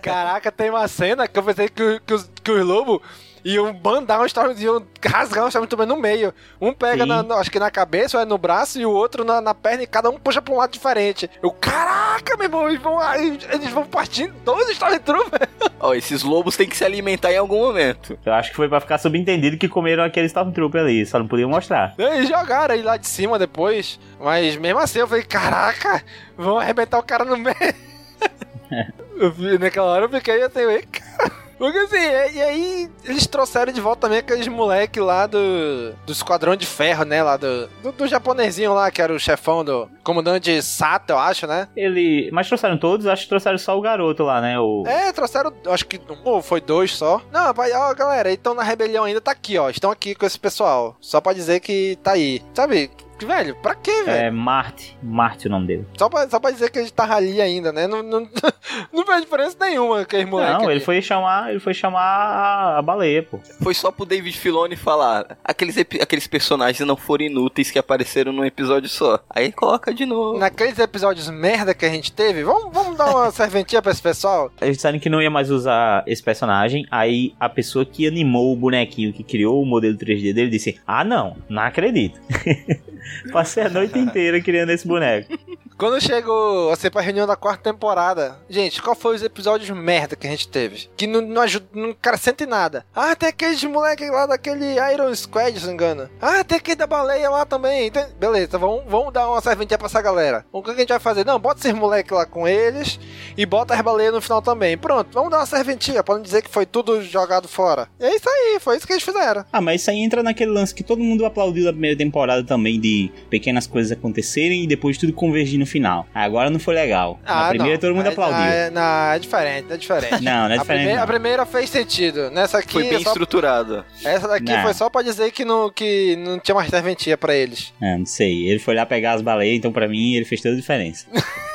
[0.01, 3.01] Caraca, tem uma cena que eu pensei que, que, os, que os lobos
[3.45, 6.33] iam bandar um Stormtrooper, iam rasgar um Stormtrooper no meio.
[6.61, 9.41] Um pega, na, acho que na cabeça ou é no braço, e o outro na,
[9.41, 11.31] na, perna, e cada um puxa pra um lado diferente.
[11.43, 15.51] Eu, caraca, meu irmão, eles vão, eles vão partindo todos os Stormtroopers.
[15.81, 18.19] Ó, oh, esses lobos têm que se alimentar em algum momento.
[18.25, 21.49] Eu acho que foi pra ficar subentendido que comeram aquele Stormtrooper ali, só não podiam
[21.49, 21.95] mostrar.
[21.99, 26.03] Eles jogaram aí lá de cima depois, mas mesmo assim eu falei, caraca,
[26.37, 27.57] vão arrebentar o cara no meio.
[29.21, 31.41] eu, naquela hora eu fiquei assim, cara.
[31.61, 36.57] Porque assim, e aí eles trouxeram de volta também aqueles moleque lá do, do Esquadrão
[36.57, 37.23] de Ferro, né?
[37.23, 41.47] Lá do, do, do japonesinho lá, que era o chefão do comandante Sato, eu acho,
[41.47, 41.69] né?
[41.77, 42.31] Ele.
[42.33, 43.07] Mas trouxeram todos?
[43.07, 44.59] Acho que trouxeram só o garoto lá, né?
[44.59, 44.85] O...
[44.87, 47.21] É, trouxeram, acho que um, foi dois só.
[47.31, 49.69] Não, pai, ó, galera, então na rebelião ainda tá aqui, ó.
[49.69, 50.97] Estão aqui com esse pessoal.
[50.99, 52.43] Só pra dizer que tá aí.
[52.55, 52.91] Sabe?
[53.27, 54.27] Velho, pra quê, velho?
[54.27, 54.97] É Marte.
[55.03, 55.87] Marte o nome dele.
[55.97, 57.87] Só pra, só pra dizer que a gente tava ali ainda, né?
[57.87, 58.29] Não, não,
[58.93, 60.53] não fez diferença nenhuma aquele moleque.
[60.53, 60.73] Não, ali.
[60.73, 63.39] ele foi chamar, ele foi chamar a, a baleia, pô.
[63.63, 65.39] Foi só pro David Filoni falar.
[65.45, 69.21] Aqueles, aqueles personagens não foram inúteis que apareceram num episódio só.
[69.29, 70.39] Aí coloca de novo.
[70.39, 74.51] Naqueles episódios merda que a gente teve, vamos, vamos dar uma serventia pra esse pessoal?
[74.61, 76.87] Eles disseram que não ia mais usar esse personagem.
[76.91, 81.05] Aí a pessoa que animou o bonequinho, que criou o modelo 3D dele, disse: Ah,
[81.05, 82.21] não, não acredito.
[83.33, 85.33] Passei a noite inteira criando esse boneco.
[85.81, 90.27] Quando chegou você pra reunião da quarta temporada, gente, qual foi os episódios merda que
[90.27, 90.91] a gente teve?
[90.95, 92.85] Que não, não ajuda, não acrescenta em nada.
[92.95, 96.11] Ah, tem aqueles moleque lá daquele Iron Squad, se não engano.
[96.21, 97.91] Ah, tem aquele da baleia lá também.
[97.91, 100.45] Tem- Beleza, vamos, vamos dar uma serventia pra essa galera.
[100.53, 101.25] O que a gente vai fazer?
[101.25, 103.01] Não, bota esses moleque lá com eles
[103.35, 104.77] e bota as baleias no final também.
[104.77, 107.89] Pronto, vamos dar uma serventia, pra não dizer que foi tudo jogado fora.
[107.99, 109.47] E é isso aí, foi isso que eles fizeram.
[109.51, 112.79] Ah, mas isso aí entra naquele lance que todo mundo aplaudiu na primeira temporada também,
[112.79, 116.07] de pequenas coisas acontecerem e depois tudo convergir no final.
[116.15, 117.19] Agora não foi legal.
[117.25, 118.41] na primeira todo mundo é, aplaudiu.
[118.41, 120.23] É, não, é diferente, é diferente.
[120.23, 121.03] Não, não é a diferente, Primeira, não.
[121.03, 122.31] A primeira fez sentido.
[122.31, 122.73] Nessa aqui.
[122.75, 123.85] Foi bem é só- estruturado.
[124.05, 124.63] Essa daqui Não.
[124.63, 127.73] foi só pra dizer que não, que não tinha mais serventia pra eles.
[127.81, 128.49] É, não sei.
[128.49, 131.07] Ele foi lá pegar as baleias, então pra mim ele fez toda a diferença.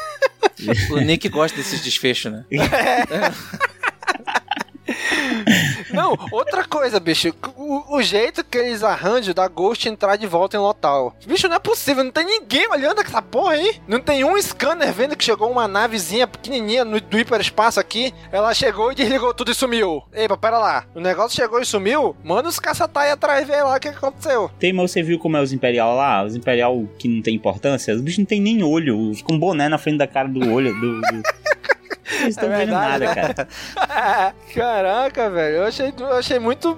[0.89, 2.45] O Nick gosta desses desfechos, né?
[5.93, 7.33] Não, outra coisa, bicho.
[7.55, 11.15] O, o jeito que eles arranjam da Ghost entrar de volta em Lotal.
[11.25, 12.03] Bicho, não é possível.
[12.03, 13.79] Não tem ninguém olhando essa porra aí.
[13.87, 18.13] Não tem um scanner vendo que chegou uma navezinha pequenininha no, do hiperespaço aqui.
[18.31, 20.03] Ela chegou e desligou tudo e sumiu.
[20.13, 20.85] Epa, pera lá.
[20.93, 22.15] O negócio chegou e sumiu.
[22.23, 24.49] Manda os caçatai atrás ver lá o que, aconteceu.
[24.59, 26.23] Tem, mas você viu como é os Imperial lá?
[26.23, 27.93] Os Imperial que não tem importância?
[27.93, 29.11] Os bichos não tem nem olho.
[29.29, 30.73] Um boné na frente da cara do olho.
[30.73, 31.23] Do, do...
[32.27, 33.47] Estão vendo nada, cara.
[34.53, 35.57] Caraca, velho.
[35.57, 36.77] Eu achei, eu achei muito.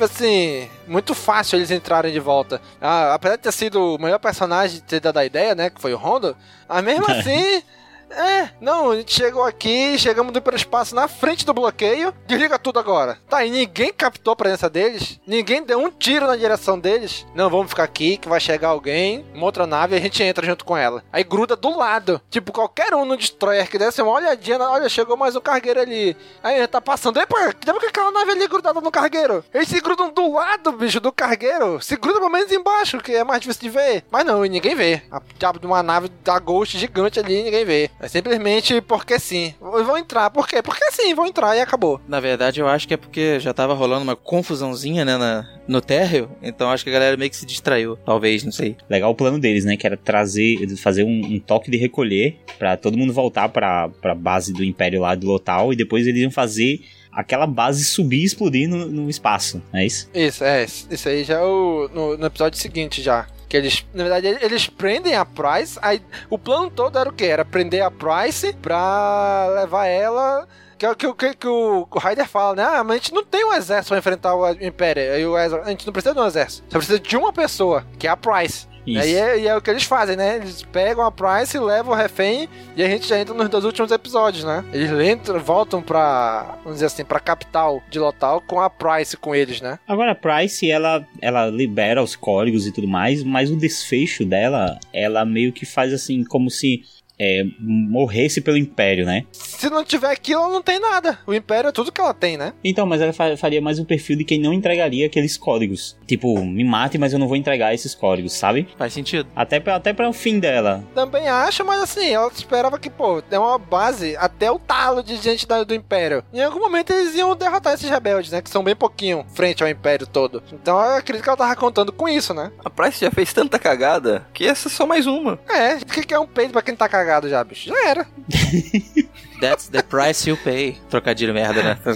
[0.00, 2.60] Assim, muito fácil eles entrarem de volta.
[2.80, 5.70] Ah, apesar de ter sido o melhor personagem de ter dado a ideia, né?
[5.70, 6.36] Que foi o Rondo.
[6.68, 7.62] Mas mesmo assim.
[8.10, 12.78] É, não, a gente chegou aqui, chegamos do hiperespaço na frente do bloqueio, desliga tudo
[12.78, 13.18] agora.
[13.28, 17.26] Tá, e ninguém captou a presença deles, ninguém deu um tiro na direção deles.
[17.34, 20.46] Não, vamos ficar aqui, que vai chegar alguém, uma outra nave e a gente entra
[20.46, 21.02] junto com ela.
[21.12, 22.20] Aí gruda do lado.
[22.30, 26.16] Tipo, qualquer um no destroyer que desse uma olhadinha, olha, chegou mais um cargueiro ali.
[26.42, 29.44] Aí tá passando, epa, que deve que aquela nave ali grudada no cargueiro.
[29.52, 31.80] Eles se grudam do lado, bicho, do cargueiro.
[31.80, 34.04] Se gruda pelo menos embaixo, que é mais difícil de ver.
[34.10, 35.02] Mas não, e ninguém vê.
[35.10, 37.90] A diabo de uma nave da Ghost gigante ali, ninguém vê.
[38.00, 39.54] É simplesmente porque sim.
[39.60, 40.62] Vão entrar, por quê?
[40.62, 42.00] Porque sim, vão entrar e acabou.
[42.06, 45.80] Na verdade, eu acho que é porque já tava rolando uma confusãozinha, né, na, no
[45.80, 46.30] térreo.
[46.42, 47.96] Então acho que a galera meio que se distraiu.
[48.04, 48.76] Talvez, não sei.
[48.88, 49.76] Legal o plano deles, né?
[49.76, 54.14] Que era trazer, fazer um, um toque de recolher pra todo mundo voltar pra, pra
[54.14, 56.80] base do Império lá do Lotal e depois eles iam fazer
[57.10, 60.08] aquela base subir e explodir no, no espaço, não é isso?
[60.14, 60.64] Isso, é.
[60.64, 63.26] Isso aí já é o, no, no episódio seguinte já.
[63.48, 65.78] Que eles, na verdade, eles- prendem a Price.
[65.80, 67.24] Aí, o plano todo era o quê?
[67.26, 70.46] Era prender a Price pra levar ela.
[70.76, 72.62] Que é o que, que, que o, o Ryder fala, né?
[72.62, 75.12] Ah, mas a gente não tem um exército pra enfrentar o Império.
[75.12, 76.64] Aí o Ezra, a gente não precisa de um exército.
[76.70, 78.68] Só precisa de uma pessoa, que é a Price.
[78.88, 79.00] Isso.
[79.00, 80.36] Aí é, e é o que eles fazem, né?
[80.36, 83.90] Eles pegam a Price, levam o refém e a gente já entra nos dois últimos
[83.90, 84.64] episódios, né?
[84.72, 89.34] Eles entram, voltam pra, vamos dizer assim, pra capital de Lotal com a Price com
[89.34, 89.78] eles, né?
[89.86, 94.78] Agora a Price, ela, ela libera os códigos e tudo mais, mas o desfecho dela,
[94.92, 96.82] ela meio que faz assim, como se
[97.20, 99.24] é, morresse pelo Império, né?
[99.32, 101.18] Se não tiver aquilo, ela não tem nada.
[101.26, 102.52] O Império é tudo que ela tem, né?
[102.64, 105.96] Então, mas ela fa- faria mais um perfil de quem não entregaria aqueles códigos.
[106.06, 108.68] Tipo, me mate, mas eu não vou entregar esses códigos, sabe?
[108.78, 109.28] Faz sentido.
[109.34, 110.84] Até pra, até pra o fim dela.
[110.94, 115.16] Também acho, mas assim, ela esperava que, pô, tem uma base até o talo de
[115.16, 116.22] gente da- do Império.
[116.32, 118.40] Em algum momento eles iam derrotar esses rebeldes, né?
[118.40, 120.42] Que são bem pouquinho frente ao Império todo.
[120.52, 122.52] Então eu acredito que ela tava contando com isso, né?
[122.64, 125.38] A Price já fez tanta cagada que essa é só mais uma.
[125.48, 127.68] É, o que que é um peito pra quem tá cagado já, bicho?
[127.68, 128.06] Já era.
[129.40, 130.76] That's the price you pay.
[130.90, 131.78] Trocadilho merda, né?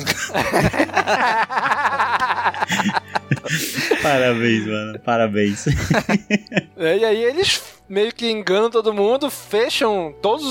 [4.02, 4.98] Parabéns, mano.
[5.00, 5.66] Parabéns.
[6.76, 10.44] É, E aí eles meio que enganam todo mundo, fecham todos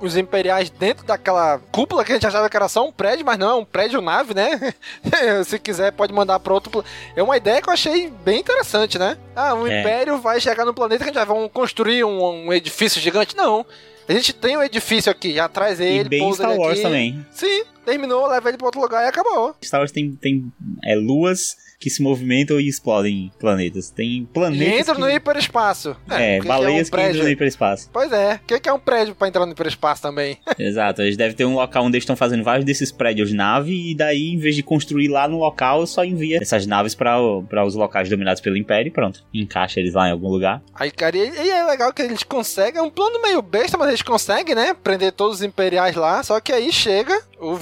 [0.00, 3.38] os imperiais dentro daquela cúpula que a gente achava que era só um prédio, mas
[3.38, 4.74] não, é um prédio nave, né?
[5.46, 6.84] Se quiser pode mandar para outro
[7.16, 9.16] É uma ideia que eu achei bem interessante, né?
[9.34, 9.80] Ah, um É.
[9.80, 13.36] império vai chegar no planeta que a gente vai vamos construir um, um edifício gigante.
[13.36, 13.64] Não.
[14.08, 16.82] A gente tem um edifício aqui, já traz ele, e bem Star Wars aqui.
[16.82, 17.26] também.
[17.30, 19.56] Sim, terminou, leva ele pra outro lugar e acabou.
[19.64, 20.52] Star Wars tem, tem
[20.84, 23.88] é, luas que se movimentam e explodem planetas.
[23.88, 25.00] Tem E planetas entra que...
[25.00, 25.96] no hiperespaço.
[26.10, 27.88] É, que baleias é um que entram no hiperespaço.
[27.92, 30.38] Pois é, o que que é um prédio pra entrar no hiperespaço também?
[30.58, 33.94] Exato, eles devem ter um local onde eles estão fazendo vários desses prédios nave e
[33.94, 37.18] daí, em vez de construir lá no local, só envia essas naves para
[37.64, 39.24] os locais dominados pelo Império e pronto.
[39.32, 40.60] Encaixa eles lá em algum lugar.
[40.74, 43.88] Aí, cara, e, e é legal que eles conseguem, é um plano meio besta, mas
[43.88, 44.74] eles conseguem, né?
[44.74, 47.54] Prender todos os imperiais lá, só que aí chega o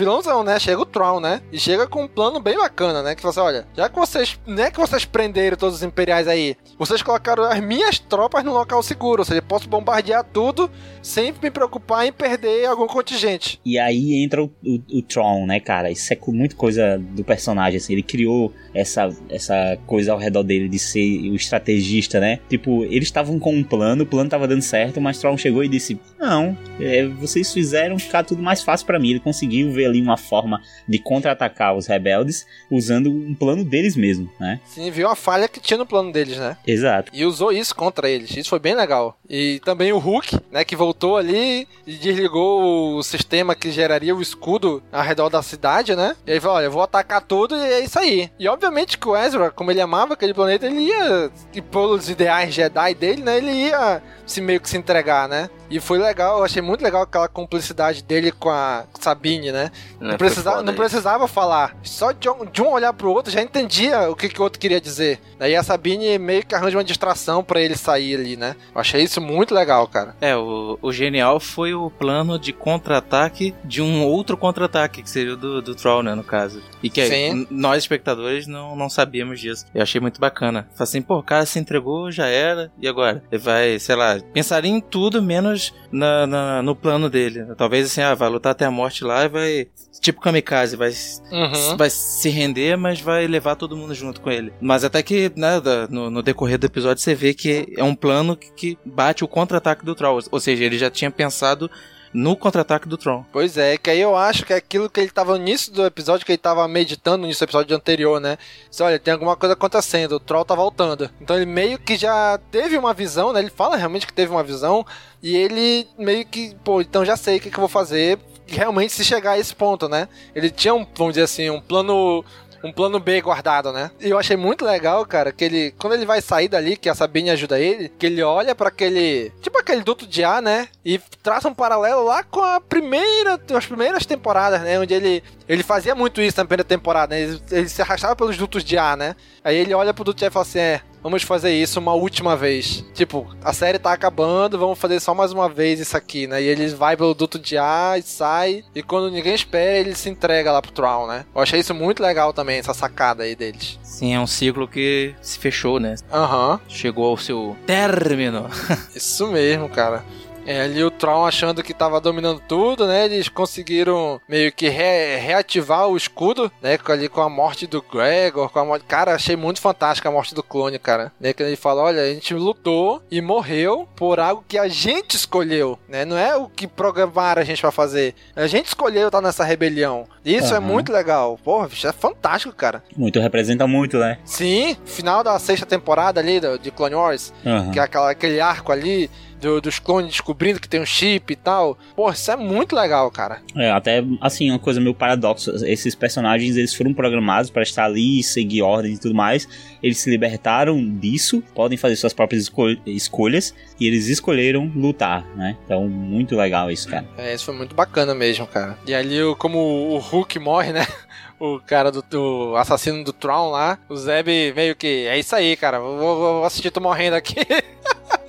[0.45, 0.59] né?
[0.59, 1.41] Chega o Tron, né?
[1.53, 3.15] E chega com um plano bem bacana, né?
[3.15, 6.27] Que fala assim, olha, já que vocês, não é que vocês prenderam todos os imperiais
[6.29, 10.71] aí, vocês colocaram as minhas tropas no local seguro, ou seja, posso bombardear tudo
[11.03, 13.61] sem me preocupar em perder algum contingente.
[13.65, 15.91] E aí entra o, o, o Tron, né, cara?
[15.91, 17.93] Isso é muito coisa do personagem, assim.
[17.93, 22.41] Ele criou essa, essa coisa ao redor dele de ser o estrategista, né?
[22.49, 25.69] Tipo, eles estavam com um plano, o plano tava dando certo, mas Tron chegou e
[25.69, 29.11] disse: Não, é, vocês fizeram ficar tudo mais fácil pra mim.
[29.11, 34.31] Ele conseguiu ver ali uma forma de contra-atacar os rebeldes usando um plano deles mesmo,
[34.39, 34.61] né?
[34.65, 36.57] Sim, viu a falha que tinha no plano deles, né?
[36.67, 37.11] Exato.
[37.13, 38.37] E usou isso contra eles.
[38.37, 39.19] Isso foi bem legal.
[39.29, 44.23] E também o Hulk, né, que voltou ali e desligou o sistema que geraria o
[44.23, 46.15] escudo ao redor da cidade, né?
[46.27, 48.31] E aí falou, olha, eu vou atacar tudo e é isso aí.
[48.39, 52.55] E obviamente que o Ezra, como ele amava aquele planeta, ele ia, e pelos ideais
[52.55, 55.49] Jedi dele, né, ele ia se meio que se entregar, né?
[55.71, 59.71] E foi legal, eu achei muito legal aquela cumplicidade dele com a Sabine, né?
[60.01, 61.77] Não, foi precisava, não precisava falar.
[61.83, 64.59] Só de um, de um olhar pro outro já entendia o que, que o outro
[64.61, 65.21] queria dizer.
[65.39, 68.55] Daí a Sabine meio que arranja uma distração pra ele sair ali, né?
[68.75, 70.15] Eu achei isso muito legal, cara.
[70.21, 75.35] É, o, o genial foi o plano de contra-ataque de um outro contra-ataque, que seria
[75.35, 76.63] o do, do Troll, né, no caso.
[76.83, 77.31] E que Sim.
[77.31, 79.67] n- nós, espectadores, não, não sabíamos disso.
[79.75, 80.69] Eu achei muito bacana.
[80.73, 83.23] Falei assim, pô, o cara se entregou, já era, e agora?
[83.31, 85.56] Ele vai, sei lá, pensaria em tudo menos
[85.91, 87.45] na, na- no plano dele.
[87.57, 89.67] Talvez assim, ah, vai lutar até a morte lá e vai.
[90.01, 90.91] Tipo kamikaze, vai,
[91.33, 91.77] Uhum.
[91.77, 94.53] vai se render, mas vai levar todo mundo junto com ele.
[94.61, 95.61] Mas até que, né,
[95.91, 99.29] no, no decorrer do episódio, você vê que é um plano que, que bate o
[99.29, 100.21] contra-ataque do Troll.
[100.31, 101.71] Ou seja, ele já tinha pensado
[102.17, 103.27] no contra-ataque do Tron.
[103.31, 105.85] Pois é, que aí eu acho que é aquilo que ele tava no início do
[105.85, 108.39] episódio, que ele tava meditando no início do episódio anterior, né?
[108.71, 111.11] Disse, olha, tem alguma coisa acontecendo, o Troll tá voltando.
[111.21, 113.41] Então ele meio que já teve uma visão, né?
[113.41, 114.85] Ele fala realmente que teve uma visão,
[115.23, 118.95] e ele meio que, pô, então já sei o que, que eu vou fazer realmente
[118.95, 120.09] se chegar a esse ponto, né?
[120.35, 122.25] Ele tinha um, vamos dizer assim, um plano
[122.63, 123.91] um plano B guardado, né?
[124.01, 126.95] E eu achei muito legal, cara, que ele, quando ele vai sair dali, que a
[126.95, 130.69] Sabine ajuda ele, que ele olha pra aquele, tipo aquele duto de ar, né?
[130.85, 134.79] E traça um paralelo lá com a primeira, as primeiras temporadas, né?
[134.79, 137.23] Onde ele, ele fazia muito isso na primeira temporada, né?
[137.23, 139.17] Ele, ele se arrastava pelos dutos de ar, né?
[139.45, 141.95] Aí ele olha pro duto de ar e fala assim, é, vamos fazer isso uma
[141.95, 142.85] última vez.
[142.95, 146.43] Tipo, a série tá acabando, vamos fazer só mais uma vez isso aqui, né?
[146.43, 150.09] E ele vai pelo duto de ar e sai, e quando ninguém espera, ele se
[150.09, 151.25] entrega lá pro Tron, né?
[151.35, 153.79] Eu achei isso muito legal também, essa sacada aí deles.
[153.83, 155.95] Sim, é um ciclo que se fechou, né?
[156.13, 156.61] Aham.
[156.69, 158.49] Chegou ao seu término.
[158.95, 160.05] Isso mesmo, cara.
[160.47, 163.05] É, ali o Tron achando que tava dominando tudo, né?
[163.07, 166.79] Eles conseguiram meio que re- reativar o escudo, né?
[166.79, 168.85] Com- Ali com a morte do Gregor, com a morte...
[168.87, 171.13] Cara, achei muito fantástica a morte do clone, cara.
[171.21, 171.33] Né?
[171.33, 175.79] Que ele fala, olha, a gente lutou e morreu por algo que a gente escolheu,
[175.89, 176.05] né?
[176.05, 178.15] Não é o que programaram a gente pra fazer.
[178.35, 180.07] A gente escolheu estar nessa rebelião.
[180.27, 180.67] Isso é Aham.
[180.67, 181.39] muito legal.
[181.43, 182.83] Porra, bicho, é fantástico, cara.
[182.97, 184.19] Muito, representa muito, né?
[184.25, 187.71] Sim, final da sexta temporada ali de Clone Wars, Aham.
[187.71, 189.09] que é aquela, aquele arco ali
[189.41, 191.79] do- dos clones descobrindo que tem um chip e tal.
[191.95, 193.39] Pô, isso é muito legal, cara.
[193.55, 195.53] É, até assim, uma coisa meio paradoxo.
[195.65, 199.47] Esses personagens, eles foram programados para estar ali, seguir ordens e tudo mais.
[199.87, 205.57] Eles se libertaram disso, podem fazer suas próprias esco- escolhas e eles escolheram lutar, né?
[205.65, 207.07] Então, muito legal isso, cara.
[207.17, 208.77] É, isso foi muito bacana mesmo, cara.
[208.85, 210.87] E ali, como o Hulk morre, né?
[211.39, 214.27] O cara do, do assassino do Tron lá, o Zeb
[214.57, 215.07] meio que.
[215.07, 215.79] É isso aí, cara.
[215.79, 217.37] Vou- vou assistir tu morrendo aqui.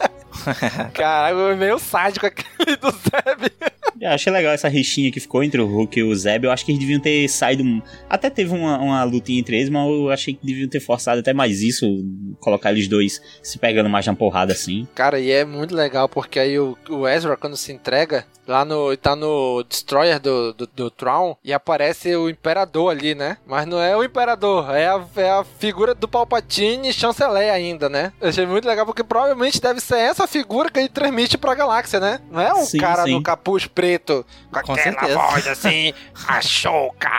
[0.93, 3.51] Caralho, meio sádico aquele do Zeb.
[3.99, 6.45] Eu achei legal essa rixinha que ficou entre o Hulk e o Zeb.
[6.45, 7.63] Eu acho que eles deviam ter saído.
[8.09, 11.33] Até teve uma, uma lutinha entre eles, mas eu achei que deviam ter forçado até
[11.33, 11.85] mais isso.
[12.39, 14.87] Colocar eles dois se pegando mais na porrada assim.
[14.93, 18.95] Cara, e é muito legal porque aí o, o Ezra, quando se entrega, lá no.
[18.97, 23.37] tá no Destroyer do, do, do Tron e aparece o Imperador ali, né?
[23.45, 28.13] Mas não é o Imperador, é a, é a figura do Palpatine chanceler ainda, né?
[28.21, 31.99] Eu achei muito legal porque provavelmente deve ser essa figura que ele transmite pra galáxia,
[31.99, 32.19] né?
[32.31, 33.11] Não é um Sim, cara sim.
[33.11, 35.13] no capuz preto com, Com aquela certeza.
[35.19, 35.93] voz assim,
[36.27, 37.09] Ashoka.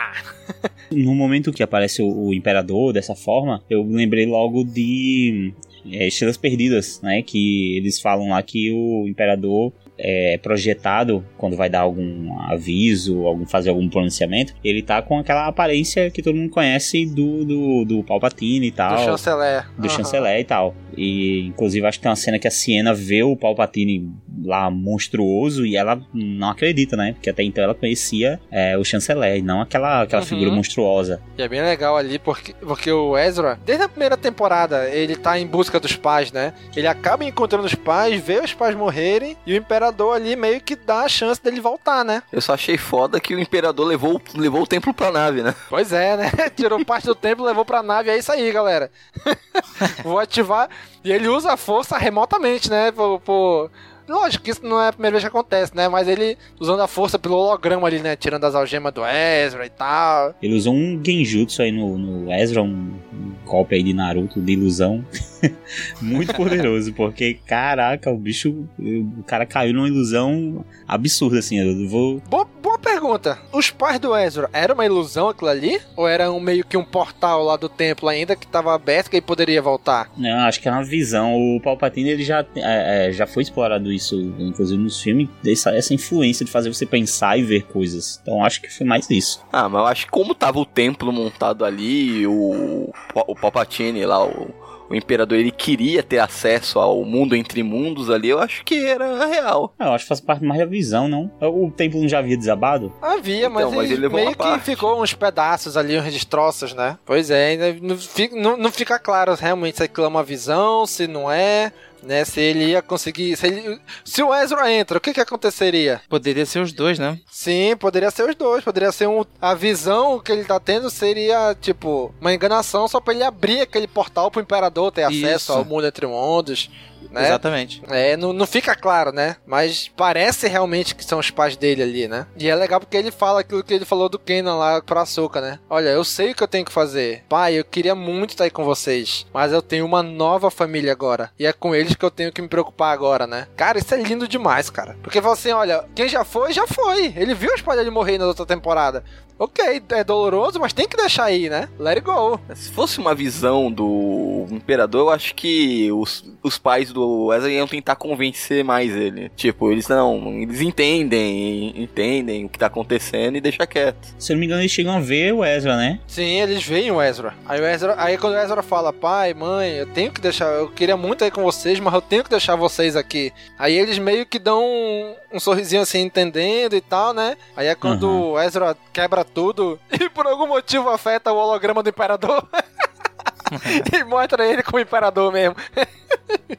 [0.91, 5.53] No momento que aparece o, o Imperador dessa forma, eu lembrei logo de
[5.91, 7.21] é, Estrelas Perdidas, né?
[7.21, 13.45] Que eles falam lá que o Imperador é projetado quando vai dar algum aviso, algum
[13.45, 18.03] fazer algum pronunciamento, ele tá com aquela aparência que todo mundo conhece do, do, do
[18.03, 18.95] Palpatine e tal.
[18.97, 19.65] Do chanceler.
[19.77, 19.89] Do Aham.
[19.97, 20.73] chanceler e tal.
[20.97, 24.09] E inclusive acho que tem uma cena que a Siena vê o Palpatine
[24.43, 27.13] lá monstruoso e ela não acredita, né?
[27.13, 30.27] Porque até então ela conhecia é, o chanceler e não aquela, aquela Uhum.
[30.27, 31.21] figura monstruosa.
[31.37, 35.39] E é bem legal ali porque, porque o Ezra, desde a primeira temporada, ele tá
[35.39, 36.53] em busca dos pais, né?
[36.75, 40.75] Ele acaba encontrando os pais, vê os pais morrerem e o imperador ali meio que
[40.75, 42.23] dá a chance dele voltar, né?
[42.31, 45.53] Eu só achei foda que o imperador levou, levou o templo pra nave, né?
[45.69, 46.31] Pois é, né?
[46.55, 48.91] Tirou parte do templo, levou pra nave, é isso aí, galera.
[50.03, 50.69] Vou ativar.
[51.03, 52.91] E ele usa a força remotamente, né?
[52.91, 53.71] Por, por-
[54.09, 55.87] Lógico que isso não é a primeira vez que acontece, né?
[55.87, 58.15] Mas ele usando a força pelo holograma ali, né?
[58.15, 60.33] Tirando as algemas do Ezra e tal.
[60.41, 64.53] Ele usou um genjutsu aí no, no Ezra, um, um golpe aí de Naruto, de
[64.53, 65.05] ilusão.
[66.01, 71.59] Muito poderoso, porque, caraca, o bicho, o cara caiu numa ilusão absurda, assim.
[71.59, 72.21] Eu vou.
[72.29, 73.39] Boa, boa pergunta.
[73.51, 75.79] Os pais do Ezra, era uma ilusão aquilo ali?
[75.95, 79.17] Ou era um, meio que um portal lá do templo ainda que tava aberto que
[79.17, 80.09] ele poderia voltar?
[80.17, 81.35] Não, acho que é uma visão.
[81.35, 83.98] O Palpatine ele já, é, é, já foi explorado isso,
[84.39, 88.19] inclusive nos filmes, essa, essa influência de fazer você pensar e ver coisas.
[88.21, 89.43] Então acho que foi mais isso.
[89.51, 92.91] Ah, mas eu acho que como tava o templo montado ali, o,
[93.27, 94.53] o Palpatine lá, o,
[94.89, 99.25] o imperador, ele queria ter acesso ao mundo entre mundos ali, eu acho que era
[99.27, 99.73] real.
[99.77, 101.31] Ah, eu acho que faz parte mais da visão, não?
[101.41, 102.91] O templo não já havia desabado?
[103.01, 104.63] Havia, mas, Então, mas ele, ele levou meio que parte.
[104.65, 106.97] ficou uns pedaços ali, uns destroços, né?
[107.05, 110.87] Pois é, ainda não fica, não, não fica claro realmente se aquilo é uma visão,
[110.87, 111.71] se não é,
[112.03, 112.23] né?
[112.25, 113.35] Se ele ia conseguir.
[113.37, 116.01] Se, ele- se o Ezra entra, o que que aconteceria?
[116.09, 117.19] Poderia ser os dois, né?
[117.29, 118.63] Sim, poderia ser os dois.
[118.63, 119.25] Poderia ser um.
[119.41, 123.87] A visão que ele tá tendo seria, tipo, uma enganação só pra ele abrir aquele
[123.87, 125.53] portal pro Imperador ter acesso Isso.
[125.53, 126.69] ao mundo entre mundos.
[127.11, 127.25] Né?
[127.25, 127.81] Exatamente.
[127.89, 129.37] É, não, não fica claro, né?
[129.45, 132.27] Mas parece realmente que são os pais dele ali, né?
[132.37, 135.41] E é legal porque ele fala aquilo que ele falou do Kenan lá pra Açúcar,
[135.41, 135.59] né?
[135.69, 137.23] Olha, eu sei o que eu tenho que fazer.
[137.27, 139.25] Pai, eu queria muito estar aí com vocês.
[139.33, 141.31] Mas eu tenho uma nova família agora.
[141.39, 143.47] E é com eles que eu tenho que me preocupar agora, né?
[143.55, 144.95] Cara, isso é lindo demais, cara.
[145.01, 147.13] Porque fala assim, olha, quem já foi, já foi.
[147.15, 149.03] Ele viu os pais dele morrer na outra temporada.
[149.39, 151.69] Ok, é doloroso, mas tem que deixar aí, né?
[151.79, 152.37] Let it go.
[152.53, 157.65] Se fosse uma visão do imperador, eu acho que os, os pais do Wesley iam
[157.67, 159.29] tentar convencer mais ele.
[159.37, 164.13] Tipo, eles não, eles entendem, entendem o que tá acontecendo e deixa quieto.
[164.19, 165.99] Se eu não me engano, eles chegam a ver o Ezra, né?
[166.05, 167.33] Sim, eles veem o Ezra.
[167.45, 170.67] Aí o Ezra, aí quando o Ezra fala, pai, mãe, eu tenho que deixar, eu
[170.69, 173.31] queria muito ir com vocês, mas eu tenho que deixar vocês aqui.
[173.57, 177.37] Aí eles meio que dão um, um sorrisinho assim, entendendo e tal, né?
[177.55, 178.31] Aí é quando Uhum.
[178.33, 182.47] o Ezra quebra tudo e por algum motivo afeta o holograma do Imperador.
[183.93, 185.55] e mostra ele como Imperador mesmo.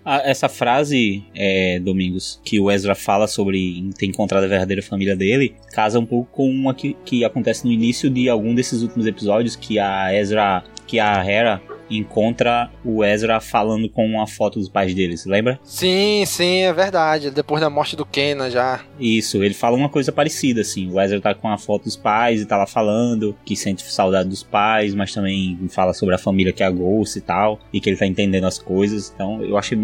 [0.04, 5.16] Ah, essa frase, é, Domingos, que o Ezra fala sobre ter encontrado a verdadeira família
[5.16, 9.06] dele, casa um pouco com uma que, que acontece no início de algum desses últimos
[9.06, 14.68] episódios, que a Ezra, que a Hera encontra o Ezra falando com uma foto dos
[14.68, 15.58] pais deles, lembra?
[15.64, 17.30] Sim, sim, é verdade.
[17.30, 18.80] Depois da morte do Kenan já.
[18.98, 20.90] Isso, ele fala uma coisa parecida, assim.
[20.90, 24.28] O Ezra tá com a foto dos pais e tá lá falando que sente saudade
[24.28, 27.80] dos pais, mas também fala sobre a família que é a Ghost e tal, e
[27.80, 29.12] que ele tá entendendo as coisas.
[29.14, 29.78] Então eu achei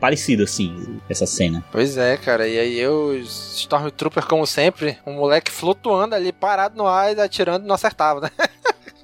[0.00, 0.74] parecido, assim,
[1.08, 1.64] essa cena.
[1.70, 2.46] Pois é, cara.
[2.48, 7.66] E aí os Stormtrooper, como sempre, um moleque flutuando ali, parado no ar e atirando
[7.66, 8.30] não acertava, né?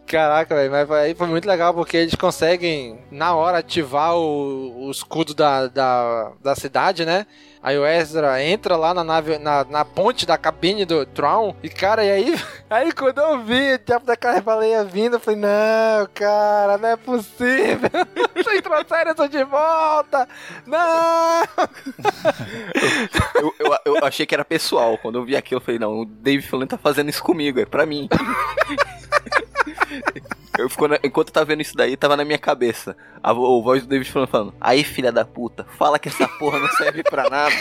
[0.07, 4.91] Caraca, velho, mas aí foi muito legal porque eles conseguem, na hora, ativar o, o
[4.91, 7.27] escudo da, da, da cidade, né?
[7.61, 11.57] Aí o Ezra entra lá na nave, na, na ponte da cabine do Tron.
[11.65, 15.41] E, cara, e aí, aí quando eu vi o diabo da Carvaleia vindo, eu falei,
[15.41, 17.91] não, cara, não é possível.
[18.33, 20.29] Vocês trouxeram isso de volta!
[20.65, 21.43] Não!
[23.35, 24.97] Eu, eu, eu achei que era pessoal.
[24.99, 27.67] Quando eu vi aquilo, eu falei, não, o Dave Filoni tá fazendo isso comigo, é
[27.67, 28.09] pra mim.
[30.59, 32.97] Eu fico na- enquanto eu tava vendo isso daí, tava na minha cabeça.
[33.23, 36.27] A, vo- a voz do David falando, falando: Aí, filha da puta, fala que essa
[36.39, 37.55] porra não serve pra nada.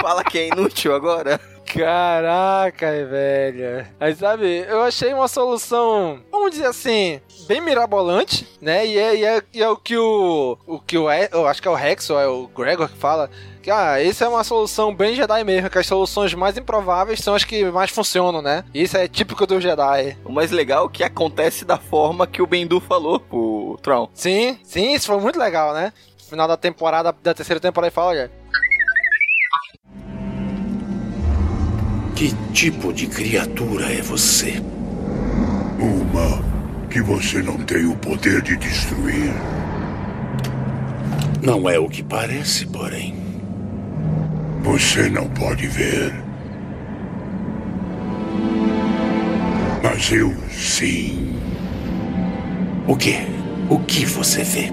[0.00, 1.40] Fala que é inútil agora.
[1.72, 3.86] Caraca, velho.
[3.98, 8.86] Aí, sabe, eu achei uma solução, vamos dizer assim, bem mirabolante, né?
[8.86, 10.58] E é, e é, e é o que o.
[10.66, 11.10] O que o.
[11.10, 13.30] Eu acho que é o Rex ou é o Gregor que fala.
[13.62, 17.32] Que, ah, isso é uma solução bem Jedi mesmo, que as soluções mais improváveis são
[17.32, 18.64] as que mais funcionam, né?
[18.74, 20.18] Isso é típico do Jedi.
[20.24, 24.08] O mais legal é que acontece da forma que o Bendu falou pro Tron.
[24.12, 25.92] Sim, sim, isso foi muito legal, né?
[26.18, 28.32] No final da temporada, da terceira temporada, ele fala, olha,
[32.22, 34.62] Que tipo de criatura é você?
[35.80, 36.42] Uma
[36.88, 39.32] que você não tem o poder de destruir.
[41.42, 43.21] Não é o que parece, porém.
[44.62, 46.14] Você não pode ver.
[49.82, 51.36] Mas eu sim.
[52.86, 53.16] O que?
[53.68, 54.72] O que você vê?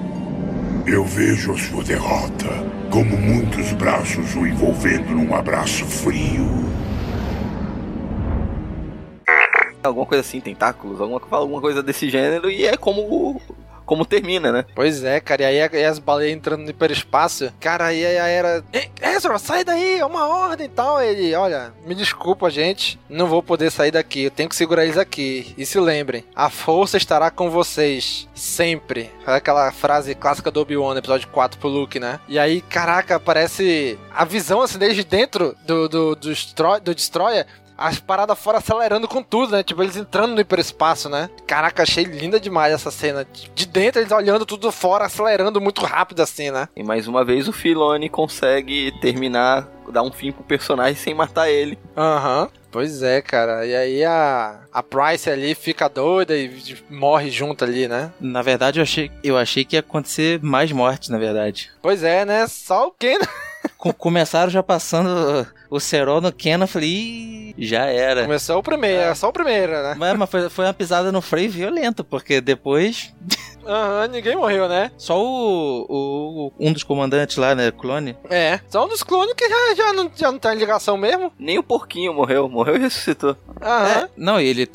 [0.86, 2.48] Eu vejo a sua derrota,
[2.91, 6.48] como muitos braços o envolvendo num abraço frio.
[9.82, 13.41] Alguma coisa assim, tentáculos, alguma, alguma coisa desse gênero, e é como
[13.90, 14.66] como termina, né?
[14.76, 18.64] Pois é, cara, e aí, as baleias entrando no hiperespaço, cara, aí a era.
[19.02, 21.02] Ezra, sai daí, é uma ordem e tal.
[21.02, 24.95] Ele, olha, me desculpa, gente, não vou poder sair daqui, eu tenho que segurar eles
[24.95, 25.56] aqui.
[25.57, 29.10] E se lembrem, a força estará com vocês, sempre.
[29.26, 32.20] Aquela frase clássica do Obi-Wan episódio 4 pro Luke, né?
[32.28, 36.34] E aí, caraca, parece a visão assim desde dentro do, do, do,
[36.84, 37.48] do Destroyer
[37.80, 39.64] as paradas fora acelerando com tudo, né?
[39.64, 41.30] Tipo, eles entrando no hiperespaço, né?
[41.48, 43.26] Caraca, achei linda demais essa cena.
[43.56, 46.68] De dentro, eles olhando tudo fora, acelerando muito rápido assim, né?
[46.76, 51.50] E mais uma vez o Filoni consegue terminar, dar um fim pro personagem sem matar
[51.50, 51.80] ele.
[51.96, 52.44] Aham.
[52.44, 52.60] Uhum.
[52.72, 53.66] Pois é, cara.
[53.66, 58.12] E aí a, a Price ali fica doida e morre junto ali, né?
[58.20, 61.72] Na verdade, eu achei, eu achei que ia acontecer mais mortes, na verdade.
[61.82, 62.46] Pois é, né?
[62.48, 63.18] Só o Ken.
[63.98, 68.24] Começaram já passando o Cerol no Ken, eu falei, Ih, já era.
[68.24, 69.16] Começou o primeiro, é.
[69.16, 69.96] só o primeiro, né?
[69.98, 73.14] Mas, mas foi, foi uma pisada no freio violenta, porque depois.
[73.70, 74.90] Aham, uhum, ninguém morreu, né?
[74.98, 77.72] Só o, o, um dos comandantes lá, né?
[77.72, 78.18] Clone.
[78.30, 81.32] É, só um dos clones que já, já, não, já não tá em ligação mesmo.
[81.38, 83.38] Nem o porquinho morreu, morreu e ressuscitou.
[83.62, 83.88] Aham.
[83.88, 84.68] É, não, ele.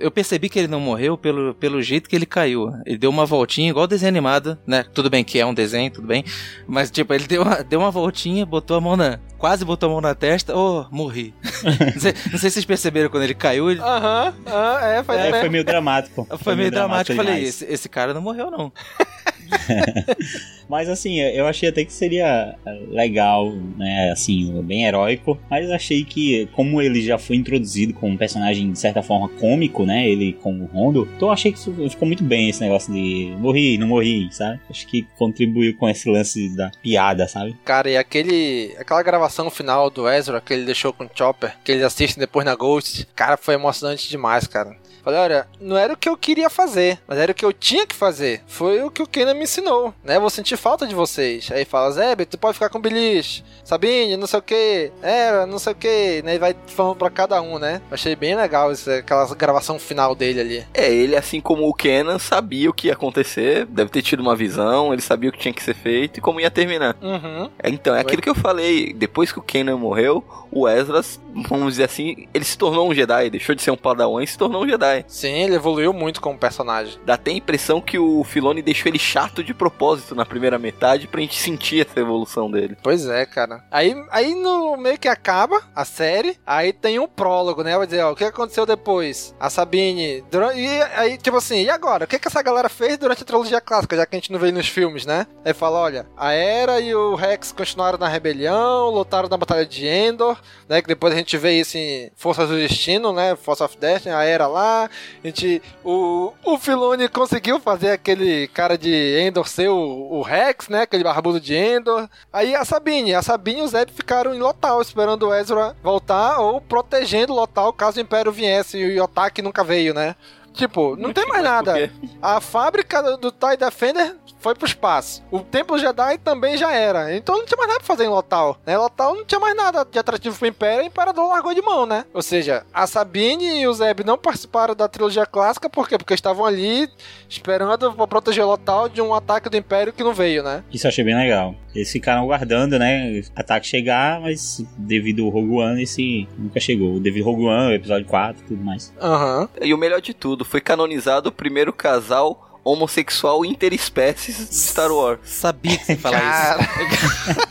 [0.00, 2.72] Eu percebi que ele não morreu pelo, pelo jeito que ele caiu.
[2.84, 4.84] Ele deu uma voltinha, igual desenho animado, né?
[4.92, 6.24] Tudo bem que é um desenho, tudo bem.
[6.66, 9.20] Mas, tipo, ele deu uma, deu uma voltinha, botou a mão na.
[9.40, 11.34] Quase botou a mão na testa, oh, morri.
[11.64, 13.70] não, sei, não, sei, se vocês perceberam quando ele caiu.
[13.70, 13.80] Ele...
[13.80, 16.26] Aham, uhum, é, foi, é, foi meio dramático.
[16.26, 17.14] Foi, foi meio dramático.
[17.14, 18.70] dramático falei, esse, esse cara não morreu, não.
[20.68, 22.56] mas assim, eu achei até que seria
[22.88, 24.10] legal, né?
[24.10, 25.38] Assim, bem heróico.
[25.50, 29.84] Mas achei que, como ele já foi introduzido como um personagem de certa forma cômico,
[29.84, 30.08] né?
[30.08, 31.58] Ele como Rondo, então eu achei que
[31.90, 34.60] ficou muito bem esse negócio de morri, não morri, sabe?
[34.68, 37.56] Acho que contribuiu com esse lance da piada, sabe?
[37.64, 38.74] Cara, e aquele.
[38.78, 42.44] aquela gravação final do Ezra que ele deixou com o Chopper, que eles assistem depois
[42.44, 44.76] na Ghost, cara, foi emocionante demais, cara.
[45.10, 47.84] Falei, olha, não era o que eu queria fazer, mas era o que eu tinha
[47.84, 48.42] que fazer.
[48.46, 50.20] Foi o que o Kenan me ensinou, né?
[50.20, 51.50] Vou sentir falta de vocês.
[51.50, 55.46] Aí fala, Zé, tu pode ficar com o Beliche, Sabine, não sei o que, era,
[55.46, 56.36] não sei o que, né?
[56.36, 57.82] E vai falando pra cada um, né?
[57.90, 60.66] Achei bem legal isso, aquela gravação final dele ali.
[60.72, 64.36] É, ele, assim como o Kenan, sabia o que ia acontecer, deve ter tido uma
[64.36, 66.96] visão, ele sabia o que tinha que ser feito e como ia terminar.
[67.02, 67.50] Uhum.
[67.64, 71.00] Então, é aquilo que eu falei, depois que o Kenan morreu, o Ezra,
[71.48, 74.36] vamos dizer assim, ele se tornou um Jedi, deixou de ser um padawan e se
[74.38, 75.04] tornou um Jedi.
[75.06, 76.98] Sim, ele evoluiu muito como personagem.
[77.04, 81.06] Dá até a impressão que o Filoni deixou ele chato de propósito na primeira metade
[81.06, 82.76] pra gente sentir essa evolução dele.
[82.82, 83.64] Pois é, cara.
[83.70, 87.76] Aí, aí no meio que acaba a série, aí tem um prólogo, né?
[87.76, 89.34] Vai dizer, ó, o que aconteceu depois?
[89.38, 90.24] A Sabine.
[90.30, 92.04] Durante, e aí, tipo assim, e agora?
[92.04, 94.38] O que, que essa galera fez durante a trilogia clássica, já que a gente não
[94.38, 95.26] veio nos filmes, né?
[95.44, 99.86] Aí fala, olha, a Era e o Rex continuaram na rebelião, lutaram na Batalha de
[99.86, 100.80] Endor, né?
[100.80, 103.36] Que depois a gente vê isso em Forças do Destino, né?
[103.36, 104.84] Force of Destiny, a Era lá.
[105.22, 110.68] A gente, o, o Filoni conseguiu fazer aquele cara de Endor ser o, o Rex,
[110.68, 110.82] né?
[110.82, 112.08] Aquele barbudo de Endor.
[112.32, 116.38] Aí a Sabine, a Sabine e o Zeb ficaram em Lotal, esperando o Ezra voltar
[116.38, 120.14] ou protegendo Lotal caso o Império viesse e o ataque nunca veio, né?
[120.52, 121.90] Tipo, não tem mais nada.
[122.20, 125.22] A fábrica do TIE Defender foi pro espaço.
[125.30, 127.14] O Templo Jedi também já era.
[127.14, 128.58] Então não tinha mais nada pra fazer em Lotal.
[128.66, 128.76] Né?
[128.76, 131.86] Lotal não tinha mais nada de atrativo pro Império e o Imperador largou de mão,
[131.86, 132.04] né?
[132.12, 135.98] Ou seja, a Sabine e o Zeb não participaram da trilogia clássica, por quê?
[135.98, 136.88] Porque estavam ali
[137.28, 140.64] esperando pra proteger Lotal de um ataque do Império que não veio, né?
[140.72, 141.54] Isso eu achei bem legal.
[141.74, 143.22] Eles ficaram aguardando, né?
[143.36, 146.98] Ataque chegar, mas devido ao Rogue One, esse nunca chegou.
[146.98, 148.92] Devido ao Rogue One, episódio 4 tudo mais.
[149.00, 149.40] Aham.
[149.40, 149.48] Uhum.
[149.66, 155.20] E o melhor de tudo, foi canonizado o primeiro casal homossexual interespécies de Star Wars.
[155.24, 156.68] Sabia que você ia falar cara...
[156.84, 157.48] isso.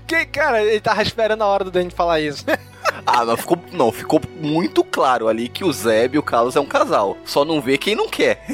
[0.06, 2.44] que, cara, ele tava esperando a hora do Danny falar isso.
[3.06, 6.60] ah, não ficou, não, ficou muito claro ali que o Zeb e o Carlos é
[6.60, 7.16] um casal.
[7.24, 8.44] Só não vê quem não quer.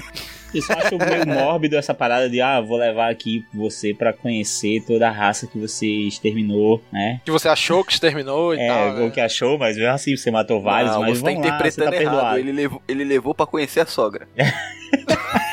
[0.55, 4.83] Isso eu acho meio mórbido essa parada de, ah, vou levar aqui você para conhecer
[4.87, 7.21] toda a raça que você exterminou, né?
[7.25, 8.99] Que você achou que exterminou e é, tal.
[8.99, 11.85] É, o que achou, mas mesmo assim você matou vários, não, mas você tá interpretando
[11.85, 12.15] lá, você tá errado.
[12.15, 12.39] perdoado.
[12.39, 14.29] Ele levou, ele levou para conhecer a sogra.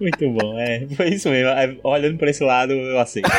[0.00, 0.86] Muito bom, é.
[0.96, 1.50] Foi isso mesmo.
[1.50, 3.30] É, olhando pra esse lado, eu aceito.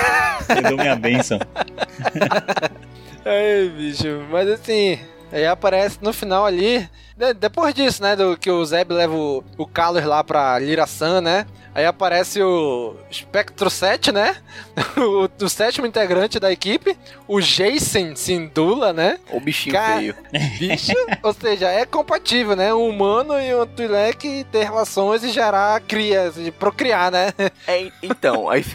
[0.56, 1.40] Eu dou minha bênção.
[3.26, 4.24] Ai, bicho.
[4.30, 5.00] Mas assim,
[5.32, 9.44] Aí aparece no final ali, de- depois disso, né, do que o Zeb leva o,
[9.58, 11.46] o Carlos lá pra Lira-san, né?
[11.74, 14.36] Aí aparece o Spectro 7, né?
[14.98, 16.98] O, o sétimo integrante da equipe,
[17.28, 19.18] o Jason Sindula, né?
[19.32, 20.16] O bichinho Ca- feio.
[20.60, 20.92] Bicho,
[21.24, 22.74] ou seja, é compatível, né?
[22.74, 27.34] Um humano e um Twi'lek ter relações e gerar crias, procriar, né?
[27.68, 28.66] É, então, aí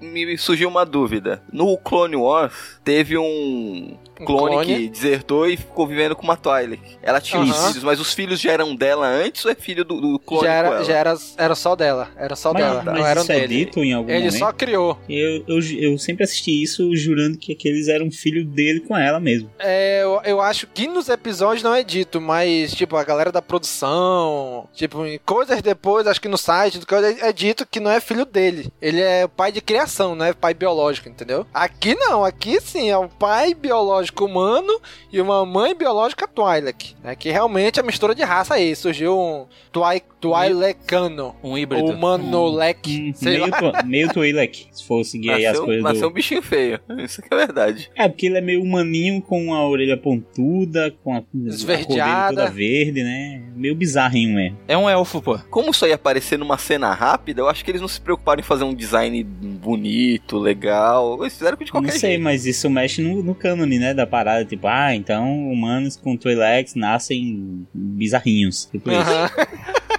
[0.00, 1.42] me surgiu uma dúvida.
[1.52, 2.52] No Clone Wars,
[2.84, 4.66] teve um Um clone, clone.
[4.66, 6.80] que desertou e ficou vivendo com uma Twi'lek.
[7.02, 7.68] Ela tinha os Aham.
[7.68, 10.50] filhos, mas os filhos já eram dela antes ou é filho do, do clone Já
[10.50, 10.84] com era, ela?
[10.84, 13.54] já era, era só dela, era só Mas, dela, mas não eram isso é dele.
[13.64, 14.38] dito em algum Ele momento?
[14.38, 14.98] só criou.
[15.08, 19.50] Eu, eu, eu sempre assisti isso jurando que aqueles eram filho dele com ela mesmo.
[19.58, 23.42] É, eu, eu acho que nos episódios não é dito, mas, tipo, a galera da
[23.42, 26.80] produção, tipo, em coisas depois, acho que no site,
[27.20, 28.72] é dito que não é filho dele.
[28.80, 31.46] Ele é pai de criação, não é pai biológico, entendeu?
[31.52, 34.80] Aqui não, aqui sim, é um pai biológico humano
[35.12, 36.94] e uma mãe biológica Twi'lek.
[37.04, 41.34] É que realmente a mistura de raça aí, surgiu um Twi Twi'lekano.
[41.42, 41.86] Um híbrido.
[41.86, 43.82] Humanolek, sei meio, lá.
[43.82, 46.08] meio Twi'lek, se for seguir aí as Nasceu, coisas nasceu do...
[46.08, 46.80] um bichinho feio.
[46.98, 47.90] Isso que é verdade.
[47.94, 52.36] É, porque ele é meio humaninho com a orelha pontuda, com a, a Esverdeada.
[52.36, 53.42] toda verde, né?
[53.54, 54.58] Meio bizarrinho mesmo.
[54.66, 55.38] É um elfo, pô.
[55.50, 58.44] Como isso ia aparecer numa cena rápida, eu acho que eles não se preocuparam em
[58.44, 61.18] fazer um design bonito, legal.
[61.20, 62.22] Eles fizeram de qualquer Não sei, jeito.
[62.22, 64.44] mas isso mexe no, no cânone, né, da parada.
[64.44, 68.66] Tipo, ah, então humanos com Twi'leks nascem bizarrinhos.
[68.66, 69.10] Tipo isso.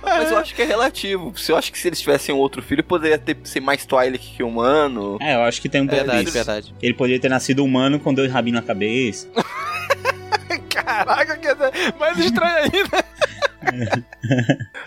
[0.04, 1.38] Mas eu acho que é relativo.
[1.38, 4.34] Se eu acho que se eles tivessem um outro filho, poderia ter, ser mais Twilight
[4.36, 5.18] que humano.
[5.20, 6.34] É, eu acho que tem um pouco Verdade, disso.
[6.34, 6.76] verdade.
[6.82, 9.28] Ele poderia ter nascido humano com dois rabinhos na cabeça.
[10.70, 11.56] Caraca, que é
[12.00, 13.06] mais estranho ainda.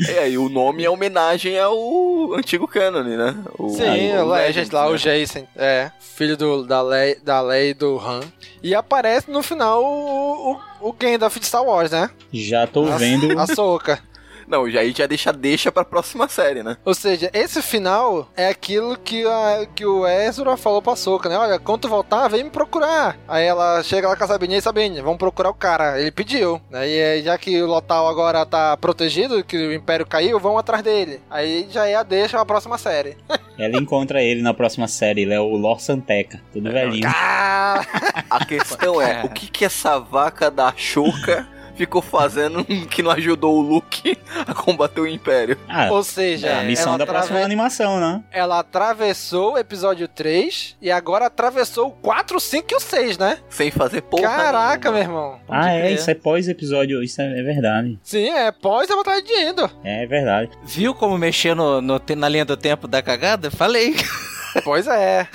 [0.09, 3.35] É, aí o nome é homenagem ao antigo cânone, né?
[3.59, 4.91] O, Sim, o o Legend lá, né?
[4.91, 5.47] o Jason.
[5.57, 8.21] É, filho do, da, Lei, da Lei do Han.
[8.63, 12.11] E aparece no final o, o, o Gandalf de Star Wars, né?
[12.33, 13.39] Já tô vendo.
[13.39, 14.01] A Soca.
[14.49, 16.77] Não, já aí já deixa deixa pra próxima série, né?
[16.85, 21.37] Ou seja, esse final é aquilo que, a, que o Ezra falou pra Soca, né?
[21.37, 23.19] Olha, quando tu voltar, vem me procurar.
[23.29, 26.01] Aí ela chega lá com a Sabine e Sabine, vamos procurar o cara.
[26.01, 26.61] Ele pediu.
[26.71, 26.89] Né?
[26.89, 30.83] E aí, já que o Lotal agora tá protegido, que o Império caiu, vão atrás
[30.83, 31.21] dele.
[31.31, 33.17] Aí já é a deixa pra próxima série.
[33.59, 35.23] Ela encontra ele na próxima série.
[35.23, 37.09] Ele é o Lor Santeca, todo velhinho.
[37.13, 37.85] Ah!
[38.31, 41.47] A questão é, o que que essa vaca da Choca
[41.79, 45.57] ficou fazendo que não ajudou o Luke a combater o Império?
[45.69, 48.23] Ah, Ou seja, é a missão ela da próxima animação, né?
[48.33, 53.17] Ela atravessou o episódio 3 e agora atravessou o 4, o 5 e o 6,
[53.19, 53.39] né?
[53.49, 55.19] Sem fazer porra Caraca, meu nenhuma.
[55.21, 55.41] irmão.
[55.49, 57.99] Ah, é, isso é pós-episódio, isso é, verdade.
[58.03, 59.71] Sim, é pós a Batalha de Endor.
[59.85, 60.51] É verdade.
[60.65, 63.51] Viu como mexer no, no na linha do tempo da cagada?
[63.51, 63.95] Falei.
[64.65, 65.29] Pois é.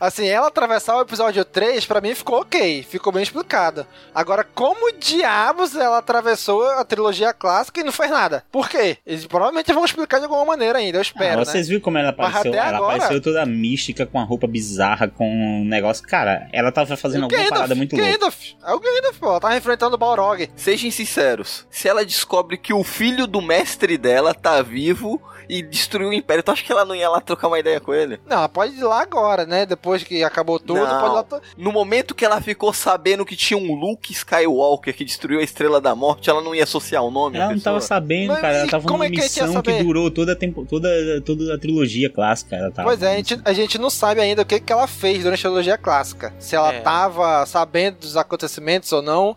[0.00, 3.86] Assim, ela atravessar o episódio 3, pra mim ficou ok, ficou bem explicado.
[4.14, 8.44] Agora, como diabos ela atravessou a trilogia clássica e não fez nada?
[8.50, 8.98] Por quê?
[9.06, 11.70] Eles provavelmente vão explicar de alguma maneira ainda, eu espero, Ah, vocês né?
[11.70, 12.52] viram como ela Mas apareceu?
[12.52, 16.06] até Ela agora- apareceu toda mística, com a roupa bizarra, com um negócio.
[16.06, 18.10] Cara, ela tava fazendo alguma parada muito louca.
[18.12, 19.26] Gandalf, é o Gandalf, pô.
[19.30, 20.48] Ela tava enfrentando o Balrog.
[20.56, 26.08] Sejam sinceros, se ela descobre que o filho do mestre dela tá vivo e destruiu
[26.08, 28.20] o Império, tu acha que ela não ia lá trocar uma ideia com ele?
[28.26, 29.66] Não, ela pode ir lá agora, né?
[29.66, 31.00] Depois que acabou tudo, Não.
[31.00, 31.22] pode ir lá...
[31.22, 35.42] to- No momento que ela ficou sabendo que tinha um Luke Skywalker que destruiu a
[35.42, 37.74] Estrela da Morte, ela não ia associar o nome Ela não pessoa?
[37.74, 38.56] tava sabendo, Mas cara.
[38.56, 40.88] Ela e tava como numa é que missão que durou toda a, tempo, toda,
[41.24, 42.56] toda a trilogia clássica.
[42.56, 44.86] Ela tava Pois é, a gente, a gente não sabe ainda o que, que ela
[44.86, 46.34] fez durante a trilogia clássica.
[46.38, 46.80] Se ela É.
[46.80, 49.36] tava sabendo dos acontecimentos ou não.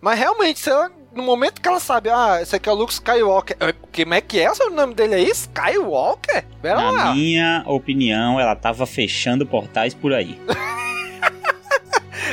[0.00, 2.92] Mas realmente, se ela, no momento que ela sabe, ah, esse aqui é o Luke
[2.92, 3.56] Skywalker.
[3.60, 5.30] eh, Como é que é o nome dele aí?
[5.30, 6.44] Skywalker?
[6.62, 7.14] Pera Na lá.
[7.14, 10.38] minha opinião, ela tava fechando portais por aí.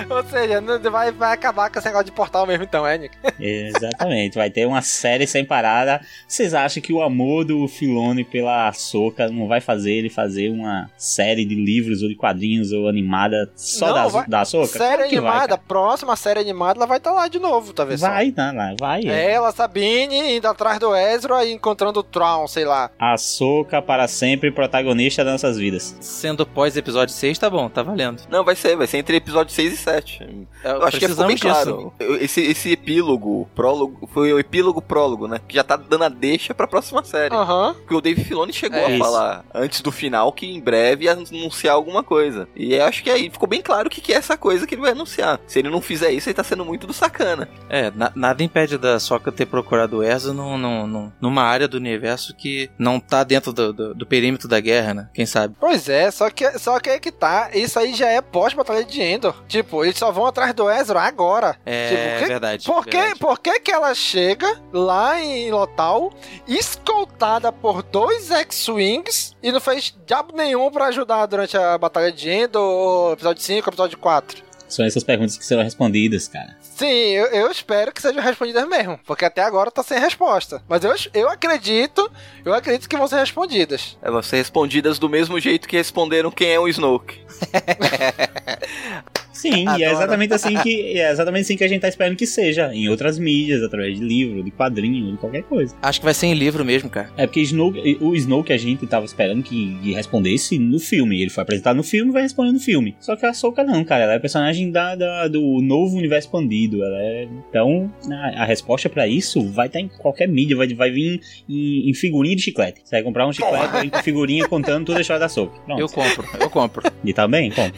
[0.10, 3.16] Ou seja, não- vai, vai acabar com esse negócio de portal mesmo, então, é, Nick?
[3.40, 6.02] Exatamente, vai ter uma série sem parada.
[6.28, 10.90] Vocês acham que o amor do Filone pela Soca não vai fazer ele fazer uma
[10.98, 14.68] série de livros ou de quadrinhos ou animada só Não, da, vai- da Soca?
[14.78, 18.00] Série animada, próxima série animada, ela vai estar lá de novo, talvez.
[18.00, 18.08] só.
[18.10, 19.02] Vai, tá lá, vai.
[19.06, 19.32] é.
[19.34, 22.92] Ela, Sabine, indo atrás do Ezra e encontrando o Tron, sei lá.
[23.00, 25.96] A Soca para sempre protagonista das nossas vidas.
[26.00, 28.22] Sendo pós episódio 6, tá bom, tá valendo.
[28.30, 30.48] Não, vai ser, vai ser entre episódio 6 e 7.
[30.64, 31.94] Eu acho que ficou bem claro.
[32.20, 35.40] Esse, esse epílogo, prólogo, foi o epílogo prólogo, né?
[35.48, 37.34] Que já tá dando a deixa pra próxima série.
[37.36, 37.74] Aham.
[37.76, 39.00] Porque o Dave Filoni chegou É a isso.
[39.00, 42.48] falar antes do final que em breve ia anunciar alguma coisa.
[42.56, 44.76] E eu acho que aí ficou bem claro o que, que é essa coisa que
[44.76, 45.40] ele vai anunciar.
[45.48, 47.48] Se ele não fizer isso, ele tá sendo muito do sacana.
[47.70, 51.68] É, na- nada impede da Soca ter procurado o Ezra num, num- num- numa área
[51.68, 55.10] do universo que não tá dentro do, do- do perímetro da guerra, né?
[55.14, 55.56] Quem sabe?
[55.60, 59.02] Pois é, só que, só que aí que tá, isso aí já é pós-batalha de
[59.02, 59.36] Endor.
[59.48, 59.84] Tipo, pô.
[59.84, 61.58] Eles só vão atrás do Ezra agora.
[61.66, 62.66] É Tipo, que- verdade.
[62.66, 63.20] Por que, verdade.
[63.20, 66.14] por que que ela chega lá em Lotal,
[66.48, 72.30] escoltada por dois X-Wings, e não fez diabo nenhum pra ajudar durante a Batalha de
[72.30, 74.44] Endor, ou episódio 5, episódio 4?
[74.70, 76.56] São essas perguntas que serão respondidas, cara.
[76.62, 80.64] Sim, eu, eu espero que sejam respondidas mesmo, porque até agora tá sem resposta.
[80.68, 82.12] Mas eu, eu acredito,
[82.44, 83.96] eu acredito que vão ser respondidas.
[84.02, 87.22] É, vão ser respondidas do mesmo jeito que responderam quem é o Snoke.
[89.52, 92.26] Sim, e é exatamente assim que é exatamente assim que a gente tá esperando que
[92.26, 95.76] seja, em outras mídias, através de livro, de quadrinho, de qualquer coisa.
[95.82, 97.10] Acho que vai ser em livro mesmo, cara.
[97.18, 101.22] É porque Snoke, o Snoke que a gente tava esperando que respondesse no filme.
[101.22, 102.96] Ele foi apresentado no filme e vai responder no filme.
[103.00, 104.04] Só que a Ahsoka não, cara.
[104.04, 106.84] Ela é personagem da, da- do novo universo expandido.
[106.84, 107.28] Ela é...
[107.50, 110.56] Então, a, a resposta pra isso vai estar em qualquer mídia.
[110.58, 112.82] Vai, vai vir em, em figurinha de chiclete.
[112.84, 115.58] Você vai comprar um chiclete vai com figurinha contando toda a história da Ahsoka.
[115.66, 115.80] Pronto.
[115.80, 116.92] Eu compro, eu compro.
[117.04, 117.50] E tá bem?
[117.50, 117.74] Compra.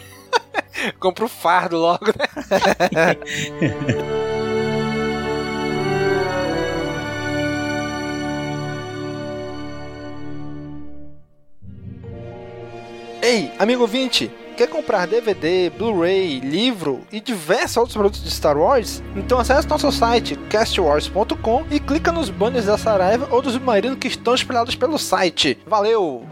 [1.00, 3.16] Compra o fardo logo, né?
[13.22, 19.02] Ei, amigo ouvinte, quer comprar DVD, Blu-ray, livro e diversos outros produtos de Star Wars?
[19.16, 24.08] Então acesse nosso site castwars.com e clica nos banners da Saraiva ou do Submarino que
[24.08, 25.58] estão espalhados pelo site.
[25.66, 26.24] Valeu!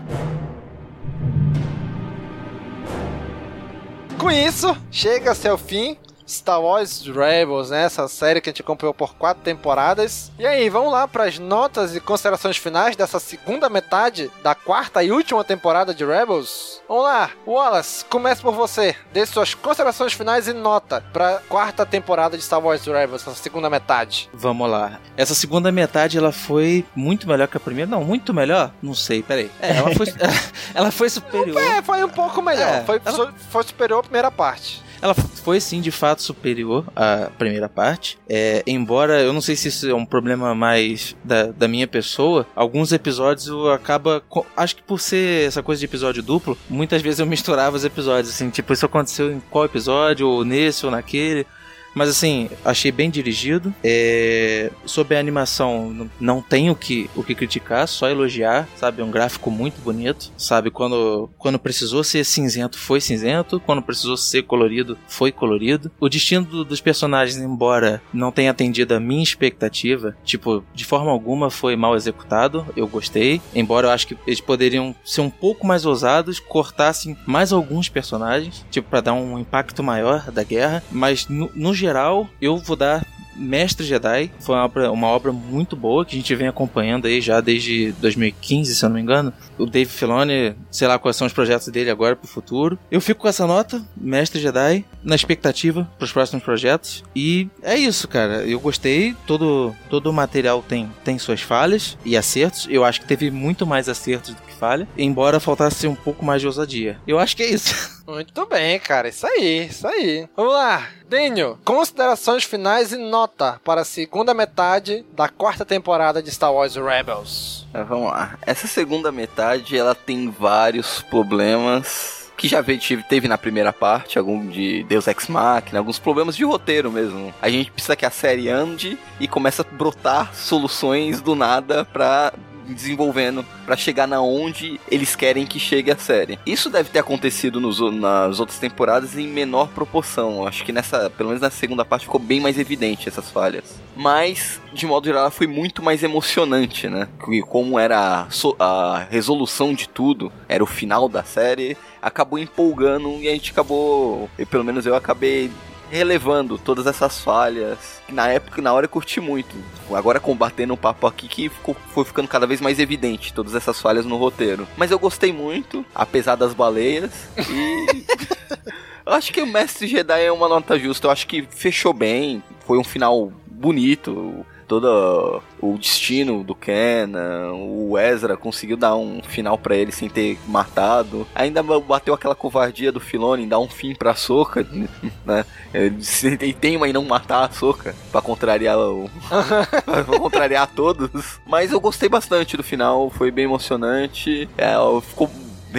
[4.18, 5.98] Com isso, chega-se ao fim
[6.28, 7.84] Star Wars Rebels, né?
[7.84, 10.32] Essa série que a gente acompanhou por quatro temporadas.
[10.40, 15.04] E aí, vamos lá para as notas e considerações finais dessa segunda metade da quarta
[15.04, 16.82] e última temporada de Rebels?
[16.88, 18.96] Vamos lá, Wallace, comece por você.
[19.12, 23.70] Dê suas considerações finais e nota para quarta temporada de Star Wars Rebels, essa segunda
[23.70, 24.30] metade.
[24.34, 25.00] Vamos lá.
[25.18, 27.90] Essa segunda metade ela foi muito melhor que a primeira.
[27.90, 28.72] Não, muito melhor?
[28.82, 29.52] Não sei, peraí.
[29.62, 30.08] É, ela foi,
[30.74, 31.62] ela foi superior.
[31.62, 32.68] É, foi um pouco melhor.
[32.68, 34.82] É, foi, ela- foi superior à primeira parte.
[35.04, 38.18] Ela foi sim de fato superior à primeira parte.
[38.30, 42.48] É, embora eu não sei se isso é um problema mais da, da minha pessoa,
[42.56, 44.22] alguns episódios eu acaba.
[44.30, 47.84] co- Acho que por ser essa coisa de episódio duplo, muitas vezes eu misturava os
[47.84, 51.46] episódios, assim, tipo, isso aconteceu em qual episódio, ou nesse ou naquele.
[51.96, 53.74] Mas assim, achei bem dirigido.
[53.84, 54.72] É...
[54.86, 59.02] Sobre a animação, não tenho o que, o que criticar, só elogiar, sabe?
[59.02, 60.70] É um gráfico muito bonito, sabe?
[60.72, 63.60] Quando, quando precisou ser cinzento, foi cinzento.
[63.60, 65.92] Quando precisou ser colorido, foi colorido.
[66.00, 71.12] O destino do- dos personagens, embora não tenha atendido a minha expectativa, tipo, de forma
[71.12, 72.66] alguma foi mal executado.
[72.76, 73.42] Eu gostei.
[73.56, 78.66] Embora eu acho que eles poderiam ser um pouco mais ousados, cortassem mais alguns personagens,
[78.72, 80.84] tipo, para dar um impacto maior da guerra.
[80.92, 83.06] Mas no, no geral, eu vou dar
[83.36, 87.20] Mestre Jedi foi uma obra, uma obra muito boa que a gente vem acompanhando aí
[87.22, 89.34] já desde 2015, se eu não me engano.
[89.58, 92.78] O Dave Filoni, sei lá quais são os projetos dele agora pro futuro.
[92.92, 97.04] Eu fico com essa nota, Mestre Jedi, na expectativa pros próximos projetos.
[97.16, 98.44] E é isso, cara.
[98.46, 99.16] Eu gostei.
[99.26, 102.68] Todo, todo o material tem, tem suas falhas e acertos.
[102.70, 106.40] Eu acho que teve muito mais acertos do que falha, embora faltasse um pouco mais
[106.40, 106.98] de ousadia.
[107.06, 108.02] Eu acho que é isso.
[108.08, 109.10] Muito bem, cara.
[109.10, 110.26] Isso aí, isso aí.
[110.38, 110.88] Vamos lá.
[111.10, 116.76] Daniel, considerações finais e nota para a segunda metade da quarta temporada de Star Wars
[116.76, 117.68] Rebels.
[117.74, 118.38] Ah, vamos lá.
[118.46, 122.64] Essa segunda metade, ela tem vários problemas que já
[123.08, 127.34] teve na primeira parte, algum de Deus Ex Machina, alguns problemas de roteiro mesmo.
[127.42, 132.34] A gente precisa que a série ande e comece a brotar soluções do nada pra
[132.68, 136.40] desenvolvendo pra chegar na onde eles querem que chegue a série.
[136.46, 140.46] Isso deve ter acontecido nos, nas outras temporadas em menor proporção.
[140.48, 143.80] Acho que nessa, pelo menos na segunda parte ficou bem mais evidente essas falhas.
[143.96, 147.08] Mas de modo geral foi muito mais emocionante, né?
[147.48, 148.28] Como era
[148.60, 153.52] a, a resolução de tudo, era o final da série, acabou empolgando e a gente
[153.52, 155.52] acabou, e pelo menos eu acabei
[155.94, 158.02] relevando todas essas falhas.
[158.10, 159.56] Na época, na hora eu curti muito.
[159.94, 163.80] Agora combatendo um papo aqui que ficou, foi ficando cada vez mais evidente todas essas
[163.80, 164.68] falhas no roteiro.
[164.76, 167.12] Mas eu gostei muito, apesar das baleias.
[167.38, 168.06] E
[169.06, 171.06] eu acho que o Mestre Jedi é uma nota justa.
[171.06, 172.42] Eu acho que fechou bem.
[172.66, 174.44] Foi um final bonito.
[174.68, 180.40] Todo o destino do Kenan, o Ezra conseguiu dar um final pra ele sem ter
[180.48, 181.28] matado.
[181.36, 184.66] Ainda bateu aquela covardia do Filoni em dar um fim pra Soca,
[185.26, 185.46] né?
[185.74, 189.10] Ele teima em não matar a Soca pra contrariar o
[189.86, 191.40] pra contrariar todos.
[191.46, 194.50] Mas eu gostei bastante do final, foi bem emocionante.
[194.58, 195.30] É, ficou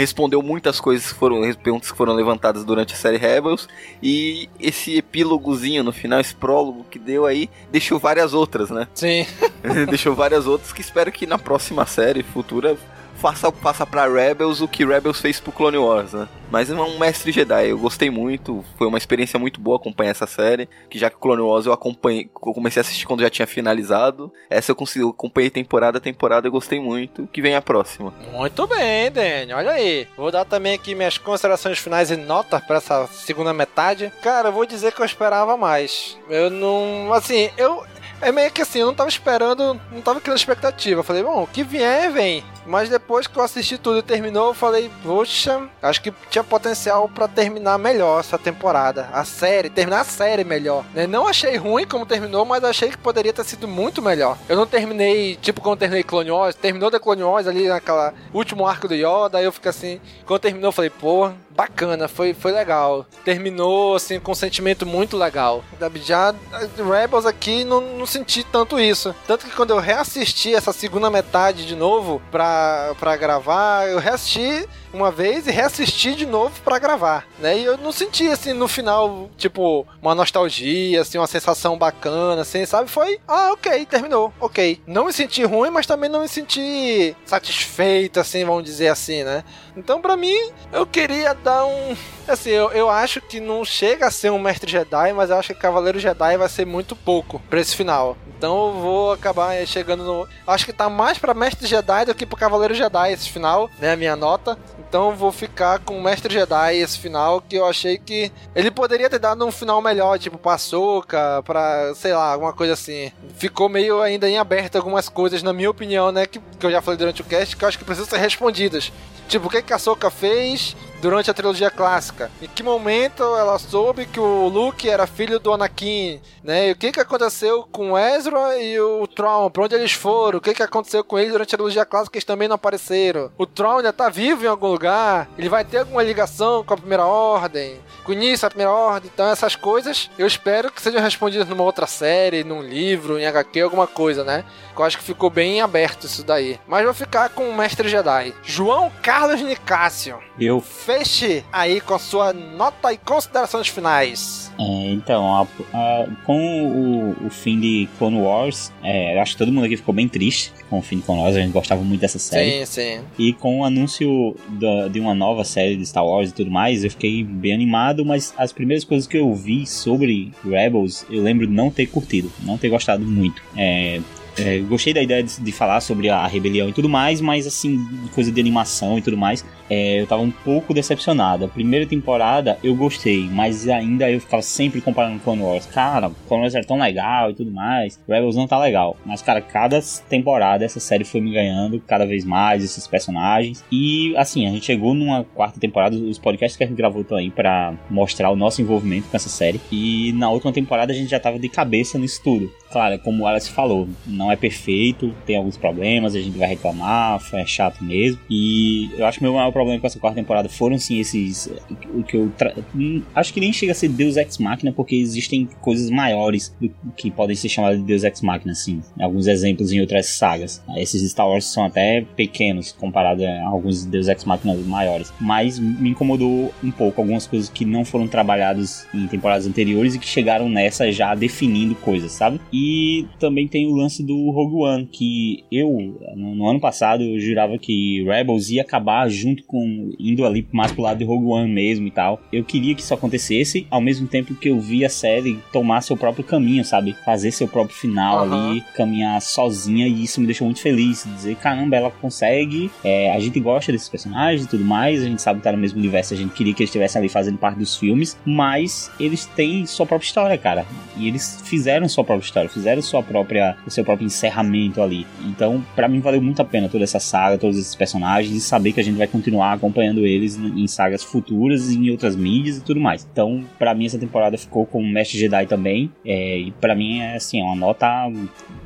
[0.01, 3.69] respondeu muitas coisas que foram perguntas que foram levantadas durante a série Rebels
[4.03, 8.89] e esse epílogozinho no final, esse prólogo que deu aí, deixou várias outras, né?
[8.95, 9.27] Sim.
[9.89, 12.77] deixou várias outras que espero que na próxima série futura
[13.16, 16.28] faça, faça pra Rebels o que Rebels fez pro Clone Wars, né?
[16.51, 20.27] Mas é um mestre Jedi, eu gostei muito, foi uma experiência muito boa acompanhar essa
[20.27, 23.47] série, que já que Clone Wars eu acompanhei, eu comecei a assistir quando já tinha
[23.47, 27.62] finalizado, essa eu consegui, eu acompanhei temporada a temporada, eu gostei muito, que vem a
[27.62, 28.15] próxima.
[28.32, 30.07] Muito bem, Daniel, olha aí.
[30.16, 34.12] Vou dar também aqui minhas considerações finais e nota para essa segunda metade.
[34.23, 36.16] Cara, eu vou dizer que eu esperava mais.
[36.28, 37.85] Eu não, assim, eu
[38.20, 41.01] é meio que assim, eu não tava esperando, não tava criando expectativa.
[41.01, 42.45] Eu falei, bom, o que vier, vem.
[42.66, 47.09] Mas depois que eu assisti tudo e terminou, eu falei, poxa, acho que tinha potencial
[47.09, 49.09] para terminar melhor essa temporada.
[49.12, 50.85] A série, terminar a série melhor.
[50.95, 51.07] Né?
[51.07, 54.39] Não achei ruim como terminou, mas achei que poderia ter sido muito melhor.
[54.49, 58.66] Eu não terminei, tipo, quando terminei Clone Wars, terminou da Clone Wars ali naquela último
[58.66, 62.53] arco do Yoda, aí eu fiquei assim, quando terminou, eu falei, pô, bacana, foi, foi
[62.53, 63.07] legal.
[63.25, 65.65] Terminou, assim, com um sentimento muito legal.
[66.03, 66.35] Já
[66.77, 69.15] Rebels aqui não, não senti tanto isso.
[69.27, 74.69] Tanto que quando eu reassisti essa segunda metade de novo pra pra, gravar, eu reassisti
[74.95, 77.59] uma vez e reassisti de novo para gravar, né?
[77.59, 82.65] E eu não senti, assim, no final, tipo, uma nostalgia, assim, uma sensação bacana, assim,
[82.65, 82.89] sabe?
[82.89, 84.81] Foi, ah, ok, terminou, ok.
[84.87, 89.43] Não me senti ruim, mas também não me senti satisfeito, assim, vamos dizer assim, né?
[89.77, 90.37] Então, para mim,
[90.73, 91.97] eu queria dar um.
[92.27, 95.55] Assim, eu, eu acho que não chega a ser um mestre Jedi, mas eu acho
[95.55, 98.17] que Cavaleiro Jedi vai ser muito pouco pra esse final.
[98.37, 100.29] Então eu vou acabar chegando no.
[100.47, 103.93] Acho que tá mais pra Mestre Jedi do que pro Cavaleiro Jedi esse final, né?
[103.93, 104.59] A minha nota.
[104.79, 108.71] Então eu vou ficar com o Mestre Jedi esse final, que eu achei que ele
[108.71, 113.11] poderia ter dado um final melhor, tipo pra Soca, pra, sei lá, alguma coisa assim.
[113.37, 116.27] Ficou meio ainda em aberto algumas coisas, na minha opinião, né?
[116.27, 118.93] Que, que eu já falei durante o cast, que eu acho que precisam ser respondidas.
[119.27, 122.31] Tipo, o que, que a Soca fez durante a trilogia clássica?
[122.41, 126.19] Em que momento ela soube que o Luke era filho do Anakin?
[126.43, 126.69] Né?
[126.69, 129.51] E o que, que aconteceu com Ezra e o Tron?
[129.51, 130.39] Pra onde eles foram?
[130.39, 132.17] O que, que aconteceu com eles durante a trilogia clássica?
[132.17, 133.31] Eles também não apareceram.
[133.37, 135.29] O Tron ainda tá vivo em algum lugar?
[135.37, 137.79] Ele vai ter alguma ligação com a Primeira Ordem?
[138.03, 139.11] Com o início da Primeira Ordem?
[139.13, 143.61] Então, essas coisas eu espero que sejam respondidas numa outra série, num livro, em HQ,
[143.61, 144.43] alguma coisa, né?
[144.77, 146.59] Eu acho que ficou bem aberto isso daí.
[146.67, 148.35] Mas vou ficar com o Mestre Jedi.
[148.43, 150.19] João Carlos Nicásio.
[150.39, 150.61] Eu.
[150.99, 154.53] Feche aí com a sua nota e considerações finais.
[154.57, 155.43] É, então, a,
[155.73, 159.77] a, com o, o, fim de Clone Wars, é, eu acho que todo mundo aqui
[159.77, 162.65] ficou bem triste com o fim de Clone Wars, a gente gostava muito dessa série.
[162.65, 163.01] Sim, sim.
[163.19, 166.85] E com o anúncio da, de uma nova série de Star Wars e tudo mais,
[166.85, 171.45] eu fiquei bem animado, mas as primeiras coisas que eu vi sobre Rebels, eu lembro
[171.45, 173.43] de não ter curtido, não ter gostado muito.
[173.57, 174.01] É,
[174.39, 177.87] é, gostei da ideia de, de, falar sobre a rebelião e tudo mais, mas assim,
[178.15, 181.45] coisa de animação e tudo mais, é, eu tava um pouco decepcionado.
[181.45, 185.66] A primeira temporada eu gostei, mas ainda eu ficava sempre comparando com Clone Wars.
[185.66, 188.97] Cara, Clone Wars era tão legal e tudo mais, Rebels não tá legal.
[189.05, 193.65] Mas, cara, cada temporada essa série foi me ganhando cada vez mais, esses personagens.
[193.70, 197.31] E, assim, a gente chegou numa quarta temporada, os podcasts que a gente gravou também
[197.31, 199.61] para mostrar o nosso envolvimento com essa série.
[199.70, 202.53] E na última temporada a gente já tava de cabeça nisso tudo.
[202.70, 207.20] Claro, como o Alice falou, não é perfeito, tem alguns problemas, a gente vai reclamar,
[207.32, 208.19] é chato mesmo.
[208.28, 211.51] E eu acho que meu maior problema com essa quarta temporada foram sim esses.
[211.95, 212.31] O que eu.
[212.37, 212.55] Tra...
[212.75, 216.71] Hum, acho que nem chega a ser Deus Ex Machina, porque existem coisas maiores do
[216.97, 218.83] que podem ser chamadas de Deus Ex Machina, assim.
[219.01, 220.63] Alguns exemplos em outras sagas.
[220.77, 225.13] Esses Star Wars são até pequenos comparado a alguns Deus Ex Machina maiores.
[225.21, 229.99] Mas me incomodou um pouco algumas coisas que não foram trabalhadas em temporadas anteriores e
[229.99, 232.41] que chegaram nessa já definindo coisas, sabe?
[232.53, 237.59] E também tem o lance do Rogue One, que eu, no, ano passado, eu jurava
[237.59, 239.54] que Rebels ia acabar junto com.
[239.99, 242.21] Indo ali mais pro lado de Rogue One mesmo e tal.
[242.33, 245.97] Eu queria que isso acontecesse, ao mesmo tempo que eu vi a série tomar seu
[245.97, 246.95] próprio caminho, sabe?
[247.05, 248.51] Fazer seu próprio final uhum.
[248.51, 251.05] ali, caminhar sozinha, e isso me deixou muito feliz.
[251.17, 252.71] Dizer, caramba, ela consegue.
[252.83, 255.59] É, a gente gosta desses personagens e tudo mais, a gente sabe que tá no
[255.59, 259.27] mesmo universo, a gente queria que eles estivessem ali fazendo parte dos filmes, mas eles
[259.27, 260.67] têm sua própria história, cara.
[260.97, 265.07] E eles fizeram sua própria história, fizeram sua própria, o seu próprio encerramento ali.
[265.25, 268.73] Então, para mim valeu muito a pena toda essa saga, todos esses personagens e saber
[268.73, 272.81] que a gente vai continuar acompanhando eles em sagas futuras, em outras mídias e tudo
[272.81, 273.07] mais.
[273.11, 275.91] Então, para mim essa temporada ficou com o Mestre Jedi também.
[276.05, 277.87] É, e para mim é assim, é uma nota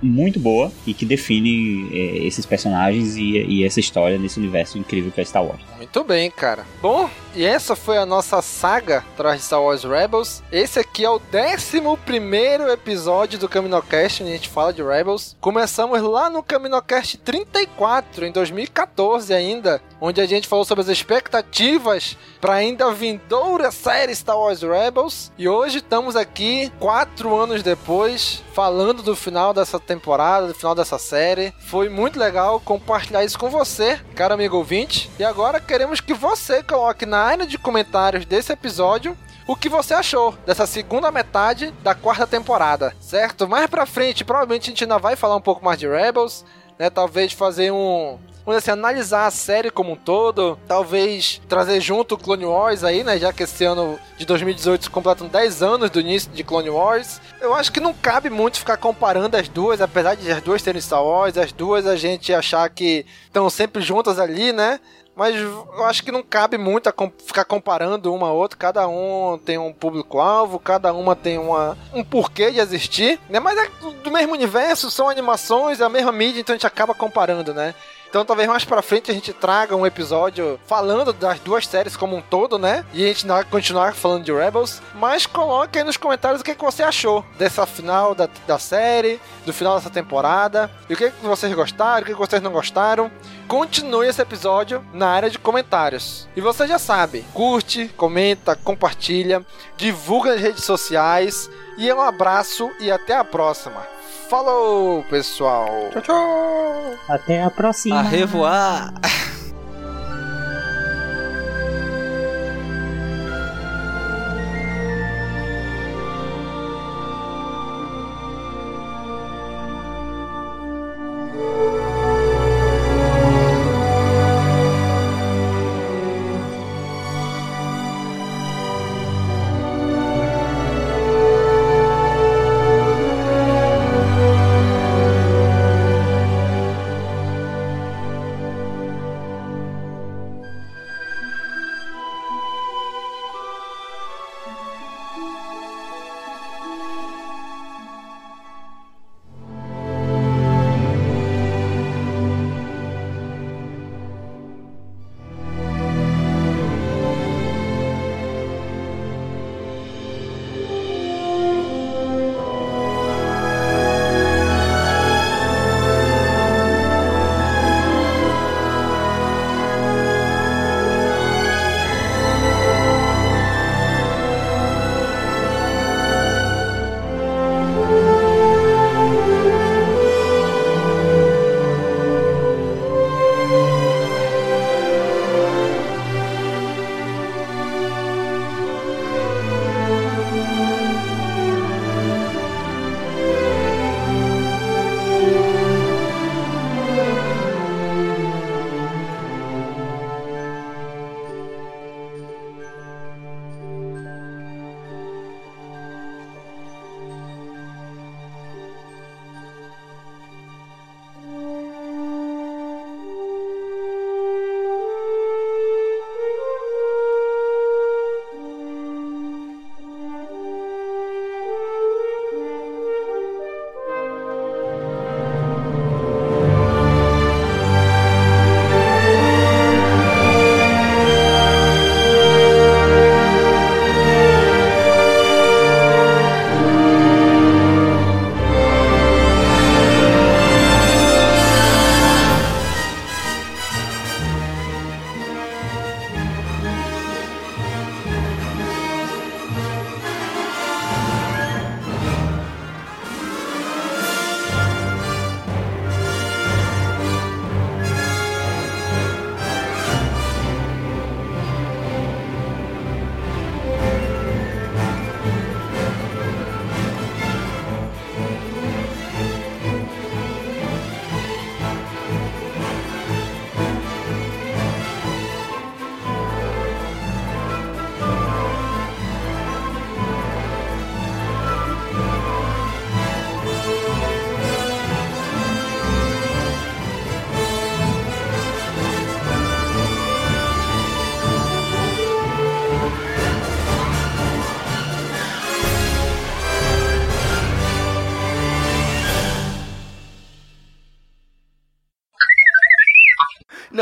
[0.02, 5.10] muito boa e que define é, esses personagens e, e essa história nesse universo incrível
[5.10, 5.60] que é Star Wars.
[5.76, 6.64] Muito bem, cara.
[6.80, 7.08] Bom,
[7.38, 10.42] e essa foi a nossa saga atrás de Star Wars Rebels.
[10.50, 15.36] Esse aqui é o 11 episódio do CaminoCast, onde a gente fala de Rebels.
[15.40, 22.18] Começamos lá no CaminoCast 34, em 2014 ainda, onde a gente falou sobre as expectativas
[22.40, 25.30] para ainda vindoura série Star Wars Rebels.
[25.38, 30.98] E hoje estamos aqui, quatro anos depois, falando do final dessa temporada, do final dessa
[30.98, 31.54] série.
[31.60, 35.08] Foi muito legal compartilhar isso com você, caro amigo ouvinte.
[35.16, 39.16] E agora queremos que você coloque na área de comentários desse episódio
[39.46, 43.46] o que você achou dessa segunda metade da quarta temporada, certo?
[43.46, 46.44] Mais pra frente, provavelmente a gente ainda vai falar um pouco mais de Rebels,
[46.76, 46.90] né?
[46.90, 48.18] Talvez fazer um,
[48.48, 53.04] vamos assim, analisar a série como um todo, talvez trazer junto o Clone Wars aí,
[53.04, 56.70] né, já que esse ano de 2018 se completam 10 anos do início de Clone
[56.70, 57.20] Wars.
[57.42, 60.80] Eu acho que não cabe muito ficar comparando as duas, apesar de as duas terem
[60.80, 64.80] Star Wars, as duas a gente achar que estão sempre juntas ali, né?
[65.18, 66.94] mas eu acho que não cabe muito
[67.26, 68.56] ficar comparando uma a outra.
[68.56, 73.40] Cada um tem um público-alvo, cada uma tem uma, um porquê de existir, né?
[73.40, 73.68] Mas é
[74.04, 77.74] do mesmo universo, são animações, é a mesma mídia, então a gente acaba comparando, né?
[78.08, 82.16] Então talvez mais pra frente a gente traga um episódio falando das duas séries como
[82.16, 82.84] um todo, né?
[82.94, 84.80] E a gente vai continuar falando de Rebels.
[84.94, 89.20] Mas coloque aí nos comentários o que, que você achou dessa final da, da série,
[89.44, 90.70] do final dessa temporada.
[90.88, 93.10] E o que, que vocês gostaram, o que, que vocês não gostaram.
[93.46, 96.26] Continue esse episódio na área de comentários.
[96.34, 99.44] E você já sabe, curte, comenta, compartilha,
[99.76, 101.50] divulga nas redes sociais.
[101.76, 103.97] E um abraço e até a próxima.
[104.28, 105.88] Falou, pessoal.
[105.90, 106.98] Tchau, tchau.
[107.08, 108.00] Até a próxima.
[108.00, 108.92] A revoar.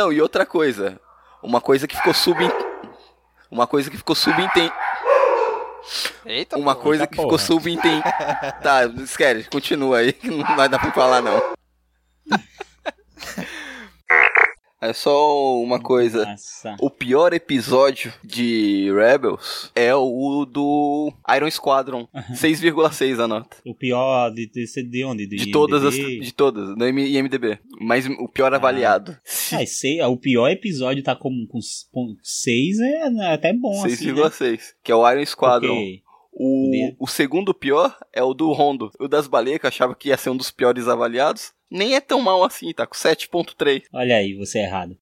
[0.07, 1.01] Não, e outra coisa.
[1.43, 2.39] Uma coisa que ficou sub.
[3.51, 4.73] Uma coisa que ficou subentendido.
[6.25, 7.43] Eita, Uma coisa eita que ficou porra.
[7.43, 8.13] subentendida.
[8.63, 11.41] tá, esquece, continua aí, que não vai dar pra falar não.
[14.81, 16.25] É só uma coisa.
[16.25, 16.77] Massa.
[16.81, 22.07] O pior episódio de Rebels é o do Iron Squadron.
[22.33, 23.57] 6,6 a nota.
[23.65, 25.27] O pior de, de, de onde?
[25.27, 25.95] De, De todas as.
[25.95, 27.59] De todas, no IMDB.
[27.81, 29.17] Mas o pior avaliado.
[29.53, 31.59] Ah, sei, o pior episódio tá com, com,
[31.91, 34.23] com 6 é é até bom, assim, né?
[34.23, 34.61] 6,6.
[34.83, 35.79] Que é o Iron Squadron.
[36.39, 38.91] O, o segundo pior é o do Rondo.
[39.01, 42.01] O das baleias, que eu achava que ia ser um dos piores avaliados nem é
[42.01, 43.85] tão mal assim, tá com 7.3.
[43.93, 44.97] Olha aí, você é errado.